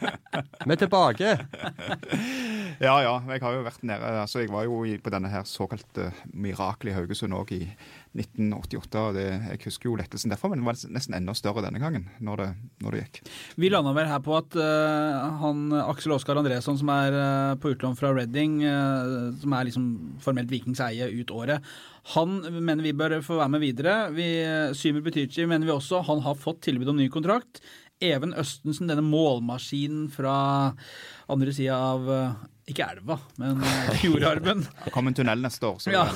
Vi 0.66 0.76
er 0.76 0.82
tilbake. 0.84 1.36
Ja, 2.82 2.96
ja. 3.04 3.16
Jeg 3.30 3.42
har 3.44 3.54
jo 3.54 3.64
vært 3.66 3.84
nede 3.86 4.12
altså 4.24 4.42
Jeg 4.42 4.50
var 4.50 4.64
jo 4.66 4.80
på 5.04 5.12
denne 5.14 5.30
her 5.30 5.44
såkalte 5.46 6.08
mirakelet 6.34 6.94
i 6.94 6.96
Haugesund 6.98 7.36
òg 7.38 7.52
i 7.54 7.60
1988. 8.18 8.96
og 9.00 9.14
det, 9.16 9.26
Jeg 9.52 9.60
husker 9.66 9.90
jo 9.90 9.98
lettelsen 10.00 10.32
derfra, 10.34 10.50
men 10.52 10.60
den 10.62 10.68
var 10.68 10.80
nesten 10.92 11.16
enda 11.16 11.36
større 11.38 11.64
denne 11.64 11.80
gangen, 11.80 12.08
når 12.20 12.42
det, 12.42 12.48
når 12.84 12.96
det 12.96 13.04
gikk. 13.04 13.22
Vi 13.62 13.70
landa 13.72 13.94
vel 13.96 14.10
her 14.10 14.20
på 14.26 14.34
at 14.40 14.58
uh, 14.60 15.30
han 15.44 15.62
Aksel 15.86 16.16
Oskar 16.18 16.40
Andresson, 16.42 16.80
som 16.82 16.92
er 16.92 17.16
uh, 17.16 17.54
på 17.62 17.72
utlån 17.76 17.96
fra 18.00 18.12
Reading, 18.18 18.58
eh, 18.68 19.14
som 19.42 19.54
er 19.58 19.68
liksom 19.68 19.86
formelt 20.24 20.52
Vikings 20.52 20.82
eie 20.86 21.10
ut 21.12 21.34
året, 21.36 21.66
han 22.16 22.40
mener 22.58 22.86
vi 22.86 22.96
bør 22.98 23.20
få 23.26 23.38
være 23.40 23.54
med 23.56 23.64
videre. 23.64 23.96
Vi, 24.16 24.28
uh, 24.42 24.74
Symer 24.78 25.06
Butichi 25.06 25.46
mener 25.46 25.70
vi 25.70 25.76
også. 25.76 26.02
Han 26.10 26.24
har 26.26 26.40
fått 26.40 26.64
tilbud 26.66 26.90
om 26.92 27.00
ny 27.00 27.10
kontrakt. 27.14 27.62
Even 28.02 28.34
Østensen, 28.34 28.90
denne 28.90 29.04
målmaskinen 29.06 30.08
fra 30.10 30.34
andre 31.32 31.54
sida 31.54 31.78
av 31.78 32.10
eh, 32.10 32.40
ikke 32.72 32.88
elva, 32.96 33.18
men 33.42 33.62
eh, 33.62 33.92
fjordarmen. 34.02 34.64
Det 34.86 34.94
kom 34.96 35.10
en 35.10 35.18
tunnel 35.18 35.44
neste 35.46 35.70
år, 35.70 35.80
så 35.84 35.94
Ja. 35.94 36.08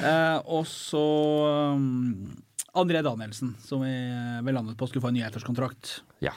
Eh, 0.00 0.38
og 0.50 0.64
så 0.68 1.00
um, 1.76 2.24
André 2.78 3.02
Danielsen, 3.04 3.52
som 3.62 3.84
vi 3.84 3.92
vel 4.46 4.56
landet 4.56 4.78
på 4.80 4.88
skulle 4.88 5.04
få 5.04 5.10
en 5.12 5.18
ny 5.18 5.22
ettårskontrakt. 5.26 6.00
Ja. 6.24 6.32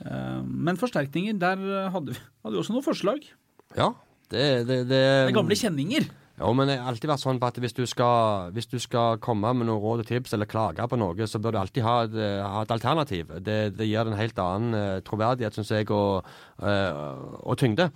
Men 0.00 0.78
forsterkninger, 0.80 1.36
der 1.36 1.60
hadde 1.92 2.14
vi, 2.14 2.22
hadde 2.40 2.54
vi 2.54 2.60
også 2.62 2.72
noen 2.72 2.86
forslag. 2.86 3.26
Ja. 3.76 3.92
Det, 4.30 4.66
det, 4.66 4.76
det, 4.86 4.88
Det 4.90 5.04
er 5.30 5.34
gamle 5.34 5.58
kjenninger. 5.58 6.08
Ja, 6.40 6.48
men 6.56 6.70
det 6.70 6.78
har 6.80 6.88
alltid 6.88 7.10
vært 7.10 7.20
sånn 7.20 7.38
på 7.40 7.48
at 7.50 7.58
hvis 7.60 7.74
du, 7.76 7.82
skal, 7.90 8.48
hvis 8.56 8.70
du 8.70 8.78
skal 8.80 9.18
komme 9.20 9.50
med 9.52 9.68
noen 9.68 9.82
råd 9.82 10.04
og 10.04 10.08
tips 10.08 10.32
eller 10.32 10.48
klage 10.48 10.86
på 10.88 10.96
noe, 10.96 11.26
så 11.28 11.40
bør 11.42 11.52
du 11.52 11.58
alltid 11.60 11.84
ha 11.84 11.96
et, 12.06 12.16
ha 12.40 12.62
et 12.64 12.72
alternativ. 12.72 13.34
Det, 13.44 13.58
det 13.76 13.88
gir 13.90 14.08
en 14.08 14.16
helt 14.16 14.40
annen 14.40 14.78
eh, 14.78 15.02
troverdighet, 15.04 15.58
syns 15.58 15.74
jeg, 15.74 15.90
og, 15.92 16.24
eh, 16.64 17.02
og 17.44 17.60
tyngde. 17.60 17.90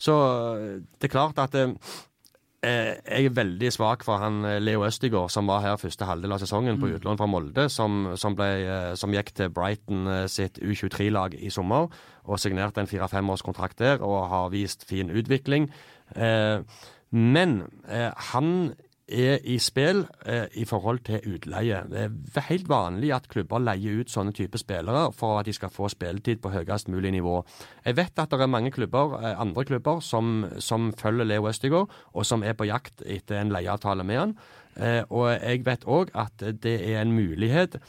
Så 0.00 0.16
eh, 0.16 0.78
det 0.96 1.10
er 1.10 1.12
klart 1.12 1.42
at 1.44 1.58
jeg 2.60 3.24
er 3.24 3.32
veldig 3.32 3.70
svak 3.72 4.02
for 4.04 4.20
han 4.20 4.44
eh, 4.44 4.58
Leo 4.60 4.84
Østigård, 4.84 5.30
som 5.32 5.48
var 5.48 5.62
her 5.64 5.78
første 5.80 6.04
halvdel 6.04 6.34
av 6.36 6.42
sesongen 6.42 6.80
på 6.80 6.90
utlån 6.92 7.16
fra 7.16 7.28
Molde, 7.30 7.68
som, 7.72 8.10
som, 8.20 8.36
ble, 8.36 8.48
eh, 8.66 8.92
som 9.00 9.14
gikk 9.16 9.32
til 9.36 9.52
Brighton 9.56 10.04
eh, 10.10 10.26
sitt 10.28 10.60
U23-lag 10.60 11.38
i 11.40 11.48
sommer 11.52 11.88
og 12.28 12.40
signerte 12.42 12.82
en 12.82 12.90
fire-femårskontrakt 12.90 13.80
der 13.80 14.04
og 14.04 14.28
har 14.28 14.52
vist 14.52 14.84
fin 14.88 15.08
utvikling. 15.08 15.70
Eh, 16.12 16.60
men 17.16 17.62
eh, 17.88 18.12
han 18.30 18.74
er 19.10 19.40
i 19.44 19.58
spill 19.62 20.04
eh, 20.26 20.46
i 20.60 20.64
forhold 20.68 21.02
til 21.06 21.34
utleie. 21.34 21.82
Det 21.90 22.36
er 22.36 22.46
helt 22.48 22.68
vanlig 22.70 23.12
at 23.14 23.28
klubber 23.30 23.62
leier 23.62 24.00
ut 24.00 24.12
sånne 24.12 24.34
typer 24.36 24.62
spillere 24.62 25.08
for 25.16 25.40
at 25.40 25.48
de 25.48 25.54
skal 25.56 25.72
få 25.72 25.90
spilletid 25.92 26.40
på 26.42 26.52
høyest 26.54 26.88
mulig 26.92 27.12
nivå. 27.16 27.40
Jeg 27.84 27.98
vet 27.98 28.22
at 28.22 28.30
det 28.30 28.40
er 28.40 28.52
mange 28.52 28.72
klubber, 28.74 29.18
eh, 29.20 29.34
andre 29.40 29.64
klubber 29.64 30.00
som, 30.04 30.46
som 30.58 30.92
følger 30.92 31.28
Leo 31.28 31.48
Østigård, 31.50 31.90
og 32.12 32.26
som 32.26 32.42
er 32.42 32.54
på 32.54 32.68
jakt 32.70 33.02
etter 33.06 33.40
en 33.40 33.52
leieavtale 33.54 34.06
med 34.06 34.22
han. 34.22 34.36
Eh, 34.76 35.02
og 35.10 35.32
jeg 35.34 35.66
vet 35.66 35.84
òg 35.84 36.14
at 36.14 36.46
det 36.62 36.78
er 36.92 37.02
en 37.02 37.12
mulighet 37.16 37.80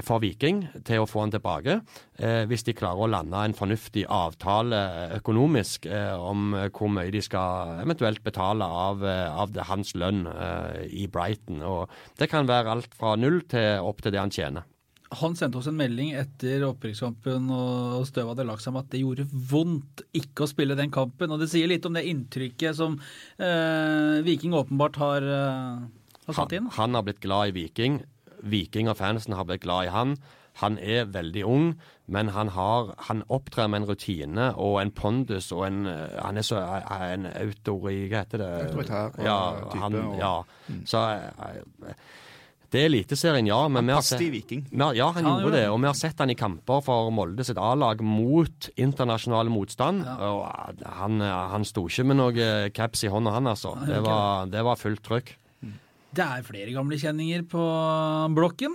for 0.00 0.22
Viking 0.22 0.62
til 0.86 1.02
å 1.02 1.08
få 1.08 1.26
han 1.26 1.32
tilbake, 1.34 1.80
eh, 2.16 2.42
hvis 2.48 2.64
de 2.64 2.74
klarer 2.76 3.04
å 3.04 3.10
lande 3.12 3.44
en 3.44 3.56
fornuftig 3.56 4.06
avtale 4.08 4.78
eh, 4.78 5.14
økonomisk 5.18 5.86
eh, 5.90 6.14
om 6.16 6.54
eh, 6.56 6.68
hvor 6.72 6.92
mye 6.92 7.12
de 7.12 7.20
skal 7.24 7.82
eventuelt 7.82 8.22
betale 8.24 8.64
av, 8.64 9.04
eh, 9.04 9.28
av 9.28 9.52
det, 9.52 9.66
hans 9.68 9.92
lønn 9.98 10.24
eh, 10.30 10.84
i 10.88 11.08
Brighton. 11.12 11.60
Og 11.66 11.92
det 12.20 12.30
kan 12.32 12.48
være 12.48 12.72
alt 12.72 12.94
fra 12.96 13.16
null 13.20 13.42
til 13.50 13.82
opp 13.84 14.00
til 14.02 14.14
det 14.14 14.22
han 14.22 14.32
tjener. 14.32 14.68
Han 15.20 15.34
sendte 15.36 15.58
oss 15.60 15.68
en 15.68 15.76
melding 15.76 16.14
etter 16.16 16.62
opprykkskampen 16.64 17.50
og 17.52 18.06
støvet 18.08 18.30
hadde 18.32 18.46
lagt 18.48 18.64
seg 18.64 18.72
om 18.72 18.78
at 18.80 18.88
det 18.94 19.02
gjorde 19.02 19.26
vondt 19.28 20.06
ikke 20.16 20.46
å 20.46 20.48
spille 20.48 20.78
den 20.78 20.94
kampen. 20.94 21.34
Og 21.34 21.42
det 21.42 21.50
sier 21.52 21.68
litt 21.68 21.84
om 21.84 21.92
det 21.92 22.06
inntrykket 22.08 22.78
som 22.78 22.96
eh, 23.36 24.22
Viking 24.24 24.56
åpenbart 24.56 24.96
har, 25.02 25.28
har 25.28 26.38
satt 26.38 26.56
inn. 26.56 26.70
Han, 26.72 26.78
han 26.78 26.96
har 26.96 27.04
blitt 27.10 27.20
glad 27.20 27.52
i 27.52 27.56
Viking. 27.60 28.00
Viking 28.42 28.88
og 28.90 28.96
fansen 28.98 29.34
har 29.38 29.44
blitt 29.48 29.62
glad 29.64 29.86
i 29.86 29.92
han. 29.94 30.16
Han 30.60 30.74
er 30.84 31.06
veldig 31.08 31.42
ung, 31.48 31.68
men 32.12 32.28
han, 32.34 32.48
har, 32.52 32.90
han 33.08 33.22
opptrer 33.32 33.70
med 33.72 33.82
en 33.82 33.86
rutine 33.88 34.50
og 34.60 34.82
en 34.82 34.90
pondus 34.92 35.46
og 35.56 35.62
en 35.70 35.86
eh, 35.88 36.18
Han 36.20 36.36
er 36.36 36.44
så 36.44 36.58
en 36.60 37.24
autori... 37.30 38.02
Hva 38.10 38.20
heter 38.26 38.42
det? 38.42 38.50
Autoritær 38.66 39.14
og 39.16 39.24
ja, 39.24 39.38
type 39.70 39.80
Han, 39.80 39.96
og- 40.02 40.18
ja. 40.20 40.34
Så 40.84 41.00
eh, 41.08 41.94
Det 42.72 42.82
er 42.82 42.90
Eliteserien, 42.90 43.48
ja. 43.48 43.62
Men 43.68 43.88
han 43.88 43.96
Passet 44.02 44.20
i 44.26 44.30
Viking. 44.32 44.66
vi 44.70 44.78
har- 44.80 44.94
Ja, 44.96 45.10
han 45.12 45.24
Ja, 45.24 45.38
gjorde 45.40 45.56
det. 45.56 45.64
Og 45.72 45.80
vi 45.80 45.86
har 45.88 45.94
sett 45.94 46.18
han 46.20 46.30
i 46.30 46.34
kamper 46.36 46.82
for 46.84 47.10
Molde 47.10 47.44
sitt 47.44 47.56
A-lag 47.56 48.00
mot 48.04 48.68
internasjonal 48.76 49.48
motstand. 49.48 50.04
Ja. 50.04 50.16
Og 50.20 50.42
eh, 50.82 50.88
han, 51.00 51.20
han 51.20 51.64
sto 51.64 51.86
ikke 51.88 52.04
med 52.12 52.16
noe 52.20 52.70
caps 52.76 53.04
i 53.04 53.08
hånda, 53.08 53.32
han 53.32 53.46
altså. 53.46 53.72
Det 53.86 54.02
var, 54.04 54.46
det 54.52 54.62
var 54.68 54.76
fullt 54.76 55.02
trykk. 55.04 55.38
Det 56.12 56.24
er 56.24 56.44
flere 56.44 56.72
gamle 56.74 56.98
kjenninger 57.00 57.44
på 57.48 57.62
blokken. 58.36 58.74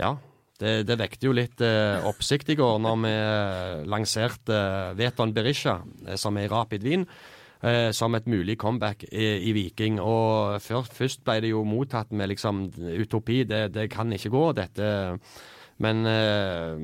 Ja, 0.00 0.14
Det, 0.60 0.84
det 0.86 0.94
vekte 1.00 1.26
jo 1.26 1.32
litt 1.34 1.60
eh, 1.64 2.04
oppsikt 2.06 2.52
i 2.52 2.54
går 2.58 2.76
når 2.84 2.98
vi 3.02 3.10
eh, 3.10 3.78
lanserte 3.90 4.54
eh, 4.54 4.92
Veton 4.98 5.32
Berisha, 5.34 5.80
eh, 6.06 6.14
som 6.20 6.36
er 6.38 6.46
i 6.46 6.50
Rapid 6.52 6.84
Wien, 6.86 7.02
eh, 7.64 7.88
som 7.96 8.14
et 8.14 8.28
mulig 8.30 8.54
comeback 8.62 9.02
i, 9.10 9.26
i 9.48 9.54
Viking. 9.56 9.98
Og 9.98 10.60
før, 10.62 10.86
først 10.86 11.24
ble 11.26 11.40
det 11.42 11.50
jo 11.50 11.64
mottatt 11.66 12.12
med 12.14 12.30
liksom 12.30 12.68
utopi. 13.02 13.42
Det, 13.50 13.64
det 13.74 13.88
kan 13.90 14.12
ikke 14.14 14.30
gå, 14.30 14.44
dette. 14.60 14.92
Men 15.82 16.06
eh, 16.06 16.78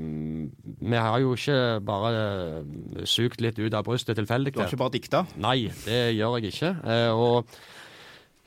vi 0.83 0.97
har 0.99 1.21
jo 1.23 1.37
ikke 1.39 1.61
bare 1.87 3.05
sugd 3.07 3.39
litt 3.45 3.61
ut 3.63 3.77
av 3.79 3.87
brystet 3.87 4.19
tilfeldig. 4.19 4.57
Du 4.57 4.65
har 4.65 4.73
ikke 4.73 4.83
bare 4.83 4.97
dikta? 4.99 5.23
Nei, 5.39 5.69
det 5.87 6.03
gjør 6.19 6.41
jeg 6.41 6.51
ikke. 6.57 6.73
Eh, 6.91 7.13
og 7.15 7.47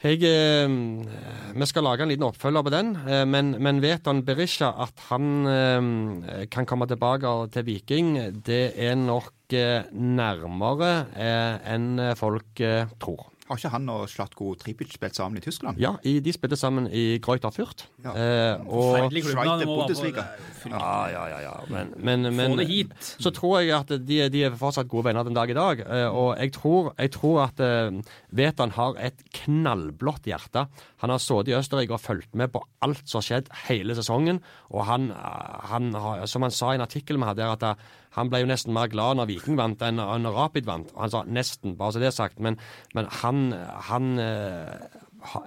jeg, 0.03 0.23
eh, 0.27 1.55
vi 1.55 1.67
skal 1.69 1.85
lage 1.87 2.03
en 2.03 2.11
liten 2.11 2.27
oppfølger 2.27 2.65
på 2.65 2.73
den, 2.73 2.93
eh, 3.07 3.23
men, 3.29 3.53
men 3.63 3.81
vet 3.83 4.07
han 4.09 4.23
Berisha 4.27 4.73
at 4.85 5.05
han 5.09 5.47
eh, 5.47 6.45
kan 6.51 6.67
komme 6.69 6.87
tilbake 6.91 7.31
til 7.53 7.67
Viking? 7.67 8.15
Det 8.43 8.73
er 8.75 8.97
nok 8.99 9.55
eh, 9.55 9.87
nærmere 9.93 10.93
eh, 11.15 11.55
enn 11.75 12.09
folk 12.19 12.63
eh, 12.63 12.91
tror. 12.99 13.32
Har 13.53 13.61
ikke 13.61 13.71
han 13.75 13.89
og 13.93 14.07
Slatko 14.09 14.53
Tripic 14.57 14.95
spilt 14.97 15.15
sammen 15.17 15.37
i 15.37 15.43
Tyskland? 15.45 15.77
Ja, 15.81 15.91
i, 16.09 16.17
de 16.25 16.33
spilte 16.33 16.57
sammen 16.57 16.87
i 16.89 17.19
Greuter 17.21 17.53
Fürth. 17.53 17.85
Ja. 18.03 18.13
Eh, 18.17 18.63
og 18.65 19.11
på- 19.13 19.65
Bundesliga. 19.67 20.23
ja, 20.65 21.07
ja, 21.13 21.23
ja, 21.29 21.39
ja. 21.45 21.53
Men, 21.69 21.93
men, 21.97 22.27
men 22.35 22.51
Få 22.55 22.57
det 22.57 22.67
hit. 22.67 22.93
så 23.21 23.31
tror 23.35 23.59
jeg 23.61 23.75
at 23.77 23.93
de, 24.07 24.17
de 24.33 24.43
er 24.47 24.57
fortsatt 24.57 24.89
gode 24.89 25.05
venner 25.11 25.23
den 25.27 25.37
dag 25.37 25.49
i 25.53 25.57
dag. 25.57 25.79
eh, 25.85 26.07
Og 26.09 26.35
jeg 26.41 26.53
tror, 26.57 26.93
jeg 26.97 27.11
tror 27.13 27.43
at 27.45 27.61
uh, 27.61 28.01
Vetan 28.33 28.73
har 28.75 28.97
et 28.99 29.21
knallblått 29.43 30.25
hjerte. 30.29 30.65
Han 31.03 31.13
har 31.13 31.21
sittet 31.21 31.53
i 31.53 31.57
Østerrike 31.59 31.93
og 31.97 32.01
fulgt 32.03 32.33
med 32.35 32.51
på 32.53 32.63
alt 32.83 33.03
som 33.05 33.19
har 33.21 33.27
skjedd 33.29 33.51
hele 33.67 33.95
sesongen. 33.97 34.41
Og 34.73 34.85
han, 34.89 35.11
eh, 35.11 35.67
han 35.69 35.93
har, 35.93 36.25
som 36.31 36.41
han 36.47 36.51
sa 36.55 36.73
i 36.73 36.79
en 36.79 36.85
artikkel 36.87 37.19
vi 37.21 37.29
hadde, 37.29 37.43
her, 37.45 37.53
at 37.59 37.63
eh, 37.63 37.99
han 38.13 38.29
ble 38.31 38.43
jo 38.43 38.49
nesten 38.49 38.75
mer 38.75 38.91
glad 38.91 39.19
når 39.19 39.31
Viking 39.31 39.57
vant 39.59 39.81
enn 39.85 40.01
når 40.01 40.35
Rapid 40.37 40.67
vant. 40.69 40.91
Han 40.99 41.13
sa 41.13 41.23
nesten, 41.25 41.77
bare 41.79 41.95
så 41.95 42.03
det 42.03 42.11
er 42.11 42.15
sagt. 42.15 42.41
Men, 42.43 42.59
men 42.93 43.09
han, 43.21 43.47
han 43.89 44.13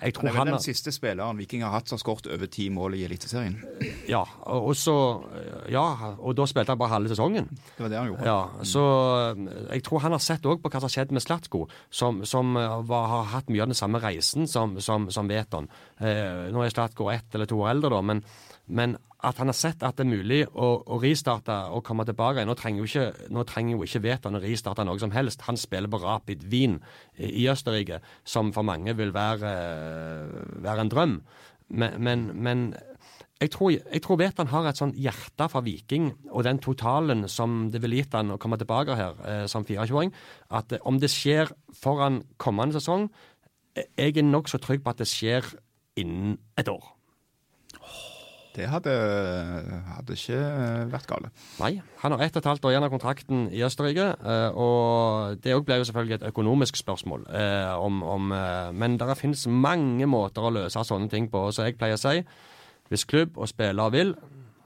jeg 0.01 0.15
tror 0.17 0.33
Han 0.33 0.49
er 0.49 0.57
den 0.57 0.65
siste 0.65 0.93
spilleren 0.95 1.39
Viking 1.39 1.63
har 1.65 1.75
hatt 1.75 1.91
som 1.91 2.01
skåret 2.01 2.29
over 2.33 2.49
ti 2.51 2.69
mål 2.73 2.97
i 2.97 3.05
Eliteserien. 3.07 3.59
Ja, 4.09 4.23
og 4.49 4.75
så 4.77 4.97
Ja, 5.71 6.15
og 6.17 6.37
da 6.39 6.47
spilte 6.49 6.73
han 6.73 6.81
bare 6.81 6.95
halve 6.95 7.13
sesongen. 7.13 7.49
Det 7.77 7.85
var 7.85 7.93
det 7.93 7.99
han 7.99 8.11
gjorde. 8.11 8.27
Ja, 8.27 8.65
så 8.65 8.85
eh, 9.35 9.75
jeg 9.75 9.85
tror 9.87 10.05
han 10.05 10.17
har 10.17 10.23
sett 10.23 10.47
òg 10.47 10.63
på 10.63 10.71
hva 10.71 10.81
som 10.81 10.89
har 10.89 10.95
skjedd 10.95 11.13
med 11.13 11.25
Slatko, 11.25 11.67
som, 11.91 12.23
som 12.25 12.57
eh, 12.57 12.77
var, 12.89 13.09
har 13.13 13.33
hatt 13.35 13.51
mye 13.53 13.65
av 13.65 13.73
den 13.73 13.79
samme 13.79 14.01
reisen 14.03 14.49
som, 14.51 14.79
som, 14.81 15.11
som 15.13 15.29
Veton. 15.29 15.69
Eh, 16.01 16.49
nå 16.55 16.65
er 16.65 16.73
Slatko 16.73 17.11
ett 17.13 17.35
eller 17.35 17.51
to 17.51 17.61
år 17.65 17.75
eldre, 17.75 17.93
da, 17.97 18.03
men, 18.07 18.23
men 18.67 18.97
at 19.27 19.41
han 19.41 19.51
har 19.51 19.57
sett 19.59 19.83
at 19.83 19.99
det 19.99 20.05
er 20.07 20.13
mulig 20.13 20.41
å, 20.55 20.69
å 20.87 20.99
ristarte 21.03 21.55
og 21.75 21.85
komme 21.87 22.07
tilbake. 22.07 22.45
Nå 22.47 22.55
trenger 22.59 22.83
jo 22.83 22.89
ikke, 22.91 23.29
nå 23.35 23.45
trenger 23.49 23.77
jo 23.77 23.87
ikke 23.87 24.03
Veton 24.05 24.39
å 24.39 24.43
ristarte 24.43 24.87
noe 24.87 25.01
som 25.03 25.15
helst. 25.15 25.45
Han 25.49 25.59
spiller 25.59 25.91
på 25.91 26.01
Rapid 26.03 26.47
Wien 26.53 26.79
i 27.19 27.49
Østerrike, 27.51 28.01
som 28.25 28.53
for 28.55 28.67
mange 28.67 28.95
vil 28.99 29.15
være, 29.17 29.53
være 30.63 30.87
en 30.87 30.93
drøm. 30.93 31.17
Men, 31.67 31.99
men, 31.99 32.29
men 32.47 32.69
jeg 33.41 33.51
tror, 33.53 33.75
jeg 33.75 34.03
tror 34.05 34.21
Veton 34.21 34.49
har 34.49 34.69
et 34.71 34.79
sånn 34.79 34.95
hjerte 34.97 35.49
for 35.53 35.67
Viking 35.67 36.09
og 36.31 36.47
den 36.47 36.61
totalen 36.63 37.27
som 37.29 37.67
det 37.73 37.83
ville 37.85 37.99
gitt 37.99 38.15
han 38.17 38.33
å 38.33 38.41
komme 38.41 38.57
tilbake 38.61 38.97
her 38.97 39.19
eh, 39.29 39.45
som 39.51 39.67
24-åring, 39.67 40.15
at 40.57 40.73
eh, 40.73 40.85
om 40.89 41.01
det 41.03 41.13
skjer 41.13 41.53
foran 41.77 42.23
kommende 42.41 42.79
sesong, 42.79 43.11
eh, 43.77 43.91
jeg 43.99 44.17
er 44.23 44.31
nokså 44.31 44.63
trygg 44.63 44.87
på 44.87 44.95
at 44.95 45.03
det 45.03 45.11
skjer 45.11 45.51
innen 46.01 46.39
et 46.57 46.71
år. 46.73 46.96
Det 48.57 48.65
hadde, 48.73 48.93
hadde 49.93 50.15
ikke 50.17 50.39
vært 50.93 51.09
gale. 51.11 51.31
Nei, 51.61 51.75
han 52.01 52.15
har 52.15 52.25
ett 52.25 52.39
og 52.39 52.41
et 52.41 52.49
halvt 52.49 52.65
år 52.65 52.73
igjen 52.73 52.87
av 52.87 52.93
kontrakten 52.95 53.43
i 53.53 53.61
Østerrike, 53.67 54.07
eh, 54.17 54.57
og 54.57 55.43
det 55.45 55.53
òg 55.53 55.67
ble 55.69 55.77
jo 55.83 55.89
selvfølgelig 55.89 56.17
et 56.21 56.29
økonomisk 56.31 56.81
spørsmål. 56.81 57.27
eh, 57.37 57.75
om, 57.77 58.03
om, 58.03 58.33
eh, 58.33 58.73
men 58.73 58.97
det 58.97 59.19
finnes 59.19 59.47
mange 59.47 60.07
måter 60.07 60.43
å 60.43 60.55
løse 60.57 60.85
sånne 60.85 61.11
ting 61.13 61.29
på, 61.31 61.51
så 61.53 61.69
jeg 61.69 61.77
pleier 61.77 62.01
å 62.01 62.01
si 62.01 62.25
hvis 62.89 63.05
klubb 63.05 63.37
og 63.37 63.49
spiller 63.51 63.91
vil, 63.91 64.15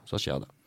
så 0.05 0.19
skjer 0.21 0.43
det. 0.43 0.60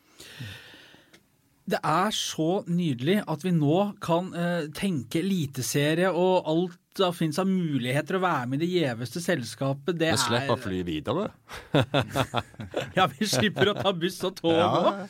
Det 1.65 1.79
er 1.81 2.11
så 2.13 2.61
nydelig 2.69 3.23
at 3.25 3.41
vi 3.45 3.51
nå 3.55 3.77
kan 4.03 4.27
eh, 4.37 4.67
tenke 4.77 5.23
eliteserie 5.23 6.11
og 6.13 6.49
alt 6.51 6.81
det 6.95 7.09
finnes 7.17 7.39
av 7.41 7.49
muligheter 7.49 8.15
å 8.15 8.21
være 8.23 8.45
med 8.47 8.61
i 8.61 8.67
det 8.67 8.69
gjeveste 8.71 9.19
selskapet. 9.19 9.97
Det 9.99 10.13
Vi 10.13 10.19
slipper 10.21 10.53
å 10.53 10.59
fly 10.61 10.83
videre. 10.87 11.25
Ja, 12.95 13.09
vi 13.11 13.27
slipper 13.27 13.73
å 13.73 13.75
ta 13.75 13.91
buss 13.91 14.21
og 14.23 14.37
tog 14.37 14.55
òg. 14.55 15.01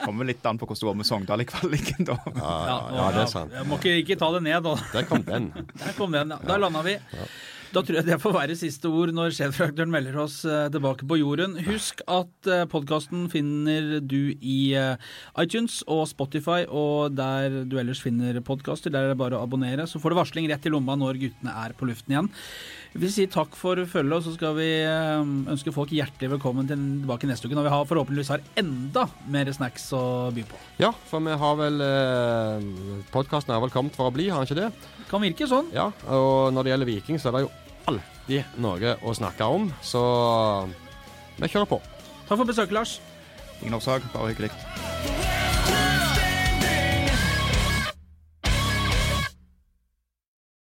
Kommer 0.00 0.24
litt 0.30 0.46
an 0.48 0.56
på 0.56 0.64
hvordan 0.64 0.80
det 0.80 0.88
går 0.88 0.96
med 1.02 1.08
Sogndal 1.10 1.44
i 1.44 1.46
kvaliken, 1.50 2.06
da. 2.08 2.16
Ja, 2.32 2.54
ja, 2.70 2.78
ja, 2.96 3.08
det 3.16 3.24
er 3.26 3.32
sant. 3.34 3.52
Jeg 3.58 3.68
må 3.68 3.76
ikke, 3.76 3.96
ikke 4.00 4.16
ta 4.22 4.30
det 4.38 4.40
ned, 4.46 4.62
da. 4.64 4.76
Der 4.94 5.08
kom 5.10 5.26
den. 5.26 5.50
Der 5.74 5.96
kom 5.98 6.16
den, 6.16 6.32
ja. 6.32 6.40
Da 6.48 6.56
landa 6.62 6.80
vi. 6.86 6.96
Da 7.70 7.84
tror 7.86 8.00
jeg 8.00 8.06
det 8.08 8.16
får 8.18 8.32
være 8.34 8.54
siste 8.58 8.90
ord 8.90 9.12
når 9.14 9.30
sjefredaktøren 9.36 9.92
melder 9.92 10.16
oss 10.18 10.40
eh, 10.42 10.64
tilbake 10.74 11.06
på 11.06 11.20
jorden. 11.20 11.52
Husk 11.68 12.00
at 12.10 12.48
uh, 12.50 12.64
podkasten 12.70 13.28
finner 13.30 14.00
du 14.02 14.32
i 14.34 14.72
eh, 14.74 15.10
iTunes 15.38 15.76
og 15.86 16.02
Spotify, 16.10 16.64
og 16.66 17.14
der 17.14 17.60
du 17.70 17.78
ellers 17.78 18.02
finner 18.02 18.40
podkaster. 18.42 18.90
Der 18.90 19.06
er 19.06 19.14
det 19.14 19.20
bare 19.22 19.38
å 19.38 19.44
abonnere. 19.46 19.86
Så 19.86 20.02
får 20.02 20.10
du 20.10 20.18
varsling 20.18 20.50
rett 20.50 20.66
i 20.66 20.72
lomma 20.74 20.98
når 20.98 21.22
guttene 21.22 21.54
er 21.62 21.76
på 21.78 21.86
luften 21.86 22.16
igjen. 22.16 22.32
Vi 22.90 23.06
sier 23.06 23.28
takk 23.30 23.54
for 23.54 23.78
følget, 23.86 24.16
og 24.16 24.24
så 24.24 24.32
skal 24.34 24.56
vi 24.56 24.66
eh, 24.82 25.20
ønske 25.52 25.70
folk 25.74 25.92
hjertelig 25.94 26.32
velkommen 26.32 26.66
tilbake 26.66 27.28
neste 27.30 27.46
uke, 27.46 27.54
når 27.54 27.68
vi 27.68 27.72
har, 27.76 27.86
forhåpentligvis 27.86 28.32
har 28.34 28.42
enda 28.58 29.04
mer 29.30 29.50
snacks 29.54 29.86
å 29.94 30.02
by 30.34 30.42
på. 30.48 30.58
Ja, 30.82 30.90
for 31.06 31.22
vi 31.22 31.36
har 31.38 31.60
vel 31.60 31.78
eh, 31.86 32.66
Podkasten 33.14 33.54
er 33.54 33.62
vel 33.62 33.70
kommet 33.70 33.94
for 33.94 34.10
å 34.10 34.14
bli, 34.14 34.26
har 34.32 34.42
den 34.42 34.50
ikke 34.50 34.58
det? 34.58 35.06
Kan 35.10 35.22
virke 35.22 35.46
sånn. 35.50 35.70
Ja, 35.76 35.92
og 36.10 36.50
når 36.56 36.66
det 36.66 36.74
gjelder 36.74 36.90
Viking, 36.90 37.22
så 37.22 37.30
er 37.30 37.38
det 37.38 37.46
jo 37.46 37.54
alltid 37.94 38.60
noe 38.66 38.96
å 39.06 39.14
snakke 39.14 39.52
om. 39.54 39.70
Så 39.86 40.02
vi 41.38 41.46
kjører 41.46 41.70
på. 41.70 41.78
Takk 42.26 42.40
for 42.40 42.46
besøket, 42.48 42.74
Lars. 42.74 42.98
Ingen 43.62 43.78
årsak, 43.78 44.02
bare 44.16 44.34
hyggelig. 44.34 45.29